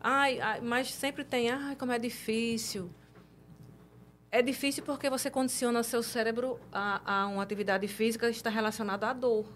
ai, 0.00 0.40
ai, 0.40 0.60
mas 0.60 0.92
sempre 0.92 1.24
tem, 1.24 1.50
ai, 1.50 1.74
como 1.76 1.92
é 1.92 1.98
difícil. 1.98 2.90
É 4.30 4.42
difícil 4.42 4.84
porque 4.84 5.08
você 5.08 5.30
condiciona 5.30 5.82
seu 5.82 6.02
cérebro 6.02 6.60
a, 6.70 7.22
a 7.22 7.26
uma 7.26 7.42
atividade 7.42 7.88
física 7.88 8.30
que 8.30 8.36
está 8.36 8.50
relacionada 8.50 9.08
à 9.08 9.12
dor 9.12 9.46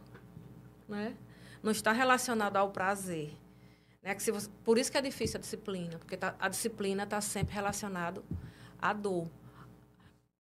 né? 0.93 1.15
Não 1.63 1.73
está 1.73 1.93
relacionado 1.93 2.57
ao 2.57 2.71
prazer. 2.71 3.33
Né? 4.03 4.15
Que 4.15 4.23
se 4.23 4.31
você, 4.31 4.49
por 4.65 4.79
isso 4.79 4.91
que 4.91 4.99
é 4.99 5.01
difícil 5.01 5.39
a 5.39 5.41
disciplina, 5.41 5.99
porque 5.99 6.17
tá, 6.17 6.35
a 6.39 6.49
disciplina 6.49 7.05
está 7.05 7.21
sempre 7.21 7.55
relacionado 7.55 8.25
à 8.81 8.93
dor. 8.93 9.29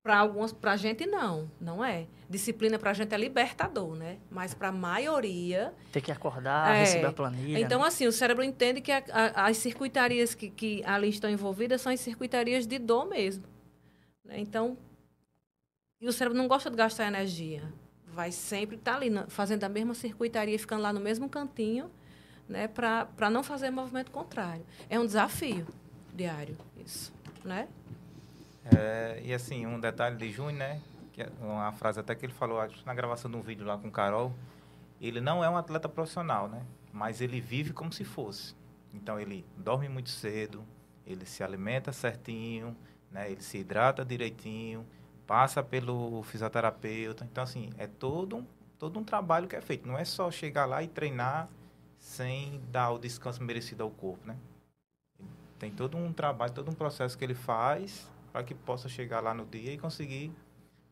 Para 0.02 0.18
algumas, 0.18 0.52
para 0.52 0.72
a 0.72 0.76
gente 0.76 1.06
não, 1.06 1.48
não 1.60 1.84
é. 1.84 2.08
Disciplina 2.28 2.76
para 2.78 2.90
a 2.90 2.94
gente 2.94 3.14
é 3.14 3.18
libertador, 3.18 3.94
né? 3.94 4.18
Mas 4.28 4.52
para 4.52 4.68
a 4.68 4.72
maioria 4.72 5.72
tem 5.92 6.02
que 6.02 6.10
acordar, 6.10 6.74
é, 6.74 6.80
receber 6.80 7.06
a 7.06 7.12
planilha. 7.12 7.60
Então 7.60 7.82
né? 7.82 7.86
assim, 7.86 8.06
o 8.06 8.12
cérebro 8.12 8.42
entende 8.42 8.80
que 8.80 8.90
a, 8.90 9.02
a, 9.12 9.46
as 9.46 9.58
circuitarias 9.58 10.34
que, 10.34 10.50
que 10.50 10.82
ali 10.84 11.08
estão 11.08 11.30
envolvidas 11.30 11.80
são 11.80 11.92
as 11.92 12.00
circuitarias 12.00 12.66
de 12.66 12.78
dor 12.80 13.08
mesmo. 13.08 13.44
Né? 14.24 14.40
Então, 14.40 14.76
e 16.00 16.08
o 16.08 16.12
cérebro 16.12 16.36
não 16.36 16.48
gosta 16.48 16.68
de 16.68 16.76
gastar 16.76 17.06
energia 17.06 17.62
vai 18.12 18.30
sempre 18.30 18.76
estar 18.76 18.92
tá 18.92 18.96
ali 18.98 19.10
fazendo 19.28 19.64
a 19.64 19.68
mesma 19.68 19.94
circuitaria, 19.94 20.58
ficando 20.58 20.82
lá 20.82 20.92
no 20.92 21.00
mesmo 21.00 21.28
cantinho, 21.28 21.90
né, 22.48 22.68
para 22.68 23.30
não 23.30 23.42
fazer 23.42 23.70
movimento 23.70 24.10
contrário. 24.10 24.64
É 24.88 24.98
um 25.00 25.06
desafio 25.06 25.66
diário 26.14 26.56
isso, 26.84 27.12
né? 27.42 27.68
É, 28.64 29.20
e 29.24 29.34
assim, 29.34 29.66
um 29.66 29.80
detalhe 29.80 30.16
de 30.16 30.30
Júnior, 30.30 30.58
né, 30.58 30.80
que 31.12 31.22
é 31.22 31.28
uma 31.40 31.72
frase 31.72 31.98
até 31.98 32.14
que 32.14 32.24
ele 32.24 32.32
falou 32.32 32.58
na 32.86 32.94
gravação 32.94 33.30
de 33.30 33.36
um 33.36 33.42
vídeo 33.42 33.66
lá 33.66 33.76
com 33.76 33.90
Carol, 33.90 34.32
ele 35.00 35.20
não 35.20 35.42
é 35.42 35.50
um 35.50 35.56
atleta 35.56 35.88
profissional, 35.88 36.48
né, 36.48 36.64
mas 36.92 37.20
ele 37.20 37.40
vive 37.40 37.72
como 37.72 37.92
se 37.92 38.04
fosse. 38.04 38.54
Então 38.94 39.18
ele 39.18 39.44
dorme 39.56 39.88
muito 39.88 40.10
cedo, 40.10 40.64
ele 41.06 41.26
se 41.26 41.42
alimenta 41.42 41.92
certinho, 41.92 42.76
né, 43.10 43.30
ele 43.30 43.42
se 43.42 43.58
hidrata 43.58 44.04
direitinho, 44.04 44.86
passa 45.26 45.62
pelo 45.62 46.22
fisioterapeuta. 46.24 47.24
Então, 47.24 47.42
assim, 47.42 47.70
é 47.78 47.86
todo 47.86 48.36
um, 48.36 48.46
todo 48.78 48.98
um 48.98 49.04
trabalho 49.04 49.48
que 49.48 49.56
é 49.56 49.60
feito. 49.60 49.88
Não 49.88 49.98
é 49.98 50.04
só 50.04 50.30
chegar 50.30 50.66
lá 50.66 50.82
e 50.82 50.88
treinar 50.88 51.48
sem 51.98 52.60
dar 52.70 52.90
o 52.90 52.98
descanso 52.98 53.42
merecido 53.42 53.82
ao 53.82 53.90
corpo, 53.90 54.26
né? 54.26 54.36
Tem 55.58 55.70
todo 55.70 55.96
um 55.96 56.12
trabalho, 56.12 56.52
todo 56.52 56.70
um 56.70 56.74
processo 56.74 57.16
que 57.16 57.24
ele 57.24 57.34
faz 57.34 58.10
para 58.32 58.42
que 58.42 58.54
possa 58.54 58.88
chegar 58.88 59.20
lá 59.20 59.34
no 59.34 59.44
dia 59.44 59.72
e 59.74 59.78
conseguir 59.78 60.32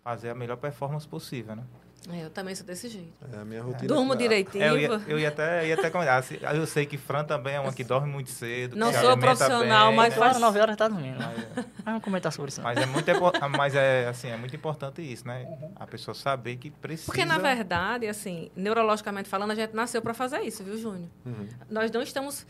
fazer 0.03 0.30
a 0.30 0.34
melhor 0.34 0.57
performance 0.57 1.07
possível, 1.07 1.57
né? 1.57 1.64
É, 2.09 2.24
eu 2.24 2.30
também 2.30 2.55
sou 2.55 2.64
desse 2.64 2.88
jeito. 2.88 3.12
É 3.30 3.41
a 3.41 3.45
minha 3.45 3.62
rotina. 3.62 3.86
Durmo 3.86 4.16
direitinho. 4.16 4.64
É, 4.64 4.70
eu, 4.70 4.78
ia, 4.78 4.88
eu 5.07 5.18
ia 5.18 5.28
até, 5.28 5.66
ia 5.66 5.74
até 5.74 5.91
comentar. 5.91 6.24
Eu 6.55 6.66
sei 6.66 6.86
que 6.86 6.97
Fran 6.97 7.24
também 7.24 7.55
é 7.55 7.61
uma 7.61 7.74
que 7.74 7.84
dorme 7.84 8.11
muito 8.11 8.30
cedo. 8.30 8.74
Não 8.74 8.91
sou 8.91 9.16
profissional, 9.18 9.88
bem, 9.88 9.97
mas 9.97 10.14
né? 10.14 10.18
faz 10.18 10.41
9 10.41 10.61
horas 10.61 10.76
tá 10.76 10.88
dormindo. 10.88 11.18
Mas, 11.18 11.38
é. 11.38 11.64
vamos 11.84 12.03
comentar 12.03 12.32
sobre 12.32 12.49
isso. 12.49 12.62
Mas 12.62 12.78
é 12.78 12.86
muito, 12.86 13.07
mas 13.55 13.74
é, 13.74 14.09
assim, 14.09 14.28
é 14.28 14.36
muito 14.36 14.57
importante 14.57 15.03
isso, 15.03 15.26
né? 15.26 15.47
A 15.76 15.86
pessoa 15.86 16.14
saber 16.14 16.57
que 16.57 16.70
precisa... 16.70 17.05
Porque, 17.05 17.24
na 17.26 17.36
verdade, 17.36 18.07
assim, 18.07 18.51
neurologicamente 18.57 19.28
falando, 19.28 19.51
a 19.51 19.55
gente 19.55 19.74
nasceu 19.74 20.01
para 20.01 20.14
fazer 20.14 20.41
isso, 20.41 20.64
viu, 20.64 20.78
Júnior? 20.78 21.09
Uhum. 21.26 21.49
Nós 21.68 21.91
não 21.91 22.01
estamos... 22.01 22.47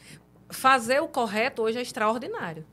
Fazer 0.49 1.01
o 1.01 1.09
correto 1.09 1.63
hoje 1.63 1.79
é 1.79 1.83
extraordinário. 1.83 2.65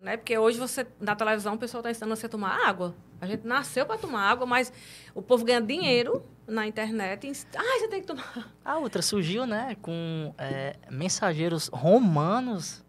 Né? 0.00 0.16
Porque 0.16 0.38
hoje 0.38 0.58
você, 0.58 0.86
na 1.00 1.16
televisão, 1.16 1.54
o 1.54 1.58
pessoal 1.58 1.80
está 1.80 1.90
ensinando 1.90 2.14
você 2.14 2.26
a 2.26 2.28
tomar 2.28 2.68
água. 2.68 2.94
A 3.20 3.26
gente 3.26 3.44
nasceu 3.46 3.84
para 3.84 3.98
tomar 3.98 4.30
água, 4.30 4.46
mas 4.46 4.72
o 5.12 5.20
povo 5.20 5.44
ganha 5.44 5.60
dinheiro 5.60 6.24
na 6.46 6.66
internet. 6.66 7.32
Ah, 7.56 7.78
você 7.78 7.88
tem 7.88 8.00
que 8.00 8.06
tomar. 8.06 8.54
A 8.64 8.78
outra 8.78 9.02
surgiu, 9.02 9.44
né, 9.44 9.76
com 9.82 10.32
é, 10.38 10.76
mensageiros 10.88 11.68
romanos, 11.68 12.84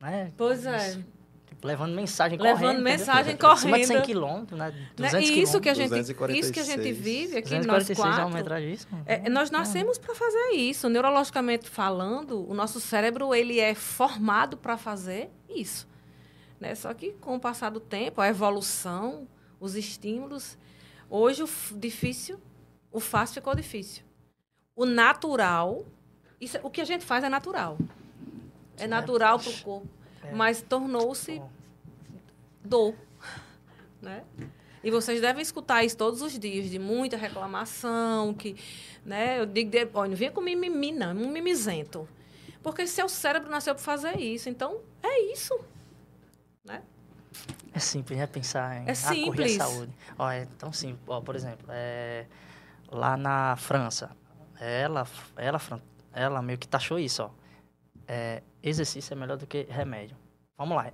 né? 0.00 0.32
Pois 0.36 0.64
é. 0.66 1.02
Tipo, 1.46 1.66
levando 1.66 1.94
mensagem 1.94 2.38
levando 2.38 2.60
correndo. 2.60 2.68
Levando 2.68 2.84
mensagem 2.84 3.36
correndo. 3.36 3.56
Acima 3.56 3.78
de 3.78 3.86
100 3.86 4.02
quilômetros, 4.02 4.58
né? 4.58 4.72
200 4.94 5.30
né? 5.30 5.36
isso 5.36 5.60
que 5.60 5.68
a 5.68 5.74
gente 5.74 6.38
Isso 6.38 6.52
que 6.52 6.60
a 6.60 6.64
gente 6.64 6.92
vive 6.92 7.38
aqui, 7.38 7.58
nós 7.66 7.88
quatro. 7.90 8.36
É, 9.04 9.28
nós 9.28 9.50
nascemos 9.50 9.98
para 9.98 10.14
fazer 10.14 10.50
isso. 10.52 10.88
Neurologicamente 10.88 11.68
falando, 11.68 12.48
o 12.48 12.54
nosso 12.54 12.78
cérebro 12.78 13.34
ele 13.34 13.58
é 13.58 13.74
formado 13.74 14.56
para 14.56 14.76
fazer 14.76 15.30
isso. 15.48 15.92
Né? 16.60 16.74
Só 16.74 16.92
que 16.94 17.12
com 17.14 17.36
o 17.36 17.40
passar 17.40 17.70
do 17.70 17.80
tempo, 17.80 18.20
a 18.20 18.28
evolução, 18.28 19.26
os 19.60 19.74
estímulos, 19.74 20.56
hoje 21.10 21.42
o 21.42 21.48
difícil, 21.76 22.40
o 22.90 23.00
fácil 23.00 23.34
ficou 23.34 23.54
difícil. 23.54 24.04
O 24.76 24.84
natural, 24.84 25.84
isso, 26.40 26.58
o 26.62 26.70
que 26.70 26.80
a 26.80 26.84
gente 26.84 27.04
faz 27.04 27.24
é 27.24 27.28
natural. 27.28 27.78
É 28.76 28.86
natural 28.86 29.38
para 29.38 29.50
o 29.50 29.60
corpo, 29.60 29.88
é. 30.22 30.32
mas 30.32 30.62
tornou-se 30.62 31.40
dor. 32.64 32.94
Né? 34.02 34.22
E 34.84 34.90
vocês 34.90 35.18
devem 35.18 35.40
escutar 35.40 35.82
isso 35.82 35.96
todos 35.96 36.20
os 36.20 36.38
dias, 36.38 36.68
de 36.68 36.78
muita 36.78 37.16
reclamação, 37.16 38.34
que, 38.34 38.54
né? 39.02 39.40
Eu 39.40 39.46
digo, 39.46 39.70
de, 39.70 39.88
olha, 39.94 40.10
não 40.10 40.16
venha 40.16 40.30
com 40.30 40.42
mimimi, 40.42 40.92
não, 40.92 41.16
um 41.16 41.30
mimizento. 41.30 42.06
Porque 42.62 42.86
seu 42.86 43.08
cérebro 43.08 43.50
nasceu 43.50 43.74
para 43.74 43.82
fazer 43.82 44.20
isso. 44.20 44.50
Então, 44.50 44.80
é 45.02 45.32
isso. 45.32 45.58
Né? 46.64 46.82
É 47.72 47.78
simples, 47.78 48.18
né? 48.18 48.26
Pensar 48.26 48.76
em 48.82 48.86
É 48.86 48.90
ah, 48.92 48.94
simples. 48.94 49.26
correr 49.26 49.56
a 49.56 49.58
saúde. 49.66 49.92
Ó, 50.18 50.30
é 50.30 50.46
tão 50.58 50.72
simples. 50.72 51.02
Ó, 51.08 51.20
por 51.20 51.34
exemplo, 51.34 51.66
é, 51.70 52.26
lá 52.90 53.16
na 53.16 53.56
França, 53.56 54.10
ela, 54.60 55.06
ela, 55.36 55.60
ela 56.12 56.42
meio 56.42 56.58
que 56.58 56.68
taxou 56.68 56.98
isso, 56.98 57.24
ó. 57.24 57.30
É, 58.06 58.42
exercício 58.62 59.12
é 59.14 59.16
melhor 59.16 59.36
do 59.36 59.46
que 59.46 59.66
remédio. 59.68 60.16
Vamos 60.56 60.76
lá. 60.76 60.92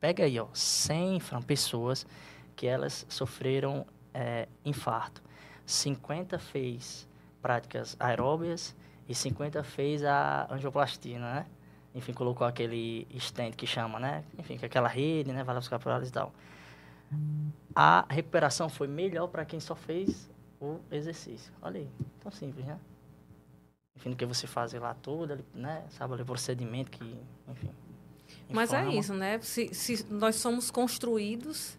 Pega 0.00 0.24
aí, 0.24 0.38
ó, 0.38 0.46
100 0.52 1.20
fran- 1.20 1.42
pessoas 1.42 2.06
que 2.54 2.66
elas 2.66 3.06
sofreram 3.08 3.86
é, 4.12 4.48
infarto. 4.64 5.22
50 5.64 6.38
fez 6.38 7.08
práticas 7.40 7.96
aeróbias 7.98 8.76
e 9.08 9.14
50 9.14 9.62
fez 9.64 10.04
a 10.04 10.46
angioplastia, 10.50 11.18
né? 11.18 11.46
Enfim, 11.94 12.12
colocou 12.12 12.46
aquele 12.46 13.06
stent 13.18 13.54
que 13.56 13.66
chama, 13.66 13.98
né? 13.98 14.24
Enfim, 14.38 14.58
com 14.58 14.66
aquela 14.66 14.88
rede, 14.88 15.32
né? 15.32 15.42
Válvulas 15.42 15.68
capilares 15.68 16.08
e 16.08 16.12
tal. 16.12 16.32
A 17.74 18.04
recuperação 18.08 18.68
foi 18.68 18.86
melhor 18.86 19.28
para 19.28 19.44
quem 19.44 19.58
só 19.58 19.74
fez 19.74 20.30
o 20.60 20.78
exercício. 20.90 21.52
Olha 21.62 21.80
aí, 21.80 21.88
tão 22.20 22.30
simples, 22.30 22.66
né? 22.66 22.78
Enfim, 23.96 24.10
do 24.10 24.16
que 24.16 24.26
você 24.26 24.46
fazer 24.46 24.78
lá 24.78 24.96
ali, 25.30 25.44
né? 25.54 25.84
Sabe 25.90 26.14
ali 26.14 26.22
o 26.22 26.26
procedimento 26.26 26.90
que, 26.90 27.18
enfim. 27.48 27.70
Mas 28.48 28.72
é 28.72 28.80
inflama. 28.80 29.00
isso, 29.00 29.14
né? 29.14 29.38
Se, 29.40 29.74
se 29.74 30.06
nós 30.10 30.36
somos 30.36 30.70
construídos, 30.70 31.76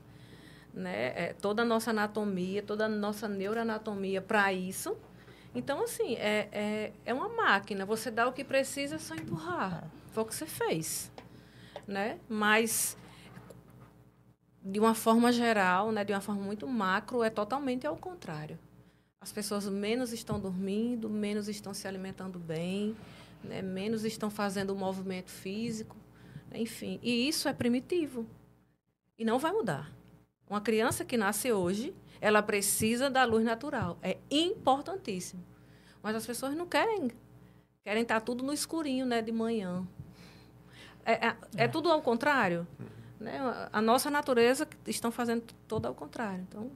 né? 0.74 1.08
é, 1.16 1.34
toda 1.34 1.62
a 1.62 1.66
nossa 1.66 1.92
anatomia, 1.92 2.62
toda 2.62 2.86
a 2.86 2.90
nossa 2.90 3.28
neuroanatomia 3.28 4.22
para 4.22 4.52
isso. 4.52 4.98
Então, 5.54 5.84
assim, 5.84 6.16
é, 6.16 6.48
é, 6.52 6.94
é 7.06 7.14
uma 7.14 7.30
máquina. 7.30 7.86
Você 7.86 8.12
dá 8.12 8.28
o 8.28 8.34
que 8.34 8.44
precisa, 8.44 8.96
é 8.96 9.00
só 9.00 9.16
empurrar. 9.16 9.90
Foi 10.12 10.24
o 10.24 10.26
que 10.26 10.36
você 10.36 10.46
fez, 10.46 11.12
né? 11.88 12.20
Mas, 12.28 12.98
de 14.64 14.80
uma 14.80 14.94
forma 14.96 15.32
geral, 15.32 15.92
né? 15.92 16.04
De 16.04 16.14
uma 16.14 16.22
forma 16.22 16.42
muito 16.42 16.68
macro, 16.68 17.24
é 17.24 17.30
totalmente 17.30 17.86
ao 17.86 17.96
contrário. 17.96 18.58
As 19.22 19.32
pessoas 19.32 19.68
menos 19.68 20.14
estão 20.14 20.40
dormindo, 20.40 21.10
menos 21.10 21.50
estão 21.50 21.74
se 21.74 21.88
alimentando 21.88 22.40
bem, 22.40 22.96
né? 23.44 23.62
menos 23.62 24.06
estão 24.06 24.30
fazendo 24.30 24.72
o 24.72 24.76
movimento 24.76 25.30
físico. 25.30 25.96
Enfim, 26.54 27.00
e 27.04 27.28
isso 27.28 27.48
é 27.48 27.54
primitivo. 27.54 28.26
E 29.18 29.26
não 29.26 29.38
vai 29.38 29.52
mudar. 29.52 29.92
Uma 30.50 30.62
criança 30.62 31.04
que 31.04 31.18
nasce 31.18 31.52
hoje, 31.52 31.94
ela 32.22 32.42
precisa 32.42 33.10
da 33.10 33.24
luz 33.26 33.44
natural. 33.44 34.00
É 34.02 34.18
importantíssimo. 34.32 35.44
Mas 36.02 36.16
as 36.16 36.26
pessoas 36.26 36.56
não 36.56 36.66
querem. 36.66 37.12
Querem 37.84 38.04
estar 38.04 38.22
tudo 38.22 38.44
no 38.44 38.54
escurinho, 38.54 39.06
né, 39.06 39.22
de 39.22 39.32
manhã. 39.32 39.86
É, 41.06 41.28
é, 41.28 41.36
é 41.58 41.68
tudo 41.68 41.92
ao 41.92 42.02
contrário. 42.02 42.68
Né? 43.20 43.40
A 43.72 43.82
nossa 43.82 44.10
natureza 44.10 44.68
estão 44.88 45.12
fazendo 45.12 45.44
todo 45.68 45.86
ao 45.86 45.94
contrário. 45.94 46.46
Então, 46.48 46.72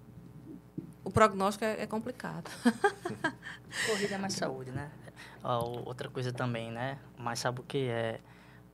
o 1.03 1.11
prognóstico 1.11 1.65
é, 1.65 1.81
é 1.83 1.87
complicado. 1.87 2.49
Corrida 3.87 4.15
é 4.15 4.17
mais 4.17 4.33
saúde, 4.33 4.71
né? 4.71 4.89
Outra 5.85 6.09
coisa 6.09 6.31
também, 6.31 6.71
né? 6.71 6.97
Mas 7.17 7.39
sabe 7.39 7.59
o 7.59 7.63
que 7.63 7.87
é? 7.87 8.19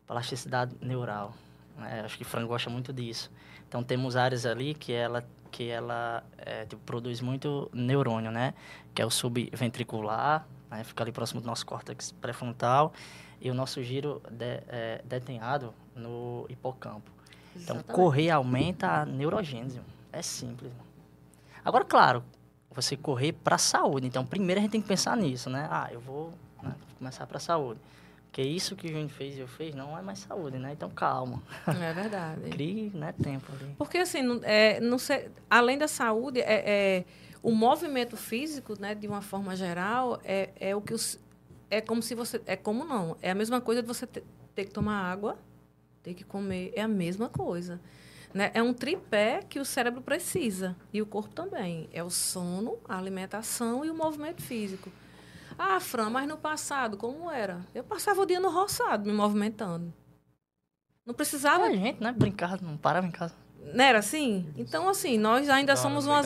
Plasticidade 0.05 0.75
neural. 0.81 1.33
Né? 1.77 2.01
Acho 2.05 2.17
que 2.17 2.23
Fran 2.23 2.45
gosta 2.45 2.69
muito 2.69 2.91
disso. 2.93 3.31
Então 3.67 3.83
temos 3.83 4.15
áreas 4.15 4.45
ali 4.45 4.73
que 4.73 4.91
ela 4.91 5.27
que 5.51 5.67
ela 5.67 6.23
é, 6.37 6.65
tipo, 6.65 6.81
produz 6.83 7.21
muito 7.21 7.71
neurônio, 7.73 8.31
né? 8.31 8.53
Que 8.93 9.01
é 9.01 9.05
o 9.05 9.09
subventricular, 9.09 10.47
né? 10.69 10.83
fica 10.83 11.03
ali 11.03 11.11
próximo 11.11 11.41
do 11.41 11.47
nosso 11.47 11.65
córtex 11.65 12.11
pré-frontal 12.11 12.93
e 13.41 13.49
o 13.49 13.53
nosso 13.53 13.81
giro 13.83 14.21
de, 14.29 14.61
é, 14.67 15.01
detenhado 15.05 15.73
no 15.95 16.45
hipocampo. 16.49 17.11
Então 17.55 17.77
Exatamente. 17.77 17.95
correr 17.95 18.29
aumenta 18.29 19.01
a 19.01 19.05
neurogênese. 19.05 19.81
É 20.11 20.21
simples. 20.21 20.71
Agora, 21.63 21.83
claro, 21.85 22.23
você 22.71 22.95
correr 22.95 23.33
para 23.33 23.55
a 23.55 23.59
saúde. 23.59 24.07
Então, 24.07 24.25
primeiro 24.25 24.59
a 24.59 24.61
gente 24.61 24.71
tem 24.71 24.81
que 24.81 24.87
pensar 24.87 25.15
nisso, 25.17 25.49
né? 25.49 25.67
Ah, 25.69 25.89
eu 25.91 25.99
vou 25.99 26.33
né, 26.61 26.73
começar 26.97 27.25
para 27.27 27.37
a 27.37 27.41
saúde. 27.41 27.79
Porque 28.25 28.43
isso 28.43 28.75
que 28.75 28.87
o 28.87 28.89
Júnior 28.89 29.09
fez 29.09 29.37
e 29.37 29.39
eu 29.39 29.47
fiz 29.47 29.73
não 29.73 29.97
é 29.97 30.01
mais 30.01 30.19
saúde, 30.19 30.59
né? 30.59 30.71
Então, 30.71 30.89
calma. 30.89 31.41
É 31.67 31.93
verdade. 31.93 32.41
Crie 32.51 32.91
né, 32.93 33.11
tempo 33.11 33.51
ali. 33.51 33.73
Porque, 33.77 33.97
assim, 33.97 34.21
não, 34.21 34.39
é, 34.43 34.79
não 34.79 34.99
sei, 34.99 35.29
além 35.49 35.77
da 35.77 35.87
saúde, 35.87 36.39
é, 36.39 36.63
é, 36.99 37.05
o 37.41 37.51
movimento 37.51 38.15
físico, 38.15 38.79
né, 38.79 38.93
de 38.93 39.07
uma 39.07 39.21
forma 39.21 39.55
geral, 39.55 40.19
é, 40.23 40.49
é 40.59 40.75
o 40.75 40.81
que 40.81 40.93
os, 40.93 41.19
é 41.69 41.81
como 41.81 42.01
se 42.01 42.15
você. 42.15 42.41
É 42.45 42.55
como 42.55 42.83
não. 42.83 43.17
É 43.21 43.31
a 43.31 43.35
mesma 43.35 43.61
coisa 43.61 43.81
de 43.81 43.87
você 43.87 44.07
ter, 44.07 44.23
ter 44.55 44.65
que 44.65 44.71
tomar 44.71 45.01
água, 45.11 45.37
ter 46.03 46.13
que 46.13 46.23
comer. 46.23 46.71
É 46.75 46.81
a 46.81 46.87
mesma 46.87 47.29
coisa. 47.29 47.79
Né? 48.33 48.51
É 48.53 48.61
um 48.61 48.73
tripé 48.73 49.41
que 49.47 49.59
o 49.59 49.65
cérebro 49.65 50.01
precisa. 50.01 50.75
E 50.93 51.01
o 51.01 51.05
corpo 51.05 51.33
também. 51.33 51.89
É 51.91 52.03
o 52.03 52.09
sono, 52.09 52.77
a 52.87 52.97
alimentação 52.97 53.83
e 53.83 53.89
o 53.89 53.95
movimento 53.95 54.41
físico. 54.41 54.91
Ah, 55.57 55.79
Fran, 55.79 56.09
mas 56.09 56.27
no 56.27 56.37
passado, 56.37 56.95
como 56.95 57.29
era? 57.29 57.59
Eu 57.75 57.83
passava 57.83 58.21
o 58.21 58.25
dia 58.25 58.39
no 58.39 58.49
roçado, 58.49 59.05
me 59.05 59.11
movimentando. 59.11 59.93
Não 61.05 61.13
precisava 61.13 61.65
a 61.65 61.71
gente, 61.71 62.01
né? 62.01 62.13
Brincar, 62.13 62.61
não 62.61 62.77
parava 62.77 63.05
em 63.05 63.11
casa. 63.11 63.33
não 63.73 63.83
era 63.83 63.99
assim? 63.99 64.47
Então, 64.55 64.87
assim, 64.87 65.17
nós 65.17 65.49
ainda 65.49 65.73
Não, 65.73 65.81
somos 65.81 66.05
uma, 66.05 66.21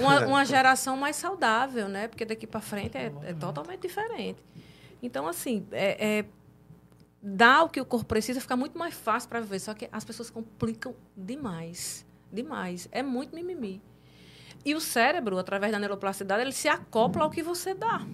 uma, 0.00 0.20
uma 0.26 0.44
geração 0.44 0.96
mais 0.96 1.14
saudável, 1.14 1.88
né? 1.88 2.08
Porque 2.08 2.24
daqui 2.24 2.46
para 2.46 2.60
frente 2.60 2.96
é, 2.96 3.12
é 3.22 3.34
totalmente 3.34 3.82
diferente. 3.82 4.42
Então, 5.04 5.28
assim, 5.28 5.66
é, 5.70 6.18
é, 6.18 6.24
dar 7.22 7.64
o 7.64 7.68
que 7.68 7.80
o 7.80 7.84
corpo 7.84 8.06
precisa 8.06 8.40
fica 8.40 8.56
muito 8.56 8.78
mais 8.78 8.94
fácil 8.94 9.28
para 9.28 9.40
viver. 9.40 9.58
Só 9.58 9.74
que 9.74 9.88
as 9.92 10.04
pessoas 10.04 10.30
complicam 10.30 10.94
demais. 11.16 12.06
Demais. 12.32 12.88
É 12.90 13.02
muito 13.02 13.34
mimimi. 13.34 13.82
E 14.64 14.74
o 14.74 14.80
cérebro, 14.80 15.38
através 15.38 15.70
da 15.72 15.78
neuroplasticidade, 15.78 16.42
ele 16.42 16.52
se 16.52 16.68
acopla 16.68 17.24
ao 17.24 17.30
que 17.30 17.42
você 17.42 17.74
dá. 17.74 18.06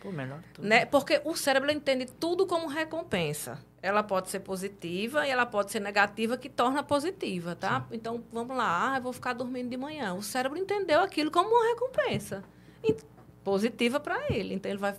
Pô, 0.00 0.10
melhor 0.10 0.42
tudo. 0.52 0.66
Né? 0.66 0.84
Porque 0.84 1.20
o 1.24 1.36
cérebro 1.36 1.70
entende 1.70 2.06
tudo 2.06 2.44
como 2.44 2.66
recompensa. 2.66 3.64
Ela 3.80 4.02
pode 4.02 4.28
ser 4.28 4.40
positiva 4.40 5.26
e 5.26 5.30
ela 5.30 5.46
pode 5.46 5.70
ser 5.70 5.78
negativa, 5.78 6.36
que 6.36 6.48
torna 6.48 6.82
positiva, 6.82 7.54
tá? 7.54 7.86
Então, 7.92 8.24
vamos 8.32 8.56
lá. 8.56 8.92
Ah, 8.92 8.96
eu 8.98 9.02
vou 9.02 9.12
ficar 9.12 9.32
dormindo 9.32 9.70
de 9.70 9.76
manhã. 9.76 10.14
O 10.14 10.22
cérebro 10.22 10.58
entendeu 10.58 11.00
aquilo 11.00 11.30
como 11.30 11.48
uma 11.48 11.68
recompensa. 11.68 12.42
E 12.82 12.96
positiva 13.44 14.00
para 14.00 14.32
ele. 14.32 14.54
Então, 14.54 14.70
ele 14.70 14.80
vai... 14.80 14.96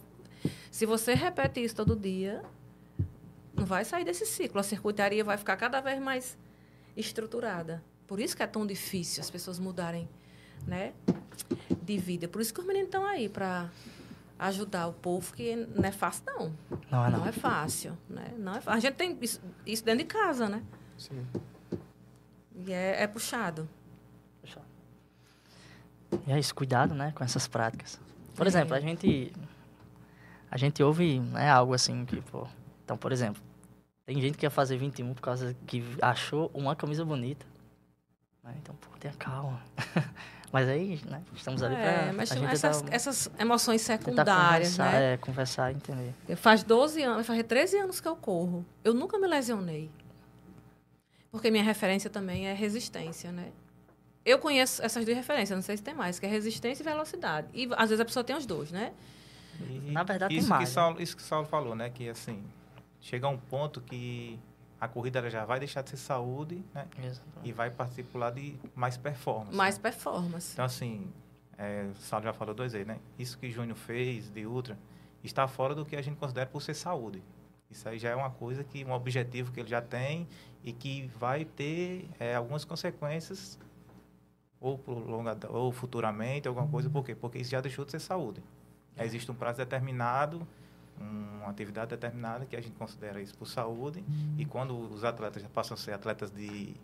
Se 0.71 0.85
você 0.85 1.13
repete 1.13 1.63
isso 1.63 1.75
todo 1.75 1.95
dia, 1.95 2.43
não 3.53 3.65
vai 3.65 3.83
sair 3.85 4.05
desse 4.05 4.25
ciclo. 4.25 4.59
A 4.59 4.63
circuitaria 4.63 5.23
vai 5.23 5.37
ficar 5.37 5.57
cada 5.57 5.81
vez 5.81 5.99
mais 5.99 6.37
estruturada. 6.95 7.83
Por 8.07 8.19
isso 8.19 8.35
que 8.35 8.43
é 8.43 8.47
tão 8.47 8.65
difícil 8.65 9.21
as 9.21 9.29
pessoas 9.29 9.59
mudarem, 9.59 10.07
né? 10.65 10.93
De 11.81 11.97
vida. 11.97 12.27
Por 12.27 12.41
isso 12.41 12.53
que 12.53 12.59
os 12.59 12.65
meninos 12.65 12.87
estão 12.87 13.05
aí, 13.05 13.29
para 13.29 13.69
ajudar 14.39 14.87
o 14.87 14.93
povo, 14.93 15.33
que 15.33 15.55
não 15.55 15.83
é 15.83 15.91
fácil, 15.91 16.23
não. 16.25 16.53
Não 16.89 17.05
é 17.05 17.11
não. 17.11 17.19
Não 17.19 17.27
é 17.27 17.31
fácil, 17.31 17.97
né? 18.09 18.33
Não 18.37 18.53
é 18.55 18.61
fácil. 18.61 18.77
A 18.77 18.79
gente 18.79 18.95
tem 18.95 19.17
isso, 19.21 19.41
isso 19.65 19.83
dentro 19.83 19.99
de 19.99 20.05
casa, 20.05 20.47
né? 20.47 20.63
Sim. 20.97 21.25
E 22.65 22.71
é, 22.71 23.03
é 23.03 23.07
puxado. 23.07 23.67
E 26.27 26.31
é 26.31 26.39
isso, 26.39 26.55
cuidado, 26.55 26.95
né, 26.95 27.11
com 27.15 27.23
essas 27.23 27.47
práticas. 27.47 27.99
Por 28.35 28.45
É. 28.45 28.49
exemplo, 28.49 28.73
a 28.75 28.79
gente 28.79 29.31
a 30.51 30.57
gente 30.57 30.81
ouve, 30.83 31.19
né, 31.19 31.49
algo 31.49 31.73
assim 31.73 32.05
que, 32.05 32.21
pô, 32.21 32.47
então, 32.83 32.97
por 32.97 33.11
exemplo, 33.11 33.41
tem 34.05 34.19
gente 34.21 34.37
que 34.37 34.45
ia 34.45 34.49
fazer 34.49 34.77
21 34.77 35.13
por 35.13 35.21
causa 35.21 35.55
que 35.67 35.83
achou 36.01 36.49
uma 36.53 36.75
camisa 36.75 37.05
bonita. 37.05 37.45
Né? 38.43 38.53
Então, 38.61 38.73
pô, 38.75 38.89
tenha 38.99 39.13
calma. 39.13 39.61
Mas 40.51 40.67
aí, 40.67 40.99
né, 41.05 41.21
estamos 41.35 41.61
ali 41.61 41.75
É, 41.75 42.05
pra 42.05 42.13
mas 42.13 42.31
essas, 42.31 42.81
tentar- 42.81 42.95
essas 42.95 43.31
emoções 43.37 43.85
tentar 43.85 43.99
secundárias, 44.03 44.69
conversar, 44.71 44.91
né? 44.99 45.13
É, 45.13 45.17
conversar 45.17 45.71
e 45.71 45.75
entender. 45.75 46.13
Faz 46.37 46.63
12 46.63 47.03
anos, 47.03 47.27
faz 47.27 47.43
13 47.43 47.77
anos 47.77 48.01
que 48.01 48.07
eu 48.07 48.15
corro. 48.15 48.65
Eu 48.83 48.95
nunca 48.95 49.19
me 49.19 49.27
lesionei. 49.27 49.91
Porque 51.31 51.51
minha 51.51 51.63
referência 51.63 52.09
também 52.09 52.47
é 52.47 52.53
resistência, 52.53 53.31
né? 53.31 53.51
Eu 54.25 54.39
conheço 54.39 54.81
essas 54.83 55.05
duas 55.05 55.15
referências, 55.15 55.55
não 55.55 55.61
sei 55.61 55.77
se 55.77 55.83
tem 55.83 55.93
mais, 55.93 56.17
que 56.19 56.25
é 56.25 56.29
resistência 56.29 56.81
e 56.81 56.85
velocidade. 56.85 57.47
E 57.53 57.69
às 57.73 57.89
vezes 57.89 57.99
a 57.99 58.05
pessoa 58.05 58.23
tem 58.23 58.35
os 58.35 58.47
dois, 58.47 58.71
né? 58.71 58.91
E 59.67 59.91
Na 59.91 60.03
verdade, 60.03 60.29
tem 60.29 60.39
isso 60.39 60.49
mais, 60.49 60.63
Que 60.63 60.69
né? 60.69 60.73
Saulo, 60.73 61.01
isso 61.01 61.15
que 61.15 61.21
o 61.21 61.25
Saulo 61.25 61.45
falou, 61.47 61.75
né? 61.75 61.89
Que 61.89 62.09
assim, 62.09 62.43
chega 63.01 63.27
um 63.27 63.37
ponto 63.37 63.81
que 63.81 64.39
a 64.79 64.87
corrida 64.87 65.19
ela 65.19 65.29
já 65.29 65.45
vai 65.45 65.59
deixar 65.59 65.81
de 65.81 65.89
ser 65.89 65.97
saúde, 65.97 66.63
né? 66.73 66.87
E 67.43 67.51
vai 67.51 67.71
lado 68.13 68.35
de 68.35 68.57
mais 68.75 68.97
performance. 68.97 69.55
Mais 69.55 69.75
né? 69.77 69.81
performance. 69.81 70.53
Então, 70.53 70.65
assim, 70.65 71.11
é, 71.57 71.89
o 71.91 71.95
Saulo 71.95 72.25
já 72.25 72.33
falou 72.33 72.55
dois 72.55 72.73
aí, 72.73 72.85
né? 72.85 72.99
Isso 73.17 73.37
que 73.37 73.51
Júnior 73.51 73.77
fez 73.77 74.29
de 74.29 74.45
Ultra 74.45 74.77
está 75.23 75.47
fora 75.47 75.75
do 75.75 75.85
que 75.85 75.95
a 75.95 76.01
gente 76.01 76.15
considera 76.17 76.49
por 76.49 76.61
ser 76.61 76.73
saúde. 76.73 77.21
Isso 77.69 77.87
aí 77.87 77.99
já 77.99 78.09
é 78.09 78.15
uma 78.15 78.31
coisa 78.31 78.63
que, 78.63 78.83
um 78.83 78.91
objetivo 78.91 79.51
que 79.51 79.59
ele 79.59 79.69
já 79.69 79.81
tem 79.81 80.27
e 80.63 80.71
que 80.71 81.07
vai 81.19 81.45
ter 81.45 82.09
é, 82.19 82.35
algumas 82.35 82.65
consequências 82.65 83.59
ou 84.59 84.77
prolongada, 84.77 85.49
ou 85.51 85.71
futuramente, 85.71 86.47
alguma 86.47 86.67
coisa, 86.67 86.89
por 86.89 87.05
quê? 87.05 87.15
Porque 87.15 87.37
isso 87.37 87.51
já 87.51 87.61
deixou 87.61 87.85
de 87.85 87.91
ser 87.91 87.99
saúde. 87.99 88.41
Existe 88.99 89.31
um 89.31 89.35
prazo 89.35 89.57
determinado, 89.57 90.47
uma 90.99 91.49
atividade 91.49 91.89
determinada 91.91 92.45
que 92.45 92.55
a 92.55 92.61
gente 92.61 92.75
considera 92.75 93.21
isso 93.21 93.35
por 93.37 93.47
saúde, 93.47 94.03
e 94.37 94.45
quando 94.45 94.77
os 94.77 95.03
atletas 95.03 95.41
já 95.41 95.49
passam 95.49 95.75
a 95.75 95.77
ser 95.77 95.93
atletas 95.93 96.29
de 96.31 96.75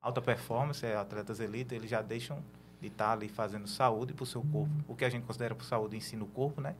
alta 0.00 0.22
performance, 0.22 0.84
é, 0.84 0.96
atletas 0.96 1.40
elite, 1.40 1.74
eles 1.74 1.90
já 1.90 2.00
deixam 2.00 2.42
de 2.80 2.88
estar 2.88 3.12
ali 3.12 3.28
fazendo 3.28 3.66
saúde 3.66 4.14
para 4.14 4.22
o 4.22 4.26
seu 4.26 4.42
corpo, 4.42 4.72
o 4.86 4.94
que 4.94 5.04
a 5.04 5.08
gente 5.08 5.24
considera 5.24 5.54
por 5.54 5.64
saúde 5.64 5.96
ensina 5.96 6.22
o 6.24 6.26
corpo, 6.26 6.60
né? 6.60 6.74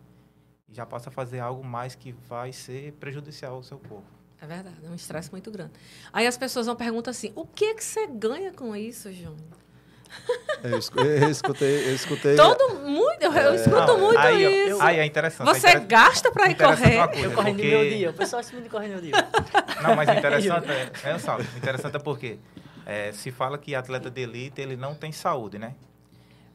E 0.69 0.75
já 0.75 0.85
passa 0.85 1.09
a 1.11 1.13
fazer 1.13 1.41
algo 1.41 1.65
mais 1.65 1.95
que 1.95 2.13
vai 2.13 2.53
ser 2.53 2.93
prejudicial 2.95 3.55
ao 3.55 3.63
seu 3.63 3.79
corpo. 3.79 4.07
É 4.41 4.47
verdade, 4.47 4.77
é 4.85 4.89
um 4.89 4.95
estresse 4.95 5.31
muito 5.33 5.51
grande. 5.51 5.73
Aí 6.13 6.27
as 6.27 6.37
pessoas 6.37 6.67
vão 6.67 6.77
perguntar 6.77 7.13
assim: 7.13 7.33
o 7.35 7.47
que, 7.47 7.65
é 7.67 7.75
que 7.75 7.83
você 7.83 8.07
ganha 8.07 8.53
com 8.53 8.77
isso, 8.77 9.11
Júnior? 9.13 9.66
Eu 10.63 10.79
escutei, 11.31 11.89
eu 11.89 11.95
escutei. 11.95 12.37
Todo 12.37 12.81
muito, 12.81 13.23
eu, 13.23 13.33
é, 13.33 13.55
escuto 13.55 13.99
muito 13.99 14.19
aí, 14.19 14.69
isso. 14.69 14.83
Aí 14.83 14.99
é 14.99 15.07
interessante. 15.07 15.47
Você 15.47 15.67
é 15.67 15.71
interessante, 15.71 15.89
gasta 15.89 16.33
para 16.33 16.51
ir 16.51 16.57
correr. 16.57 17.07
Coisa, 17.09 17.21
eu 17.21 17.33
corro 17.33 17.49
porque... 17.49 17.63
no 17.63 17.69
meu 17.69 17.89
dia, 17.89 18.11
o 18.11 18.13
pessoal 18.13 18.43
se 18.43 18.57
de 18.57 18.69
correr 18.69 18.89
no 18.89 19.01
dia. 19.01 19.13
Não, 19.83 19.95
mas 19.95 20.09
o 20.09 20.13
interessante 20.13 20.71
é, 20.71 20.91
é 21.11 21.19
só, 21.19 21.39
interessante 21.57 21.97
é 21.97 21.99
porque 21.99 22.39
é, 22.85 23.13
se 23.13 23.31
fala 23.31 23.59
que 23.59 23.75
atleta 23.75 24.11
de 24.11 24.23
elite 24.23 24.61
ele 24.61 24.77
não 24.77 24.95
tem 24.95 25.13
saúde, 25.13 25.59
né? 25.59 25.75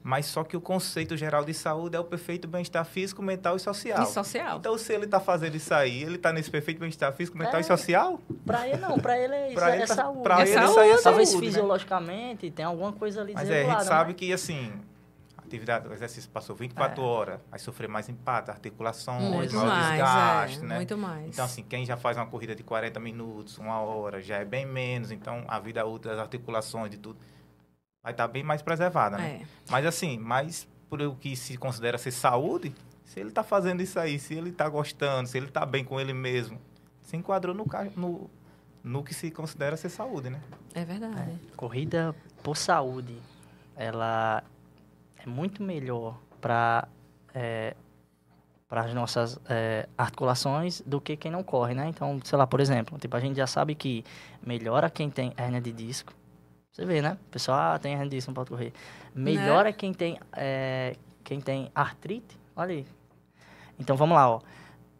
Mas 0.04 0.26
só 0.26 0.44
que 0.44 0.58
o 0.58 0.62
conceito 0.62 1.16
geral 1.16 1.46
de 1.46 1.54
saúde 1.54 1.96
é 1.96 2.00
o 2.00 2.04
perfeito 2.04 2.48
bem-estar 2.48 2.84
físico, 2.84 3.22
mental 3.22 3.56
e 3.56 3.60
social. 3.60 4.02
E 4.02 4.06
social. 4.08 4.58
Então, 4.58 4.76
se 4.78 4.92
ele 4.94 5.06
está 5.06 5.20
fazendo 5.20 5.56
isso 5.56 5.74
aí, 5.74 6.02
ele 6.02 6.16
está 6.16 6.34
nesse 6.34 6.50
perfeito 6.50 6.80
bem-estar 6.80 7.14
físico, 7.14 7.38
mental 7.38 7.58
é. 7.58 7.62
e 7.62 7.64
social? 7.64 8.20
Para 8.44 8.68
ele 8.68 8.78
não, 8.78 8.98
para 8.98 9.20
ele 9.20 9.36
é 9.36 9.48
isso, 9.54 9.56
pra 9.56 9.72
é, 9.72 9.78
ele 9.78 9.88
tá, 9.88 9.96
saúde. 9.96 10.24
Para 10.24 10.40
é 10.40 10.42
ele 10.42 10.54
saúde. 10.54 10.72
isso 10.72 10.80
aí 10.80 10.90
é 10.90 11.02
Talvez 11.02 11.30
saúde, 11.30 11.46
né? 11.46 11.52
fisiologicamente 11.52 12.46
né? 12.48 12.54
tem 12.56 12.66
alguma 12.66 12.92
coisa 12.92 13.22
ali 13.22 13.34
Mas 13.34 13.50
é, 13.50 13.64
a 13.64 13.70
gente 13.70 13.86
sabe 13.86 14.14
que, 14.16 14.34
assim, 14.34 14.74
atividade, 15.52 15.88
o 15.88 15.94
exercício 15.94 16.30
passou 16.30 16.56
24 16.56 17.02
é. 17.02 17.06
horas, 17.06 17.40
vai 17.50 17.60
sofrer 17.60 17.88
mais 17.88 18.10
impacto, 18.10 18.50
articulações, 18.50 19.24
muito 19.24 19.56
maior 19.56 19.68
mais, 19.68 19.90
desgaste, 19.90 20.60
é, 20.60 20.68
né? 20.68 20.76
Muito 20.78 20.98
mais. 20.98 21.28
Então, 21.28 21.46
assim, 21.46 21.64
quem 21.64 21.86
já 21.86 21.98
faz 21.98 22.18
uma 22.18 22.26
corrida 22.26 22.56
de 22.56 22.64
40 22.64 23.00
minutos, 23.00 23.58
uma 23.58 23.80
hora, 23.82 24.22
já 24.22 24.38
é 24.38 24.46
bem 24.46 24.66
menos. 24.66 25.12
Então, 25.12 25.44
a 25.48 25.60
vida 25.60 25.86
útil 25.86 26.10
das 26.10 26.20
articulações, 26.20 26.90
de 26.90 26.98
tudo, 26.98 27.20
vai 28.04 28.14
estar 28.14 28.28
tá 28.28 28.32
bem 28.32 28.44
mais 28.44 28.62
preservada, 28.62 29.18
né? 29.18 29.42
É. 29.42 29.46
Mas, 29.70 29.86
assim, 29.86 30.18
mais 30.18 30.68
por 30.90 31.02
o 31.02 31.16
que 31.16 31.36
se 31.36 31.58
considera 31.58 31.98
ser 31.98 32.12
saúde, 32.12 32.74
se 33.06 33.20
ele 33.20 33.30
está 33.30 33.44
fazendo 33.44 33.82
isso 33.82 34.00
aí, 34.00 34.20
se 34.20 34.34
ele 34.34 34.50
está 34.50 34.68
gostando, 34.68 35.28
se 35.28 35.38
ele 35.38 35.48
está 35.48 35.66
bem 35.66 35.84
com 35.84 36.00
ele 36.00 36.14
mesmo, 36.14 36.60
se 37.02 37.16
enquadrou 37.16 37.56
no, 37.56 37.66
no, 37.96 38.30
no 38.84 39.04
que 39.04 39.14
se 39.14 39.32
considera 39.32 39.78
ser 39.78 39.90
saúde, 39.90 40.30
né? 40.30 40.42
É 40.74 40.84
verdade. 40.84 41.32
É. 41.32 41.56
Corrida 41.56 42.16
por 42.44 42.58
saúde, 42.58 43.18
ela 43.76 44.44
é 45.18 45.26
muito 45.28 45.64
melhor 45.64 46.20
para 46.40 46.88
é, 47.34 47.76
para 48.68 48.86
as 48.86 48.94
nossas 48.94 49.38
é, 49.50 49.90
articulações 49.98 50.82
do 50.86 51.02
que 51.02 51.18
quem 51.18 51.30
não 51.30 51.44
corre, 51.44 51.74
né? 51.74 51.90
Então, 51.90 52.18
sei 52.24 52.38
lá, 52.38 52.48
por 52.48 52.62
exemplo, 52.62 52.98
tipo, 52.98 53.14
a 53.18 53.20
gente 53.20 53.36
já 53.36 53.46
sabe 53.46 53.76
que 53.76 54.06
melhora 54.42 54.90
quem 54.90 55.10
tem 55.10 55.34
hernia 55.38 55.60
de 55.60 55.74
disco, 55.74 56.14
você 56.72 56.86
vê, 56.86 57.02
né? 57.02 57.18
O 57.28 57.30
pessoal 57.32 57.74
ah, 57.74 57.80
tem 57.80 57.94
hernia 57.94 58.10
disso, 58.10 58.30
não 58.30 58.34
pode 58.34 58.50
correr. 58.50 58.72
Melhor 59.14 59.66
né? 59.66 59.72
é 59.72 59.74
quem 59.74 59.94
tem, 59.94 60.18
é, 60.32 60.96
quem 61.24 61.42
tem 61.42 61.70
artrite. 61.76 62.40
Olha 62.56 62.74
aí. 62.74 62.88
Então, 63.78 63.98
vamos 63.98 64.16
lá, 64.16 64.30
ó. 64.30 64.42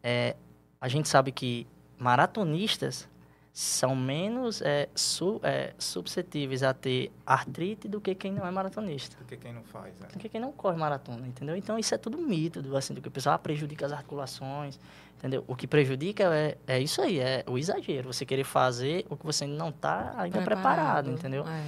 É, 0.02 0.36
a 0.78 0.88
gente 0.88 1.08
sabe 1.08 1.32
que 1.32 1.66
maratonistas 1.98 3.08
são 3.52 3.94
menos 3.94 4.60
é, 4.60 4.88
su, 4.94 5.40
é, 5.42 5.74
suscetíveis 5.78 6.62
a 6.62 6.74
ter 6.74 7.10
artrite 7.24 7.88
do 7.88 8.00
que 8.00 8.14
quem 8.14 8.32
não 8.32 8.46
é 8.46 8.50
maratonista. 8.50 9.16
Do 9.18 9.24
que 9.24 9.36
quem 9.36 9.52
não 9.52 9.62
faz, 9.62 9.98
né? 9.98 10.08
Do 10.12 10.18
que 10.18 10.28
quem 10.28 10.40
não 10.40 10.52
corre 10.52 10.76
maratona, 10.76 11.26
entendeu? 11.26 11.56
Então, 11.56 11.78
isso 11.78 11.94
é 11.94 11.98
tudo 11.98 12.18
mito, 12.18 12.60
do, 12.60 12.76
assim, 12.76 12.92
do 12.92 13.00
que 13.00 13.08
o 13.08 13.10
pessoal 13.10 13.36
ah, 13.36 13.38
prejudica 13.38 13.86
as 13.86 13.92
articulações, 13.92 14.78
entendeu? 15.22 15.44
O 15.46 15.54
que 15.54 15.68
prejudica 15.68 16.24
é, 16.34 16.58
é 16.66 16.80
isso 16.80 17.00
aí, 17.00 17.20
é 17.20 17.44
o 17.46 17.56
exagero. 17.56 18.12
Você 18.12 18.26
querer 18.26 18.42
fazer 18.42 19.06
o 19.08 19.16
que 19.16 19.24
você 19.24 19.46
não 19.46 19.68
está 19.68 20.14
ainda 20.16 20.42
preparado, 20.42 21.04
preparado 21.04 21.10
entendeu? 21.12 21.44
É. 21.46 21.62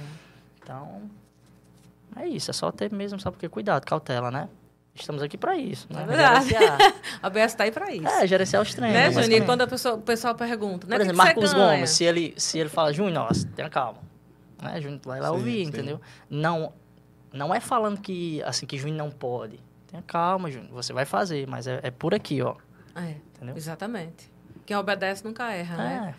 Então, 0.61 1.09
é 2.17 2.27
isso. 2.27 2.51
É 2.51 2.53
só 2.53 2.69
ter 2.69 2.91
mesmo, 2.91 3.17
sabe 3.19 3.37
porque 3.37 3.47
cuidado, 3.47 3.85
cautela, 3.85 4.29
né? 4.29 4.49
Estamos 4.93 5.21
aqui 5.21 5.37
para 5.37 5.57
isso, 5.57 5.87
né? 5.89 6.03
É 6.03 6.05
verdade. 6.05 6.55
a 7.21 7.29
BS 7.29 7.45
está 7.45 7.63
aí 7.63 7.71
para 7.71 7.93
isso. 7.93 8.07
É, 8.07 8.27
gerenciar 8.27 8.61
os 8.61 8.73
treinos. 8.73 9.15
Né, 9.15 9.23
Juninho? 9.23 9.45
Quando 9.45 9.61
a 9.61 9.67
pessoa, 9.67 9.95
o 9.95 10.01
pessoal 10.01 10.35
pergunta, 10.35 10.87
né? 10.87 10.95
Por 10.95 11.01
exemplo, 11.01 11.17
Marcos 11.17 11.53
Gomes, 11.53 11.89
se 11.89 12.03
ele, 12.03 12.33
se 12.37 12.59
ele 12.59 12.69
fala, 12.69 12.93
Júnior, 12.93 13.13
nossa, 13.13 13.47
tenha 13.55 13.69
calma. 13.69 13.99
Né? 14.61 14.81
Júnior 14.81 15.01
vai 15.03 15.19
lá 15.19 15.27
sim, 15.27 15.33
ouvir, 15.33 15.63
sim. 15.63 15.69
entendeu? 15.69 16.01
Não, 16.29 16.71
não 17.33 17.53
é 17.53 17.59
falando 17.59 17.99
que, 17.99 18.41
assim, 18.43 18.65
que 18.65 18.77
Júnior 18.77 18.97
não 18.97 19.11
pode. 19.11 19.59
Tenha 19.87 20.01
calma, 20.01 20.49
Júnior. 20.49 20.71
Você 20.71 20.93
vai 20.93 21.05
fazer, 21.05 21.45
mas 21.45 21.67
é, 21.67 21.79
é 21.83 21.91
por 21.91 22.13
aqui, 22.13 22.41
ó. 22.41 22.55
É, 22.95 23.15
entendeu? 23.35 23.55
exatamente. 23.55 24.31
Quem 24.65 24.75
obedece 24.75 25.23
nunca 25.23 25.51
erra, 25.51 25.77
né? 25.77 25.95
é. 25.95 26.01
né? 26.01 26.15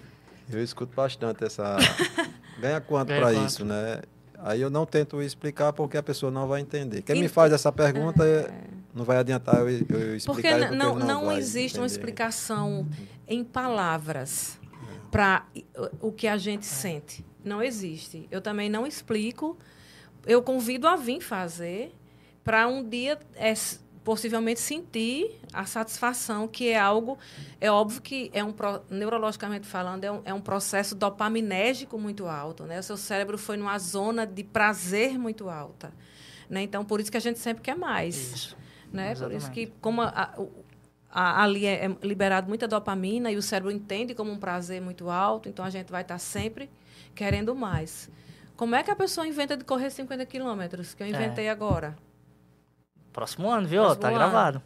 Eu 0.50 0.62
escuto 0.62 0.94
bastante 0.94 1.44
essa... 1.44 1.76
Ganha 2.58 2.80
quanto 2.80 3.08
para 3.08 3.32
isso, 3.32 3.64
né? 3.64 4.00
Aí 4.38 4.60
eu 4.60 4.70
não 4.70 4.86
tento 4.86 5.20
explicar 5.22 5.72
porque 5.72 5.96
a 5.96 6.02
pessoa 6.02 6.30
não 6.30 6.46
vai 6.46 6.60
entender. 6.60 7.02
Quem 7.02 7.16
e... 7.16 7.20
me 7.20 7.28
faz 7.28 7.52
essa 7.52 7.72
pergunta 7.72 8.24
é... 8.24 8.50
não 8.94 9.04
vai 9.04 9.16
adiantar 9.18 9.56
eu, 9.56 9.68
eu 9.68 10.16
explicar. 10.16 10.24
Porque, 10.26 10.48
porque 10.48 10.76
não, 10.76 10.98
não, 10.98 11.06
não 11.06 11.32
existe 11.32 11.74
entender. 11.74 11.80
uma 11.80 11.86
explicação 11.86 12.86
em 13.26 13.42
palavras 13.44 14.58
é. 14.62 15.10
para 15.10 15.46
o 16.00 16.12
que 16.12 16.28
a 16.28 16.36
gente 16.36 16.66
sente. 16.66 17.24
Não 17.44 17.62
existe. 17.62 18.26
Eu 18.30 18.40
também 18.40 18.68
não 18.68 18.86
explico. 18.86 19.56
Eu 20.26 20.42
convido 20.42 20.86
a 20.86 20.96
vir 20.96 21.20
fazer 21.20 21.94
para 22.42 22.66
um 22.68 22.86
dia 22.86 23.18
é, 23.34 23.54
possivelmente 24.06 24.60
sentir 24.60 25.36
a 25.52 25.66
satisfação, 25.66 26.46
que 26.46 26.68
é 26.68 26.78
algo, 26.78 27.18
é 27.60 27.68
óbvio 27.68 28.00
que 28.00 28.30
é 28.32 28.44
um 28.44 28.54
neurologicamente 28.88 29.66
falando, 29.66 30.04
é 30.04 30.12
um, 30.12 30.22
é 30.26 30.32
um 30.32 30.40
processo 30.40 30.94
dopaminérgico 30.94 31.98
muito 31.98 32.28
alto, 32.28 32.62
né? 32.62 32.78
O 32.78 32.82
seu 32.84 32.96
cérebro 32.96 33.36
foi 33.36 33.56
numa 33.56 33.76
zona 33.80 34.24
de 34.24 34.44
prazer 34.44 35.18
muito 35.18 35.48
alta, 35.48 35.92
né? 36.48 36.62
Então 36.62 36.84
por 36.84 37.00
isso 37.00 37.10
que 37.10 37.16
a 37.16 37.20
gente 37.20 37.40
sempre 37.40 37.64
quer 37.64 37.76
mais, 37.76 38.14
isso. 38.32 38.56
né? 38.92 39.10
Exatamente. 39.10 39.40
Por 39.40 39.44
isso 39.44 39.50
que 39.50 39.72
como 39.80 40.02
a, 40.02 40.38
a, 41.10 41.42
ali 41.42 41.66
é, 41.66 41.86
é 41.86 41.96
liberado 42.06 42.46
muita 42.46 42.68
dopamina 42.68 43.32
e 43.32 43.36
o 43.36 43.42
cérebro 43.42 43.72
entende 43.72 44.14
como 44.14 44.30
um 44.30 44.38
prazer 44.38 44.80
muito 44.80 45.10
alto, 45.10 45.48
então 45.48 45.64
a 45.64 45.70
gente 45.70 45.90
vai 45.90 46.02
estar 46.02 46.18
sempre 46.18 46.70
querendo 47.12 47.56
mais. 47.56 48.08
Como 48.56 48.76
é 48.76 48.84
que 48.84 48.90
a 48.92 48.96
pessoa 48.96 49.26
inventa 49.26 49.56
de 49.56 49.64
correr 49.64 49.90
50 49.90 50.24
quilômetros, 50.26 50.94
que 50.94 51.02
eu 51.02 51.08
inventei 51.08 51.46
é. 51.46 51.50
agora? 51.50 51.96
Próximo 53.16 53.50
ano, 53.50 53.66
viu? 53.66 53.80
Próximo 53.80 54.02
tá 54.02 54.08
ano. 54.08 54.16
gravado. 54.18 54.62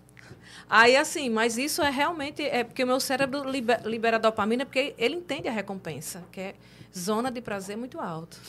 Aí, 0.68 0.96
assim, 0.96 1.30
mas 1.30 1.56
isso 1.56 1.82
é 1.82 1.88
realmente. 1.88 2.42
É 2.42 2.64
porque 2.64 2.82
o 2.82 2.86
meu 2.86 2.98
cérebro 2.98 3.48
libera, 3.48 3.88
libera 3.88 4.18
dopamina 4.18 4.66
porque 4.66 4.92
ele 4.98 5.14
entende 5.14 5.46
a 5.46 5.52
recompensa, 5.52 6.24
que 6.32 6.40
é 6.40 6.54
zona 6.92 7.30
de 7.30 7.40
prazer 7.40 7.76
muito 7.76 8.00
alto. 8.00 8.40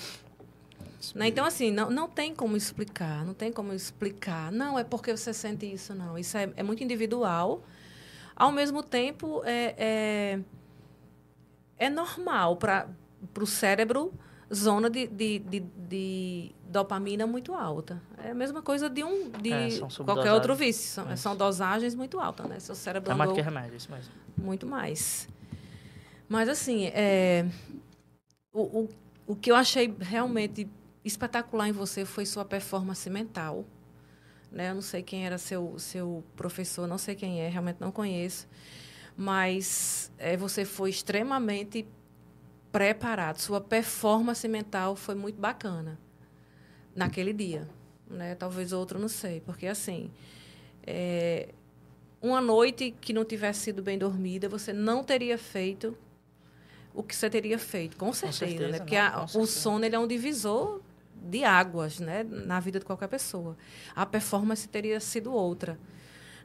Né? 1.13 1.27
Então, 1.27 1.45
assim, 1.45 1.69
não, 1.69 1.91
não 1.91 2.09
tem 2.09 2.33
como 2.33 2.57
explicar, 2.57 3.23
não 3.23 3.35
tem 3.35 3.51
como 3.51 3.73
explicar. 3.73 4.51
Não, 4.51 4.77
é 4.77 4.83
porque 4.83 5.15
você 5.15 5.31
sente 5.35 5.71
isso, 5.71 5.93
não. 5.93 6.17
Isso 6.17 6.35
é, 6.35 6.49
é 6.55 6.63
muito 6.63 6.83
individual. 6.83 7.61
Ao 8.35 8.51
mesmo 8.51 8.81
tempo, 8.81 9.43
é, 9.45 9.75
é, 9.77 10.39
é 11.77 11.89
normal 11.91 12.55
para 12.55 12.87
o 13.39 13.45
cérebro 13.45 14.11
zona 14.53 14.89
de, 14.89 15.07
de, 15.07 15.39
de, 15.39 15.59
de, 15.59 16.55
dopamina 16.65 17.25
muito 17.25 17.53
alta. 17.53 18.01
É 18.17 18.31
a 18.31 18.33
mesma 18.33 18.61
coisa 18.61 18.89
de 18.89 19.03
um 19.03 19.29
de 19.29 19.51
é, 19.51 19.69
qualquer 20.05 20.33
outro 20.33 20.55
vício. 20.55 20.89
São, 20.89 21.17
são, 21.17 21.35
dosagens 21.35 21.95
muito 21.95 22.19
altas, 22.19 22.47
né? 22.47 22.59
Seu 22.59 22.75
cérebro 22.75 23.11
é 23.11 23.15
mais 23.15 23.31
que 23.31 23.41
remédio, 23.41 23.77
isso 23.77 23.91
mesmo. 23.91 24.13
Muito 24.37 24.67
mais. 24.67 25.27
Mas 26.27 26.49
assim, 26.49 26.85
é, 26.87 27.45
o, 28.53 28.61
o, 28.61 28.89
o 29.27 29.35
que 29.35 29.51
eu 29.51 29.55
achei 29.55 29.93
realmente 29.99 30.67
espetacular 31.03 31.67
em 31.67 31.71
você 31.71 32.05
foi 32.05 32.25
sua 32.25 32.45
performance 32.45 33.09
mental. 33.09 33.65
Né? 34.51 34.69
Eu 34.69 34.75
não 34.75 34.81
sei 34.81 35.01
quem 35.01 35.25
era 35.25 35.37
seu, 35.37 35.79
seu 35.79 36.23
professor, 36.35 36.87
não 36.87 36.97
sei 36.97 37.15
quem 37.15 37.41
é, 37.41 37.47
realmente 37.47 37.77
não 37.79 37.91
conheço. 37.91 38.47
Mas 39.15 40.11
é, 40.17 40.35
você 40.35 40.65
foi 40.65 40.89
extremamente 40.89 41.85
preparado. 42.71 43.37
Sua 43.39 43.59
performance 43.59 44.47
mental 44.47 44.95
foi 44.95 45.15
muito 45.15 45.39
bacana 45.39 45.99
naquele 46.95 47.33
dia. 47.33 47.67
Né? 48.09 48.35
Talvez 48.35 48.71
outro, 48.71 48.99
não 48.99 49.07
sei. 49.07 49.41
Porque, 49.41 49.67
assim, 49.67 50.11
é, 50.85 51.49
uma 52.21 52.41
noite 52.41 52.95
que 53.01 53.13
não 53.13 53.25
tivesse 53.25 53.61
sido 53.61 53.81
bem 53.81 53.97
dormida, 53.97 54.47
você 54.47 54.71
não 54.71 55.03
teria 55.03 55.37
feito 55.37 55.97
o 56.93 57.01
que 57.01 57.15
você 57.15 57.29
teria 57.29 57.57
feito, 57.57 57.95
com 57.95 58.11
certeza. 58.11 58.45
Com 58.45 58.49
certeza 58.49 58.71
né? 58.71 58.77
Porque 58.79 58.95
a, 58.97 59.25
o 59.35 59.45
sono 59.45 59.85
ele 59.85 59.95
é 59.95 59.99
um 59.99 60.07
divisor 60.07 60.81
de 61.15 61.43
águas 61.43 61.99
né? 61.99 62.23
na 62.23 62.59
vida 62.59 62.79
de 62.79 62.85
qualquer 62.85 63.07
pessoa. 63.07 63.57
A 63.95 64.05
performance 64.05 64.67
teria 64.67 64.99
sido 64.99 65.33
outra. 65.33 65.79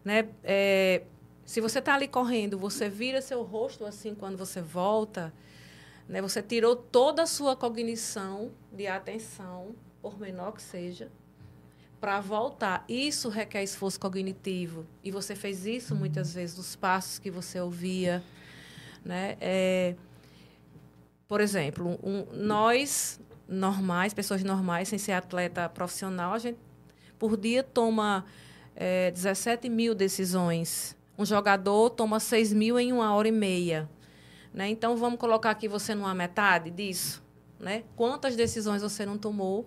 Né? 0.04 0.28
É, 0.44 1.02
se 1.44 1.60
você 1.60 1.78
está 1.80 1.94
ali 1.94 2.06
correndo, 2.06 2.58
você 2.58 2.88
vira 2.88 3.20
seu 3.20 3.42
rosto 3.42 3.84
assim 3.84 4.14
quando 4.14 4.36
você 4.36 4.60
volta 4.60 5.32
né? 6.08 6.22
Você 6.22 6.42
tirou 6.42 6.76
toda 6.76 7.22
a 7.22 7.26
sua 7.26 7.56
cognição 7.56 8.52
de 8.72 8.86
atenção 8.86 9.74
por 10.00 10.18
menor 10.18 10.52
que 10.52 10.62
seja, 10.62 11.10
para 12.00 12.20
voltar. 12.20 12.84
Isso 12.88 13.28
requer 13.28 13.62
esforço 13.62 13.98
cognitivo. 13.98 14.86
E 15.02 15.10
você 15.10 15.34
fez 15.34 15.66
isso 15.66 15.94
muitas 15.94 16.34
vezes 16.34 16.56
nos 16.56 16.76
passos 16.76 17.18
que 17.18 17.30
você 17.30 17.60
ouvia. 17.60 18.22
Né? 19.04 19.36
É, 19.40 19.96
por 21.26 21.40
exemplo, 21.40 21.98
um, 22.02 22.24
nós, 22.32 23.20
normais, 23.48 24.14
pessoas 24.14 24.44
normais, 24.44 24.88
sem 24.88 24.98
ser 24.98 25.12
atleta 25.12 25.68
profissional, 25.68 26.34
a 26.34 26.38
gente, 26.38 26.58
por 27.18 27.36
dia, 27.36 27.62
toma 27.62 28.24
é, 28.76 29.10
17 29.10 29.68
mil 29.68 29.94
decisões. 29.94 30.96
Um 31.18 31.24
jogador 31.24 31.90
toma 31.90 32.20
6 32.20 32.52
mil 32.52 32.78
em 32.78 32.92
uma 32.92 33.12
hora 33.14 33.26
e 33.26 33.32
meia. 33.32 33.88
Né? 34.56 34.70
Então, 34.70 34.96
vamos 34.96 35.20
colocar 35.20 35.50
aqui 35.50 35.68
você 35.68 35.94
numa 35.94 36.14
metade 36.14 36.70
disso. 36.70 37.22
Né? 37.60 37.84
Quantas 37.94 38.34
decisões 38.34 38.80
você 38.80 39.04
não 39.04 39.18
tomou 39.18 39.66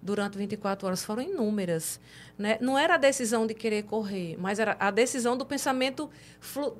durante 0.00 0.38
24 0.38 0.86
horas? 0.86 1.04
Foram 1.04 1.22
inúmeras. 1.22 1.98
Né? 2.38 2.56
Não 2.60 2.78
era 2.78 2.94
a 2.94 2.96
decisão 2.96 3.44
de 3.44 3.54
querer 3.54 3.82
correr, 3.82 4.36
mas 4.38 4.60
era 4.60 4.76
a 4.78 4.92
decisão 4.92 5.36
do 5.36 5.44
pensamento 5.44 6.08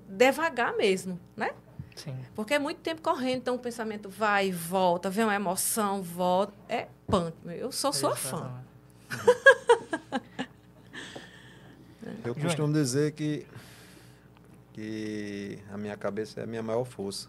devagar 0.09 0.77
mesmo. 0.77 1.19
Né? 1.37 1.51
Sim. 1.97 2.17
Porque 2.37 2.55
é 2.55 2.59
muito 2.61 2.79
tempo 2.83 3.03
correndo, 3.03 3.39
então 3.39 3.57
o 3.57 3.59
pensamento 3.59 4.09
vai 4.09 4.47
e 4.47 4.53
volta, 4.53 5.11
vem 5.11 5.25
uma 5.25 5.35
emoção, 5.35 6.01
volta. 6.01 6.55
É 6.69 6.87
punk. 7.05 7.35
Eu 7.47 7.73
sou 7.73 7.93
sua 7.93 8.15
fã. 8.15 8.63
Eu 12.25 12.35
costumo 12.35 12.73
dizer 12.73 13.13
que, 13.13 13.47
que 14.73 15.59
a 15.73 15.77
minha 15.77 15.97
cabeça 15.97 16.41
é 16.41 16.45
a 16.45 16.47
minha 16.47 16.63
maior 16.63 16.85
força. 16.85 17.29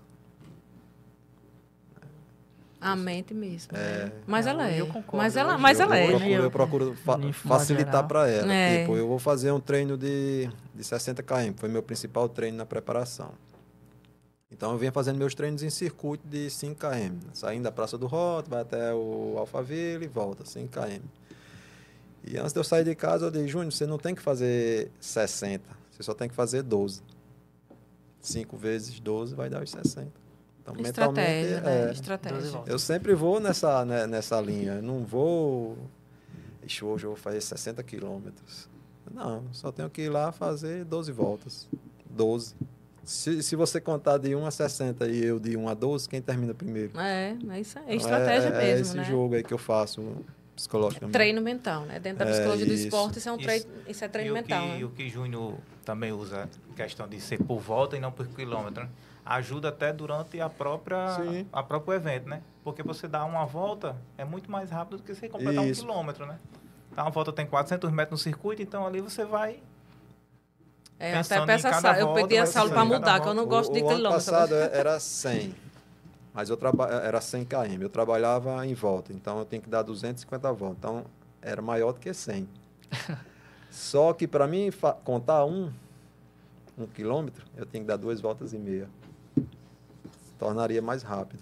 A 2.81 2.95
mente 2.95 3.31
mesmo. 3.33 3.77
É. 3.77 4.05
né? 4.07 4.11
Mas 4.25 4.47
ela 4.47 4.67
é. 4.69 4.81
Eu 4.81 4.87
concordo. 4.87 5.17
Mas 5.17 5.35
ela, 5.37 5.53
Eu- 5.53 5.59
mas 5.59 5.79
eu, 5.79 5.85
ela 5.85 5.97
é. 5.97 6.07
procuro, 6.07 6.25
Eu- 6.33 6.43
eu 6.43 6.51
procuro 6.51 6.95
fa- 6.95 7.19
facilitar 7.33 8.07
para 8.07 8.27
ela. 8.27 8.51
É. 8.51 8.81
Tipo, 8.81 8.97
eu 8.97 9.07
vou 9.07 9.19
fazer 9.19 9.51
um 9.51 9.59
treino 9.59 9.95
de, 9.95 10.49
de 10.73 10.83
60 10.83 11.21
km, 11.21 11.53
foi 11.57 11.69
meu 11.69 11.83
principal 11.83 12.27
treino 12.27 12.57
na 12.57 12.65
preparação. 12.65 13.33
Então 14.51 14.71
eu 14.71 14.77
vinha 14.77 14.91
fazendo 14.91 15.17
meus 15.17 15.33
treinos 15.35 15.61
em 15.63 15.69
circuito 15.69 16.27
de 16.27 16.49
5 16.49 16.75
km, 16.75 17.17
saindo 17.33 17.63
da 17.63 17.71
Praça 17.71 17.97
do 17.97 18.07
Roto, 18.07 18.49
vai 18.49 18.61
até 18.61 18.93
o 18.93 19.35
Alphaville 19.37 20.05
e 20.05 20.07
volta, 20.07 20.43
5 20.43 20.67
km. 20.67 20.99
E 22.23 22.37
antes 22.37 22.51
de 22.51 22.59
eu 22.59 22.63
sair 22.63 22.83
de 22.83 22.93
casa, 22.95 23.27
eu 23.27 23.31
disse, 23.31 23.47
Júnior, 23.47 23.71
você 23.71 23.85
não 23.85 23.97
tem 23.97 24.13
que 24.13 24.21
fazer 24.21 24.91
60, 24.99 25.63
você 25.91 26.03
só 26.03 26.13
tem 26.13 26.27
que 26.27 26.35
fazer 26.35 26.63
12. 26.63 27.01
5 28.19 28.57
vezes 28.57 28.99
12 28.99 29.33
vai 29.35 29.49
dar 29.49 29.63
os 29.63 29.71
60. 29.71 30.11
Então, 30.61 30.75
Estratégia, 30.79 31.55
mentalmente, 31.57 31.65
né? 31.65 31.87
é, 31.89 31.91
Estratégia. 31.91 32.37
12 32.39 32.51
voltas. 32.51 32.71
eu 32.71 32.79
sempre 32.79 33.13
vou 33.15 33.39
nessa, 33.39 33.83
né, 33.85 34.05
nessa 34.07 34.39
linha. 34.39 34.73
Eu 34.73 34.81
não 34.83 35.03
vou. 35.03 35.77
Ixi, 36.63 36.85
hoje 36.85 37.05
eu 37.05 37.09
vou 37.11 37.17
fazer 37.17 37.41
60 37.41 37.81
quilômetros. 37.83 38.69
Não, 39.13 39.43
só 39.51 39.71
tenho 39.71 39.89
que 39.89 40.03
ir 40.03 40.09
lá 40.09 40.31
fazer 40.31 40.85
12 40.85 41.11
voltas. 41.11 41.67
12. 42.09 42.55
Se, 43.03 43.41
se 43.41 43.55
você 43.55 43.81
contar 43.81 44.19
de 44.19 44.35
1 44.35 44.45
a 44.45 44.51
60 44.51 45.07
e 45.07 45.25
eu 45.25 45.39
de 45.39 45.57
1 45.57 45.67
a 45.67 45.73
12, 45.73 46.07
quem 46.07 46.21
termina 46.21 46.53
primeiro? 46.53 46.97
É, 46.99 47.35
é 47.49 47.59
isso 47.59 47.79
aí. 47.79 47.85
É 47.87 47.95
Então, 47.95 48.09
estratégia 48.11 48.49
é, 48.49 48.51
mesmo, 48.51 48.77
É 48.77 48.79
esse 48.81 48.97
né? 48.97 49.03
jogo 49.03 49.33
aí 49.35 49.43
que 49.43 49.53
eu 49.53 49.57
faço 49.57 50.01
psicologicamente. 50.55 51.11
Treino 51.13 51.41
mental, 51.41 51.83
né? 51.85 51.99
Dentro 51.99 52.19
da 52.23 52.25
É, 52.29 52.33
psicologia 52.33 52.65
do 52.67 52.73
isso. 52.73 52.83
esporte, 52.85 53.17
isso 53.17 53.27
é 53.27 53.31
um 53.31 53.35
Isso. 53.37 53.45
treino, 53.45 53.65
isso 53.87 54.05
é 54.05 54.07
treino 54.07 54.29
e 54.29 54.33
mental, 54.33 54.63
o 54.65 54.69
que, 54.71 54.77
né? 54.77 54.85
o 54.85 54.89
que 54.89 55.09
Júnior 55.09 55.55
também 55.83 56.11
usa, 56.11 56.47
questão 56.75 57.07
de 57.07 57.19
ser 57.19 57.41
por 57.43 57.59
volta 57.59 57.97
e 57.97 57.99
não 57.99 58.11
por 58.11 58.27
quilômetro, 58.27 58.83
né? 58.83 58.89
Ajuda 59.25 59.69
até 59.69 59.93
durante 59.93 60.39
a 60.39 60.49
própria, 60.49 61.15
Sim. 61.15 61.47
a 61.51 61.63
próprio 61.63 61.93
evento, 61.93 62.27
né? 62.27 62.41
Porque 62.63 62.83
você 62.83 63.07
dá 63.07 63.23
uma 63.25 63.45
volta, 63.45 63.95
é 64.17 64.25
muito 64.25 64.49
mais 64.51 64.69
rápido 64.69 64.97
do 64.97 65.03
que 65.03 65.13
você 65.13 65.27
completar 65.27 65.65
Isso. 65.65 65.83
um 65.83 65.87
quilômetro, 65.87 66.25
né? 66.25 66.39
Então, 66.91 67.05
uma 67.05 67.11
volta 67.11 67.31
tem 67.31 67.45
400 67.45 67.89
metros 67.91 68.19
no 68.19 68.23
circuito, 68.23 68.61
então 68.61 68.85
ali 68.85 68.99
você 69.01 69.23
vai... 69.23 69.59
É, 70.99 71.17
até 71.17 71.43
peço 71.45 71.67
em 71.67 71.71
cada 71.71 71.81
Saulo. 71.81 71.99
Eu 71.99 72.05
volta, 72.07 72.21
pedi 72.21 72.37
a 72.37 72.45
ser 72.45 72.69
para 72.69 72.85
mudar, 72.85 73.19
que 73.21 73.27
eu 73.27 73.33
não 73.33 73.47
volta. 73.47 73.57
gosto 73.57 73.73
de 73.73 73.81
o, 73.81 73.85
o 73.85 73.87
ano 73.87 73.97
quilômetro. 73.97 74.31
passado 74.31 74.53
era 74.71 74.99
100, 74.99 75.55
mas 76.31 76.49
eu 76.49 76.57
traba 76.57 76.85
era 76.87 77.19
100 77.19 77.45
km. 77.45 77.81
Eu 77.81 77.89
trabalhava 77.89 78.65
em 78.67 78.75
volta, 78.75 79.11
então 79.11 79.39
eu 79.39 79.45
tenho 79.45 79.63
que 79.63 79.69
dar 79.69 79.81
250 79.81 80.53
voltas. 80.53 80.77
Então 80.77 81.05
era 81.41 81.59
maior 81.59 81.93
do 81.93 81.99
que 81.99 82.13
100. 82.13 82.47
Só 83.71 84.13
que 84.13 84.27
para 84.27 84.45
mim 84.45 84.69
contar 85.03 85.43
um, 85.45 85.71
um 86.77 86.85
quilômetro, 86.85 87.45
eu 87.57 87.65
tenho 87.65 87.83
que 87.83 87.87
dar 87.87 87.97
duas 87.97 88.21
voltas 88.21 88.53
e 88.53 88.59
meia. 88.59 88.87
Tornaria 90.41 90.81
mais 90.81 91.03
rápido. 91.03 91.39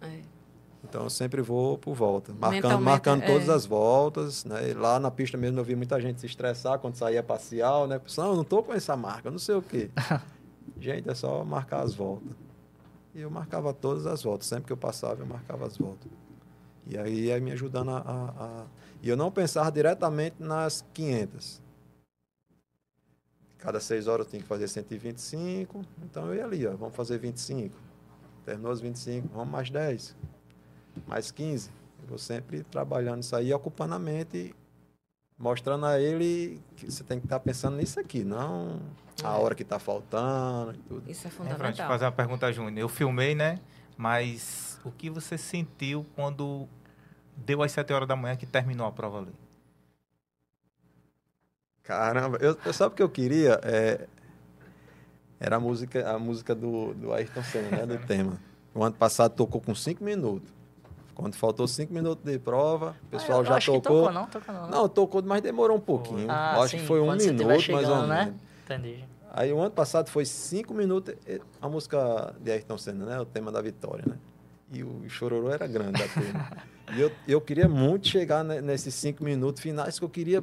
É. 0.00 0.22
Então 0.82 1.04
eu 1.04 1.10
sempre 1.10 1.42
vou 1.42 1.76
por 1.76 1.94
volta, 1.94 2.32
marcando, 2.32 2.80
marcando 2.80 3.22
é. 3.22 3.26
todas 3.26 3.50
as 3.50 3.66
voltas, 3.66 4.46
né? 4.46 4.70
E 4.70 4.74
lá 4.74 4.98
na 4.98 5.10
pista 5.10 5.36
mesmo 5.36 5.60
eu 5.60 5.64
vi 5.64 5.76
muita 5.76 6.00
gente 6.00 6.18
se 6.18 6.24
estressar 6.24 6.78
quando 6.78 6.94
saía 6.96 7.22
parcial, 7.22 7.86
né? 7.86 7.98
Pessoal, 7.98 8.30
eu 8.30 8.36
não 8.36 8.42
tô 8.42 8.62
com 8.62 8.72
essa 8.72 8.96
marca, 8.96 9.30
não 9.30 9.38
sei 9.38 9.54
o 9.54 9.60
quê. 9.60 9.90
gente, 10.80 11.10
é 11.10 11.14
só 11.14 11.44
marcar 11.44 11.82
as 11.82 11.92
voltas. 11.94 12.32
E 13.14 13.20
eu 13.20 13.30
marcava 13.30 13.74
todas 13.74 14.06
as 14.06 14.22
voltas, 14.22 14.46
sempre 14.46 14.64
que 14.64 14.72
eu 14.72 14.78
passava 14.78 15.20
eu 15.20 15.26
marcava 15.26 15.66
as 15.66 15.76
voltas. 15.76 16.10
E 16.86 16.96
aí 16.96 17.26
ia 17.26 17.38
me 17.38 17.52
ajudando 17.52 17.90
a, 17.90 17.98
a- 17.98 18.44
a- 18.62 18.66
E 19.02 19.10
eu 19.10 19.16
não 19.16 19.30
pensava 19.30 19.70
diretamente 19.70 20.36
nas 20.38 20.82
500. 20.94 21.60
Cada 23.58 23.78
seis 23.78 24.08
horas 24.08 24.26
eu 24.26 24.30
tinha 24.30 24.42
que 24.42 24.48
fazer 24.48 24.66
125, 24.68 25.82
então 26.02 26.28
eu 26.28 26.34
ia 26.36 26.44
ali, 26.44 26.66
ó, 26.66 26.74
vamos 26.74 26.96
fazer 26.96 27.18
25. 27.18 27.81
Terminou 28.44 28.72
os 28.72 28.80
25, 28.80 29.28
vamos 29.32 29.48
mais 29.52 29.70
10 29.70 30.16
mais 31.06 31.30
15. 31.30 31.70
Eu 32.02 32.08
vou 32.08 32.18
sempre 32.18 32.62
trabalhando 32.64 33.22
isso 33.22 33.34
aí, 33.36 33.52
ocupando 33.54 33.94
a 33.94 33.98
mente, 33.98 34.54
mostrando 35.38 35.86
a 35.86 35.98
ele 36.00 36.60
que 36.76 36.90
você 36.90 37.02
tem 37.04 37.18
que 37.20 37.26
estar 37.26 37.40
pensando 37.40 37.76
nisso 37.76 37.98
aqui, 38.00 38.24
não 38.24 38.80
a 39.22 39.36
hora 39.38 39.54
que 39.54 39.62
está 39.62 39.78
faltando 39.78 40.74
e 40.74 40.78
tudo. 40.78 41.10
Isso 41.10 41.26
é 41.26 41.30
É, 41.30 41.32
pra 41.32 41.38
te 41.44 41.54
fundamental. 41.54 41.88
fazer 41.88 42.04
uma 42.06 42.12
pergunta, 42.12 42.52
Júnior. 42.52 42.78
Eu 42.78 42.88
filmei, 42.88 43.34
né? 43.34 43.58
Mas 43.96 44.80
o 44.84 44.90
que 44.90 45.08
você 45.08 45.38
sentiu 45.38 46.04
quando 46.16 46.68
deu 47.36 47.62
às 47.62 47.70
7 47.72 47.92
horas 47.92 48.08
da 48.08 48.16
manhã 48.16 48.34
que 48.36 48.46
terminou 48.46 48.86
a 48.86 48.92
prova 48.92 49.18
ali? 49.18 49.32
Caramba, 51.82 52.38
eu, 52.40 52.56
eu 52.64 52.72
sabe 52.72 52.92
o 52.92 52.96
que 52.96 53.02
eu 53.02 53.08
queria? 53.08 53.60
É, 53.62 54.06
era 55.44 55.56
a 55.56 55.60
música, 55.60 56.08
a 56.08 56.18
música 56.20 56.54
do, 56.54 56.94
do 56.94 57.12
Ayrton 57.12 57.42
Senna, 57.42 57.70
né? 57.70 57.84
Do 57.86 57.98
tema. 58.06 58.38
O 58.72 58.84
ano 58.84 58.94
passado 58.94 59.32
tocou 59.34 59.60
com 59.60 59.74
5 59.74 60.02
minutos. 60.04 60.48
Quando 61.16 61.34
faltou 61.34 61.66
5 61.66 61.92
minutos 61.92 62.24
de 62.24 62.38
prova, 62.38 62.94
o 63.02 63.06
pessoal 63.08 63.40
Ah, 63.40 63.44
já 63.44 63.58
tocou. 63.60 63.80
tocou, 63.82 64.12
não? 64.12 64.26
Tocou 64.26 64.54
não, 64.54 64.62
né? 64.62 64.68
Não, 64.70 64.88
tocou, 64.88 65.22
mas 65.22 65.42
demorou 65.42 65.76
um 65.76 65.80
pouquinho. 65.80 66.30
Ah, 66.30 66.60
acho 66.60 66.68
sim, 66.68 66.78
que 66.78 66.86
foi 66.86 67.00
um 67.00 67.12
minuto, 67.16 67.44
mais 67.44 67.58
ou 67.58 67.60
chegando, 67.60 68.08
menos. 68.08 68.08
né? 68.08 68.34
Entendi. 68.64 69.04
Aí 69.32 69.52
o 69.52 69.58
ano 69.58 69.70
passado 69.72 70.08
foi 70.10 70.24
cinco 70.24 70.72
minutos 70.72 71.14
a 71.60 71.68
música 71.68 72.34
de 72.40 72.52
Ayrton 72.52 72.78
Senna, 72.78 73.04
né? 73.04 73.20
O 73.20 73.24
tema 73.26 73.50
da 73.50 73.60
vitória, 73.60 74.04
né? 74.06 74.16
E 74.72 74.84
o 74.84 75.08
chororô 75.08 75.50
era 75.50 75.66
grande 75.66 75.92
da 75.98 76.06
turma. 76.08 76.46
e 76.96 77.00
eu, 77.00 77.10
eu 77.26 77.40
queria 77.40 77.68
muito 77.68 78.06
chegar 78.08 78.44
ne- 78.44 78.60
nesses 78.60 78.94
cinco 78.94 79.24
minutos 79.24 79.60
finais 79.60 79.98
que 79.98 80.04
eu 80.04 80.08
queria 80.08 80.42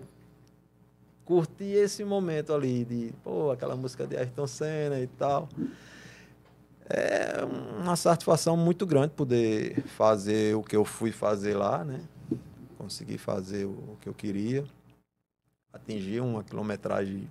curtir 1.30 1.74
esse 1.74 2.04
momento 2.04 2.52
ali 2.52 2.84
de, 2.84 3.14
pô, 3.24 3.52
aquela 3.52 3.76
música 3.76 4.08
de 4.08 4.18
Ayrton 4.18 4.48
Senna 4.48 5.00
e 5.00 5.06
tal. 5.06 5.48
É 6.90 7.46
uma 7.80 7.96
satisfação 7.96 8.58
muito 8.58 8.84
grande 8.84 9.10
poder 9.10 9.80
fazer 9.96 10.56
o 10.56 10.64
que 10.64 10.76
eu 10.76 10.84
fui 10.84 11.12
fazer 11.12 11.54
lá, 11.54 11.86
né? 11.86 12.02
Conseguir 12.80 13.20
fazer 13.20 13.66
o 13.66 13.96
que 14.02 14.10
eu 14.10 14.14
queria. 14.16 14.66
Atingir 15.72 16.20
uma 16.20 16.44
quilometragem 16.44 17.30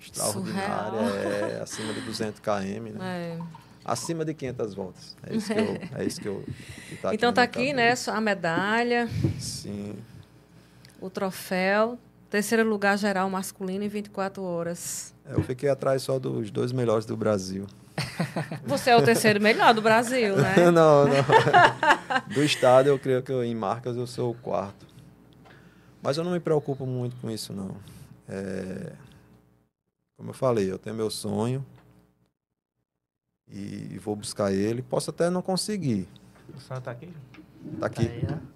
extraordinária, 0.00 0.98
é, 0.98 1.60
acima 1.62 1.92
de 1.94 2.00
200 2.00 2.40
km, 2.40 2.98
né? 2.98 3.38
É. 3.38 3.38
Acima 3.84 4.24
de 4.24 4.34
500 4.34 4.74
voltas. 4.74 5.16
É 5.22 5.36
isso 5.36 5.54
que 5.54 5.60
eu... 5.60 5.78
É 6.00 6.04
isso 6.04 6.20
que 6.20 6.26
eu 6.26 6.44
que 6.88 6.96
tá 6.96 7.14
Então 7.14 7.30
na 7.30 7.46
tá 7.46 7.58
minha 7.60 7.70
aqui, 7.70 7.72
né? 7.72 7.94
A 8.08 8.20
medalha, 8.20 9.08
Sim. 9.38 9.94
o 11.00 11.08
troféu. 11.08 11.96
Terceiro 12.32 12.66
lugar 12.66 12.96
geral 12.96 13.28
masculino 13.28 13.84
em 13.84 13.88
24 13.88 14.42
horas. 14.42 15.14
É, 15.26 15.34
Eu 15.34 15.42
fiquei 15.42 15.68
atrás 15.68 16.00
só 16.00 16.18
dos 16.18 16.50
dois 16.50 16.72
melhores 16.72 17.04
do 17.04 17.14
Brasil. 17.14 17.66
Você 18.64 18.88
é 18.88 18.96
o 18.96 19.04
terceiro 19.04 19.38
melhor 19.38 19.74
do 19.74 19.82
Brasil, 19.82 20.34
né? 20.34 20.54
não, 20.72 21.04
não. 21.04 21.14
Do 22.32 22.42
estado, 22.42 22.86
eu 22.86 22.98
creio 22.98 23.22
que 23.22 23.30
eu, 23.30 23.44
em 23.44 23.54
marcas 23.54 23.98
eu 23.98 24.06
sou 24.06 24.30
o 24.30 24.34
quarto. 24.34 24.86
Mas 26.00 26.16
eu 26.16 26.24
não 26.24 26.32
me 26.32 26.40
preocupo 26.40 26.86
muito 26.86 27.14
com 27.16 27.30
isso, 27.30 27.52
não. 27.52 27.76
É, 28.26 28.92
como 30.16 30.30
eu 30.30 30.34
falei, 30.34 30.72
eu 30.72 30.78
tenho 30.78 30.96
meu 30.96 31.10
sonho 31.10 31.62
e 33.46 33.98
vou 33.98 34.16
buscar 34.16 34.50
ele. 34.54 34.80
Posso 34.80 35.10
até 35.10 35.28
não 35.28 35.42
conseguir. 35.42 36.08
O 36.56 36.58
senhor 36.58 36.80
tá 36.80 36.92
aqui? 36.92 37.12
Tá 37.80 37.86
aqui. 37.86 38.10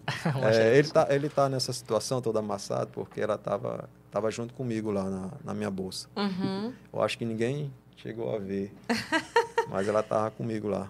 É, 0.54 0.78
ele, 0.78 0.88
tá, 0.88 1.07
ele 1.11 1.28
tá 1.28 1.48
nessa 1.48 1.72
situação 1.72 2.22
todo 2.22 2.38
amassado 2.38 2.90
porque 2.92 3.20
ela 3.20 3.36
tava, 3.36 3.88
tava 4.09 4.30
junto 4.30 4.54
comigo 4.54 4.92
lá 4.92 5.11
na, 5.11 5.30
na 5.44 5.52
minha 5.52 5.70
bolsa. 5.70 6.09
Uhum. 6.14 6.72
Eu 6.92 7.02
acho 7.02 7.18
que 7.18 7.24
ninguém 7.24 7.72
chegou 7.96 8.32
a 8.32 8.38
ver, 8.38 8.72
mas 9.68 9.88
ela 9.88 10.04
tava 10.04 10.30
comigo 10.30 10.68
lá. 10.68 10.88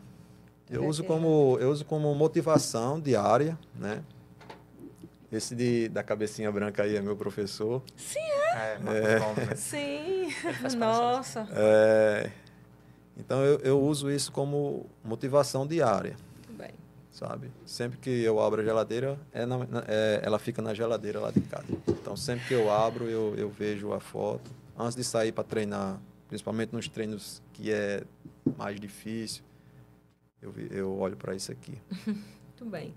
Eu 0.69 0.85
uso 0.87 1.03
como 1.05 1.57
eu 1.61 1.71
uso 1.71 1.85
como 1.85 2.15
motivação 2.15 3.01
diária, 3.01 3.59
né? 3.75 4.03
Esse 5.33 5.55
de, 5.55 5.89
da 5.89 6.03
cabecinha 6.03 6.53
branca 6.53 6.83
aí 6.83 6.97
é 6.97 7.01
meu 7.01 7.17
professor. 7.17 7.83
Sim, 7.97 8.19
é? 8.19 8.73
É, 8.75 9.19
Gomes, 9.19 9.49
né? 9.49 9.55
Sim. 9.57 10.29
Nossa. 10.77 11.49
É, 11.53 12.31
então 13.17 13.43
eu, 13.43 13.59
eu 13.61 13.81
uso 13.81 14.11
isso 14.11 14.31
como 14.31 14.87
motivação 15.05 15.67
diária. 15.67 16.17
Sabe? 17.17 17.51
Sempre 17.65 17.99
que 17.99 18.11
eu 18.11 18.39
abro 18.41 18.61
a 18.61 18.65
geladeira, 18.65 19.19
é 19.33 19.47
na- 19.47 19.67
é- 19.89 20.21
ela 20.23 20.39
fica 20.39 20.61
na 20.61 20.75
geladeira 20.75 21.19
lá 21.19 21.31
de 21.31 21.41
casa. 21.41 21.65
Então 21.89 22.15
sempre 22.17 22.47
que 22.47 22.55
eu 22.55 22.71
abro, 22.71 23.05
eu, 23.09 23.35
eu 23.37 23.49
vejo 23.49 23.93
a 23.93 24.01
foto. 24.01 24.51
Antes 24.79 24.95
de 24.95 25.03
sair 25.03 25.33
para 25.33 25.43
treinar, 25.45 25.99
principalmente 26.29 26.73
nos 26.75 26.89
treinos 26.89 27.43
que 27.55 27.73
é 27.73 28.03
mais 28.59 28.79
difícil, 28.79 29.43
eu, 30.43 30.53
eu 30.71 30.99
olho 30.99 31.17
para 31.17 31.35
isso 31.35 31.51
aqui. 31.51 31.81
Muito 32.07 32.65
bem. 32.67 32.95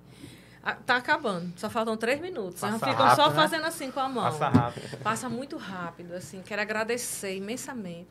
Ah, 0.61 0.76
Tá 0.76 0.97
acabando, 0.97 1.53
só 1.57 1.70
faltam 1.70 1.95
três 1.95 2.20
minutos. 2.20 2.59
Passa 2.59 2.78
Vocês 2.78 2.91
ficam 2.91 3.05
rápido, 3.05 3.24
só 3.24 3.30
né? 3.30 3.36
fazendo 3.36 3.65
assim 3.65 3.89
com 3.91 3.99
a 4.01 4.09
mão. 4.09 4.24
Passa 4.26 4.49
rápido. 4.49 4.97
Passa 5.01 5.30
muito 5.30 5.55
rápido, 5.55 6.11
assim. 6.13 6.41
Quero 6.41 6.61
agradecer 6.61 7.36
imensamente. 7.38 8.09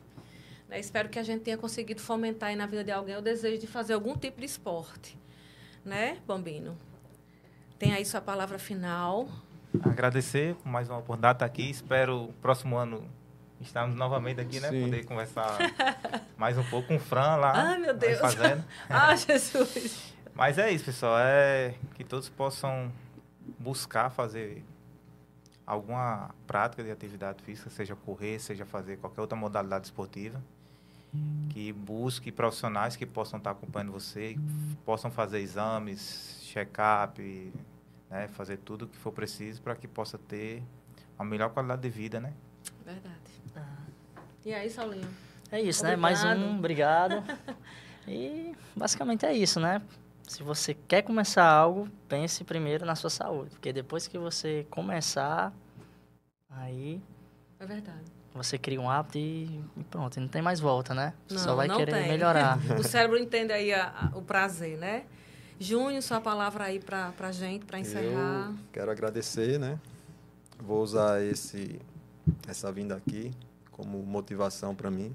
né? 0.67 0.79
Espero 0.79 1.09
que 1.09 1.19
a 1.19 1.23
gente 1.23 1.41
tenha 1.43 1.57
conseguido 1.57 2.01
fomentar 2.01 2.49
aí 2.49 2.55
na 2.55 2.65
vida 2.65 2.83
de 2.83 2.91
alguém 2.91 3.15
o 3.15 3.21
desejo 3.21 3.59
de 3.61 3.67
fazer 3.67 3.93
algum 3.93 4.17
tipo 4.17 4.39
de 4.39 4.47
esporte. 4.47 5.15
Né, 5.83 6.17
Bambino? 6.27 6.77
Tem 7.77 7.93
aí 7.93 8.05
sua 8.05 8.21
palavra 8.21 8.59
final. 8.59 9.27
Agradecer 9.83 10.55
por 10.55 10.69
mais 10.69 10.89
uma 10.89 10.99
oportunidade 10.99 11.33
de 11.33 11.35
estar 11.37 11.45
aqui. 11.45 11.69
Espero 11.69 12.33
próximo 12.41 12.75
ano 12.75 13.09
estarmos 13.61 13.95
novamente 13.95 14.41
aqui, 14.41 14.59
né? 14.59 14.69
Sim. 14.69 14.85
Poder 14.85 15.05
conversar 15.05 15.57
mais 16.37 16.57
um 16.57 16.63
pouco 16.63 16.87
com 16.87 16.95
o 16.95 16.99
Fran 16.99 17.35
lá. 17.35 17.51
Ai, 17.55 17.77
meu 17.77 17.93
nós 17.93 17.99
Deus. 17.99 18.19
Fazendo. 18.19 18.63
Ah, 18.89 19.15
Jesus! 19.15 20.13
Mas 20.33 20.57
é 20.57 20.71
isso, 20.71 20.85
pessoal. 20.85 21.17
É 21.19 21.73
que 21.95 22.03
todos 22.03 22.29
possam 22.29 22.91
buscar 23.57 24.09
fazer 24.09 24.63
alguma 25.65 26.33
prática 26.47 26.83
de 26.83 26.91
atividade 26.91 27.43
física, 27.43 27.69
seja 27.69 27.95
correr, 27.95 28.39
seja 28.39 28.65
fazer 28.65 28.97
qualquer 28.97 29.21
outra 29.21 29.37
modalidade 29.37 29.85
esportiva. 29.85 30.41
Que 31.49 31.73
busque 31.73 32.31
profissionais 32.31 32.95
que 32.95 33.05
possam 33.05 33.37
estar 33.37 33.51
acompanhando 33.51 33.91
você, 33.91 34.33
que 34.35 34.75
possam 34.85 35.09
fazer 35.09 35.39
exames, 35.39 36.39
check-up, 36.43 37.53
né, 38.09 38.27
fazer 38.27 38.57
tudo 38.57 38.85
o 38.85 38.87
que 38.87 38.97
for 38.97 39.11
preciso 39.11 39.61
para 39.61 39.75
que 39.75 39.87
possa 39.87 40.17
ter 40.17 40.63
uma 41.17 41.25
melhor 41.25 41.49
qualidade 41.49 41.81
de 41.81 41.89
vida, 41.89 42.19
né? 42.19 42.33
Verdade. 42.85 43.31
Ah. 43.55 43.85
E 44.45 44.53
aí, 44.53 44.69
Saulinho? 44.69 45.09
É 45.51 45.59
isso, 45.59 45.83
né? 45.83 45.95
Mais 45.95 46.23
Obrigado. 46.23 46.39
um, 46.39 46.57
obrigado. 46.57 47.23
E 48.07 48.55
basicamente 48.75 49.23
é 49.23 49.33
isso, 49.33 49.59
né? 49.59 49.83
Se 50.23 50.41
você 50.41 50.73
quer 50.73 51.03
começar 51.03 51.45
algo, 51.45 51.87
pense 52.07 52.43
primeiro 52.43 52.83
na 52.83 52.95
sua 52.95 53.09
saúde. 53.11 53.51
Porque 53.51 53.71
depois 53.71 54.07
que 54.07 54.17
você 54.17 54.65
começar, 54.71 55.53
aí 56.49 56.99
É 57.59 57.67
verdade. 57.67 58.11
Você 58.43 58.57
cria 58.57 58.79
um 58.79 58.89
hábito 58.89 59.17
e 59.17 59.61
pronto, 59.89 60.17
e 60.17 60.19
não 60.19 60.27
tem 60.27 60.41
mais 60.41 60.59
volta, 60.59 60.93
né? 60.93 61.13
Não, 61.29 61.37
Só 61.37 61.55
vai 61.55 61.67
não 61.67 61.77
querer 61.77 61.91
tem. 61.93 62.07
melhorar. 62.07 62.57
O 62.79 62.83
cérebro 62.83 63.17
entende 63.19 63.51
aí 63.53 63.73
a- 63.73 64.11
a- 64.13 64.17
o 64.17 64.21
prazer, 64.21 64.77
né? 64.77 65.03
Júnior, 65.59 66.01
sua 66.01 66.21
palavra 66.21 66.63
aí 66.65 66.79
pra, 66.79 67.11
pra 67.11 67.31
gente, 67.31 67.65
pra 67.65 67.77
encerrar. 67.79 68.49
Eu 68.51 68.55
quero 68.71 68.89
agradecer, 68.91 69.59
né? 69.59 69.77
Vou 70.57 70.81
usar 70.81 71.21
esse, 71.21 71.79
essa 72.47 72.71
vinda 72.71 72.95
aqui 72.95 73.31
como 73.71 73.97
motivação 74.03 74.73
para 74.73 74.89
mim. 74.89 75.13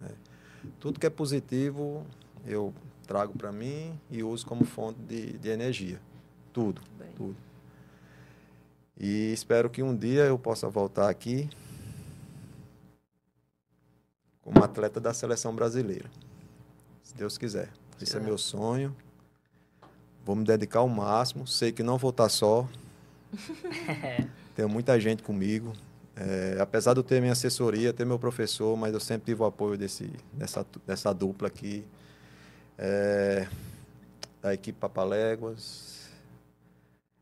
né? 0.00 0.08
Tudo 0.80 0.98
que 0.98 1.06
é 1.06 1.10
positivo 1.10 2.06
eu 2.46 2.72
trago 3.06 3.36
para 3.36 3.52
mim 3.52 3.98
e 4.10 4.22
uso 4.22 4.44
como 4.46 4.64
fonte 4.64 4.98
de, 5.00 5.38
de 5.38 5.48
energia. 5.48 6.00
Tudo, 6.52 6.80
Bem. 6.98 7.08
tudo. 7.16 7.36
E 8.98 9.30
espero 9.32 9.68
que 9.68 9.82
um 9.82 9.94
dia 9.94 10.22
eu 10.24 10.38
possa 10.38 10.68
voltar 10.68 11.08
aqui 11.10 11.48
como 14.46 14.62
atleta 14.62 15.00
da 15.00 15.12
seleção 15.12 15.52
brasileira. 15.52 16.08
Se 17.02 17.12
Deus 17.16 17.36
quiser. 17.36 17.68
Esse 18.00 18.16
é 18.16 18.20
meu 18.20 18.38
sonho. 18.38 18.94
Vou 20.24 20.36
me 20.36 20.44
dedicar 20.44 20.78
ao 20.78 20.88
máximo. 20.88 21.48
Sei 21.48 21.72
que 21.72 21.82
não 21.82 21.98
vou 21.98 22.10
estar 22.10 22.28
só. 22.28 22.68
Tenho 24.54 24.68
muita 24.68 25.00
gente 25.00 25.24
comigo. 25.24 25.72
É, 26.14 26.58
apesar 26.60 26.94
de 26.94 27.00
eu 27.00 27.04
ter 27.04 27.20
minha 27.20 27.32
assessoria, 27.32 27.92
ter 27.92 28.06
meu 28.06 28.20
professor, 28.20 28.76
mas 28.76 28.94
eu 28.94 29.00
sempre 29.00 29.26
tive 29.26 29.42
o 29.42 29.46
apoio 29.46 29.76
desse, 29.76 30.12
dessa, 30.32 30.64
dessa 30.86 31.12
dupla 31.12 31.48
aqui. 31.48 31.84
É, 32.78 33.48
da 34.40 34.54
equipe 34.54 34.78
Papaléguas, 34.78 36.08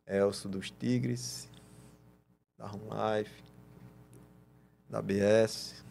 Elcio 0.07 0.51
dos 0.51 0.71
Tigres, 0.71 1.49
da 2.59 2.67
Home 2.67 2.85
Life, 2.91 3.43
da 4.91 5.01
BS. 5.01 5.83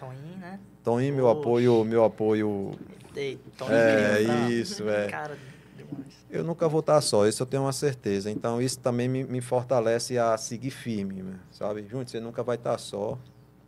Toninho, 0.00 0.38
né? 0.38 0.58
Toninho, 0.82 1.14
meu 1.14 1.26
Oxe. 1.26 1.40
apoio, 1.40 1.84
meu 1.84 2.04
apoio. 2.04 2.72
Ei, 3.14 3.38
Toninho 3.58 3.76
É, 3.76 4.22
isso, 4.50 4.88
é. 4.88 5.08
Cara, 5.08 5.36
demais. 5.76 6.14
Eu 6.30 6.42
nunca 6.42 6.66
vou 6.68 6.80
estar 6.80 7.00
só, 7.02 7.26
isso 7.26 7.42
eu 7.42 7.46
tenho 7.46 7.64
uma 7.64 7.72
certeza. 7.72 8.30
Então 8.30 8.62
isso 8.62 8.78
também 8.78 9.08
me, 9.08 9.24
me 9.24 9.40
fortalece 9.42 10.16
a 10.16 10.36
seguir 10.38 10.70
firme, 10.70 11.22
né? 11.22 11.38
sabe? 11.52 11.86
Junto, 11.86 12.10
você 12.10 12.18
nunca 12.18 12.42
vai 12.42 12.56
estar 12.56 12.78
só. 12.78 13.18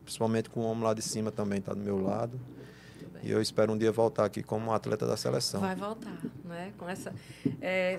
Principalmente 0.04 0.48
com 0.48 0.60
o 0.60 0.64
homem 0.64 0.82
lá 0.82 0.94
de 0.94 1.02
cima 1.02 1.30
também 1.30 1.58
está 1.58 1.74
do 1.74 1.80
meu 1.80 2.02
lado. 2.02 2.40
E 3.22 3.30
eu 3.30 3.40
espero 3.40 3.72
um 3.72 3.78
dia 3.78 3.92
voltar 3.92 4.24
aqui 4.24 4.42
como 4.42 4.72
atleta 4.72 5.06
da 5.06 5.16
seleção. 5.16 5.60
Vai 5.60 5.76
voltar, 5.76 6.18
né? 6.44 6.72
Com 6.76 6.88
essa, 6.88 7.14
é, 7.60 7.96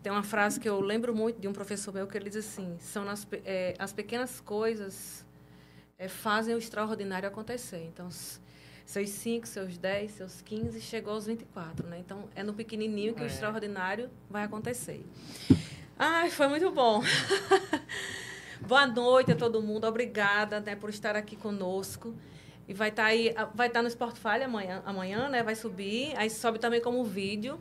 tem 0.00 0.12
uma 0.12 0.22
frase 0.22 0.60
que 0.60 0.68
eu 0.68 0.80
lembro 0.80 1.12
muito 1.14 1.40
de 1.40 1.48
um 1.48 1.52
professor 1.52 1.92
meu 1.92 2.06
que 2.06 2.16
ele 2.16 2.30
diz 2.30 2.46
assim: 2.46 2.76
são 2.78 3.04
nas, 3.04 3.26
é, 3.44 3.74
as 3.78 3.92
pequenas 3.92 4.40
coisas 4.40 5.23
é, 6.04 6.08
fazem 6.08 6.54
o 6.54 6.58
extraordinário 6.58 7.28
acontecer. 7.28 7.84
Então, 7.92 8.08
seus 8.84 9.08
5, 9.10 9.46
seus 9.46 9.78
10, 9.78 10.10
seus 10.10 10.40
15, 10.42 10.80
chegou 10.80 11.14
aos 11.14 11.26
24, 11.26 11.86
né? 11.86 11.98
Então, 11.98 12.28
é 12.34 12.42
no 12.42 12.52
pequenininho 12.52 13.14
que 13.14 13.22
o 13.22 13.24
É. 13.24 13.28
extraordinário 13.28 14.10
vai 14.28 14.44
acontecer. 14.44 15.04
Ai, 15.98 16.28
foi 16.30 16.48
muito 16.48 16.70
bom. 16.70 17.02
Boa 18.60 18.86
noite 18.86 19.32
a 19.32 19.36
todo 19.36 19.62
mundo. 19.62 19.86
Obrigada 19.86 20.60
né, 20.60 20.74
por 20.76 20.90
estar 20.90 21.16
aqui 21.16 21.36
conosco. 21.36 22.14
E 22.66 22.72
vai 22.72 22.88
estar 22.88 23.04
aí, 23.04 23.34
vai 23.54 23.66
estar 23.68 23.82
no 23.82 23.90
Spotify 23.90 24.42
amanhã, 24.42 24.82
amanhã, 24.86 25.28
né? 25.28 25.42
Vai 25.42 25.54
subir. 25.54 26.14
Aí 26.16 26.30
sobe 26.30 26.58
também 26.58 26.80
como 26.80 27.04
vídeo. 27.04 27.58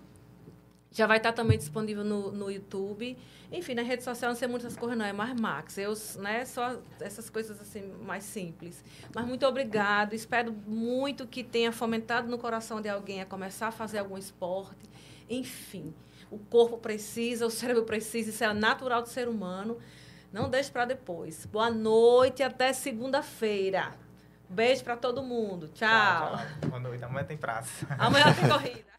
Já 0.93 1.07
vai 1.07 1.17
estar 1.17 1.33
também 1.33 1.57
disponível 1.57 2.03
no, 2.03 2.31
no 2.31 2.51
YouTube. 2.51 3.17
Enfim, 3.51 3.73
na 3.73 3.81
rede 3.81 4.03
social 4.03 4.31
não 4.31 4.37
sei 4.37 4.47
muitas 4.47 4.77
coisas, 4.77 4.95
não. 4.95 5.03
É 5.03 5.11
mais 5.11 5.39
Max. 5.39 5.77
Eu, 5.77 5.93
né, 6.17 6.45
só 6.45 6.79
essas 7.01 7.31
coisas 7.31 7.59
assim, 7.59 7.81
mais 8.03 8.23
simples. 8.23 8.83
Mas 9.13 9.25
muito 9.25 9.45
obrigado. 9.45 10.13
Espero 10.13 10.51
muito 10.51 11.25
que 11.25 11.43
tenha 11.43 11.71
fomentado 11.71 12.27
no 12.29 12.37
coração 12.37 12.79
de 12.79 12.89
alguém 12.89 13.21
a 13.21 13.25
começar 13.25 13.67
a 13.67 13.71
fazer 13.71 13.97
algum 13.97 14.17
esporte. 14.17 14.87
Enfim, 15.27 15.93
o 16.29 16.37
corpo 16.37 16.77
precisa, 16.77 17.45
o 17.47 17.49
cérebro 17.49 17.83
precisa, 17.85 18.29
isso 18.29 18.43
é 18.43 18.53
natural 18.53 19.01
do 19.01 19.09
ser 19.09 19.27
humano. 19.27 19.79
Não 20.31 20.47
deixe 20.47 20.71
para 20.71 20.85
depois. 20.85 21.45
Boa 21.47 21.71
noite 21.71 22.41
e 22.41 22.43
até 22.43 22.71
segunda-feira. 22.71 23.95
Beijo 24.47 24.83
para 24.83 24.95
todo 24.95 25.23
mundo. 25.23 25.69
Tchau. 25.69 26.39
Boa 26.67 26.79
noite. 26.79 27.03
Amanhã 27.03 27.25
tem 27.25 27.37
praça. 27.37 27.87
Amanhã 27.97 28.31
tem 28.33 28.47
corrida. 28.47 28.92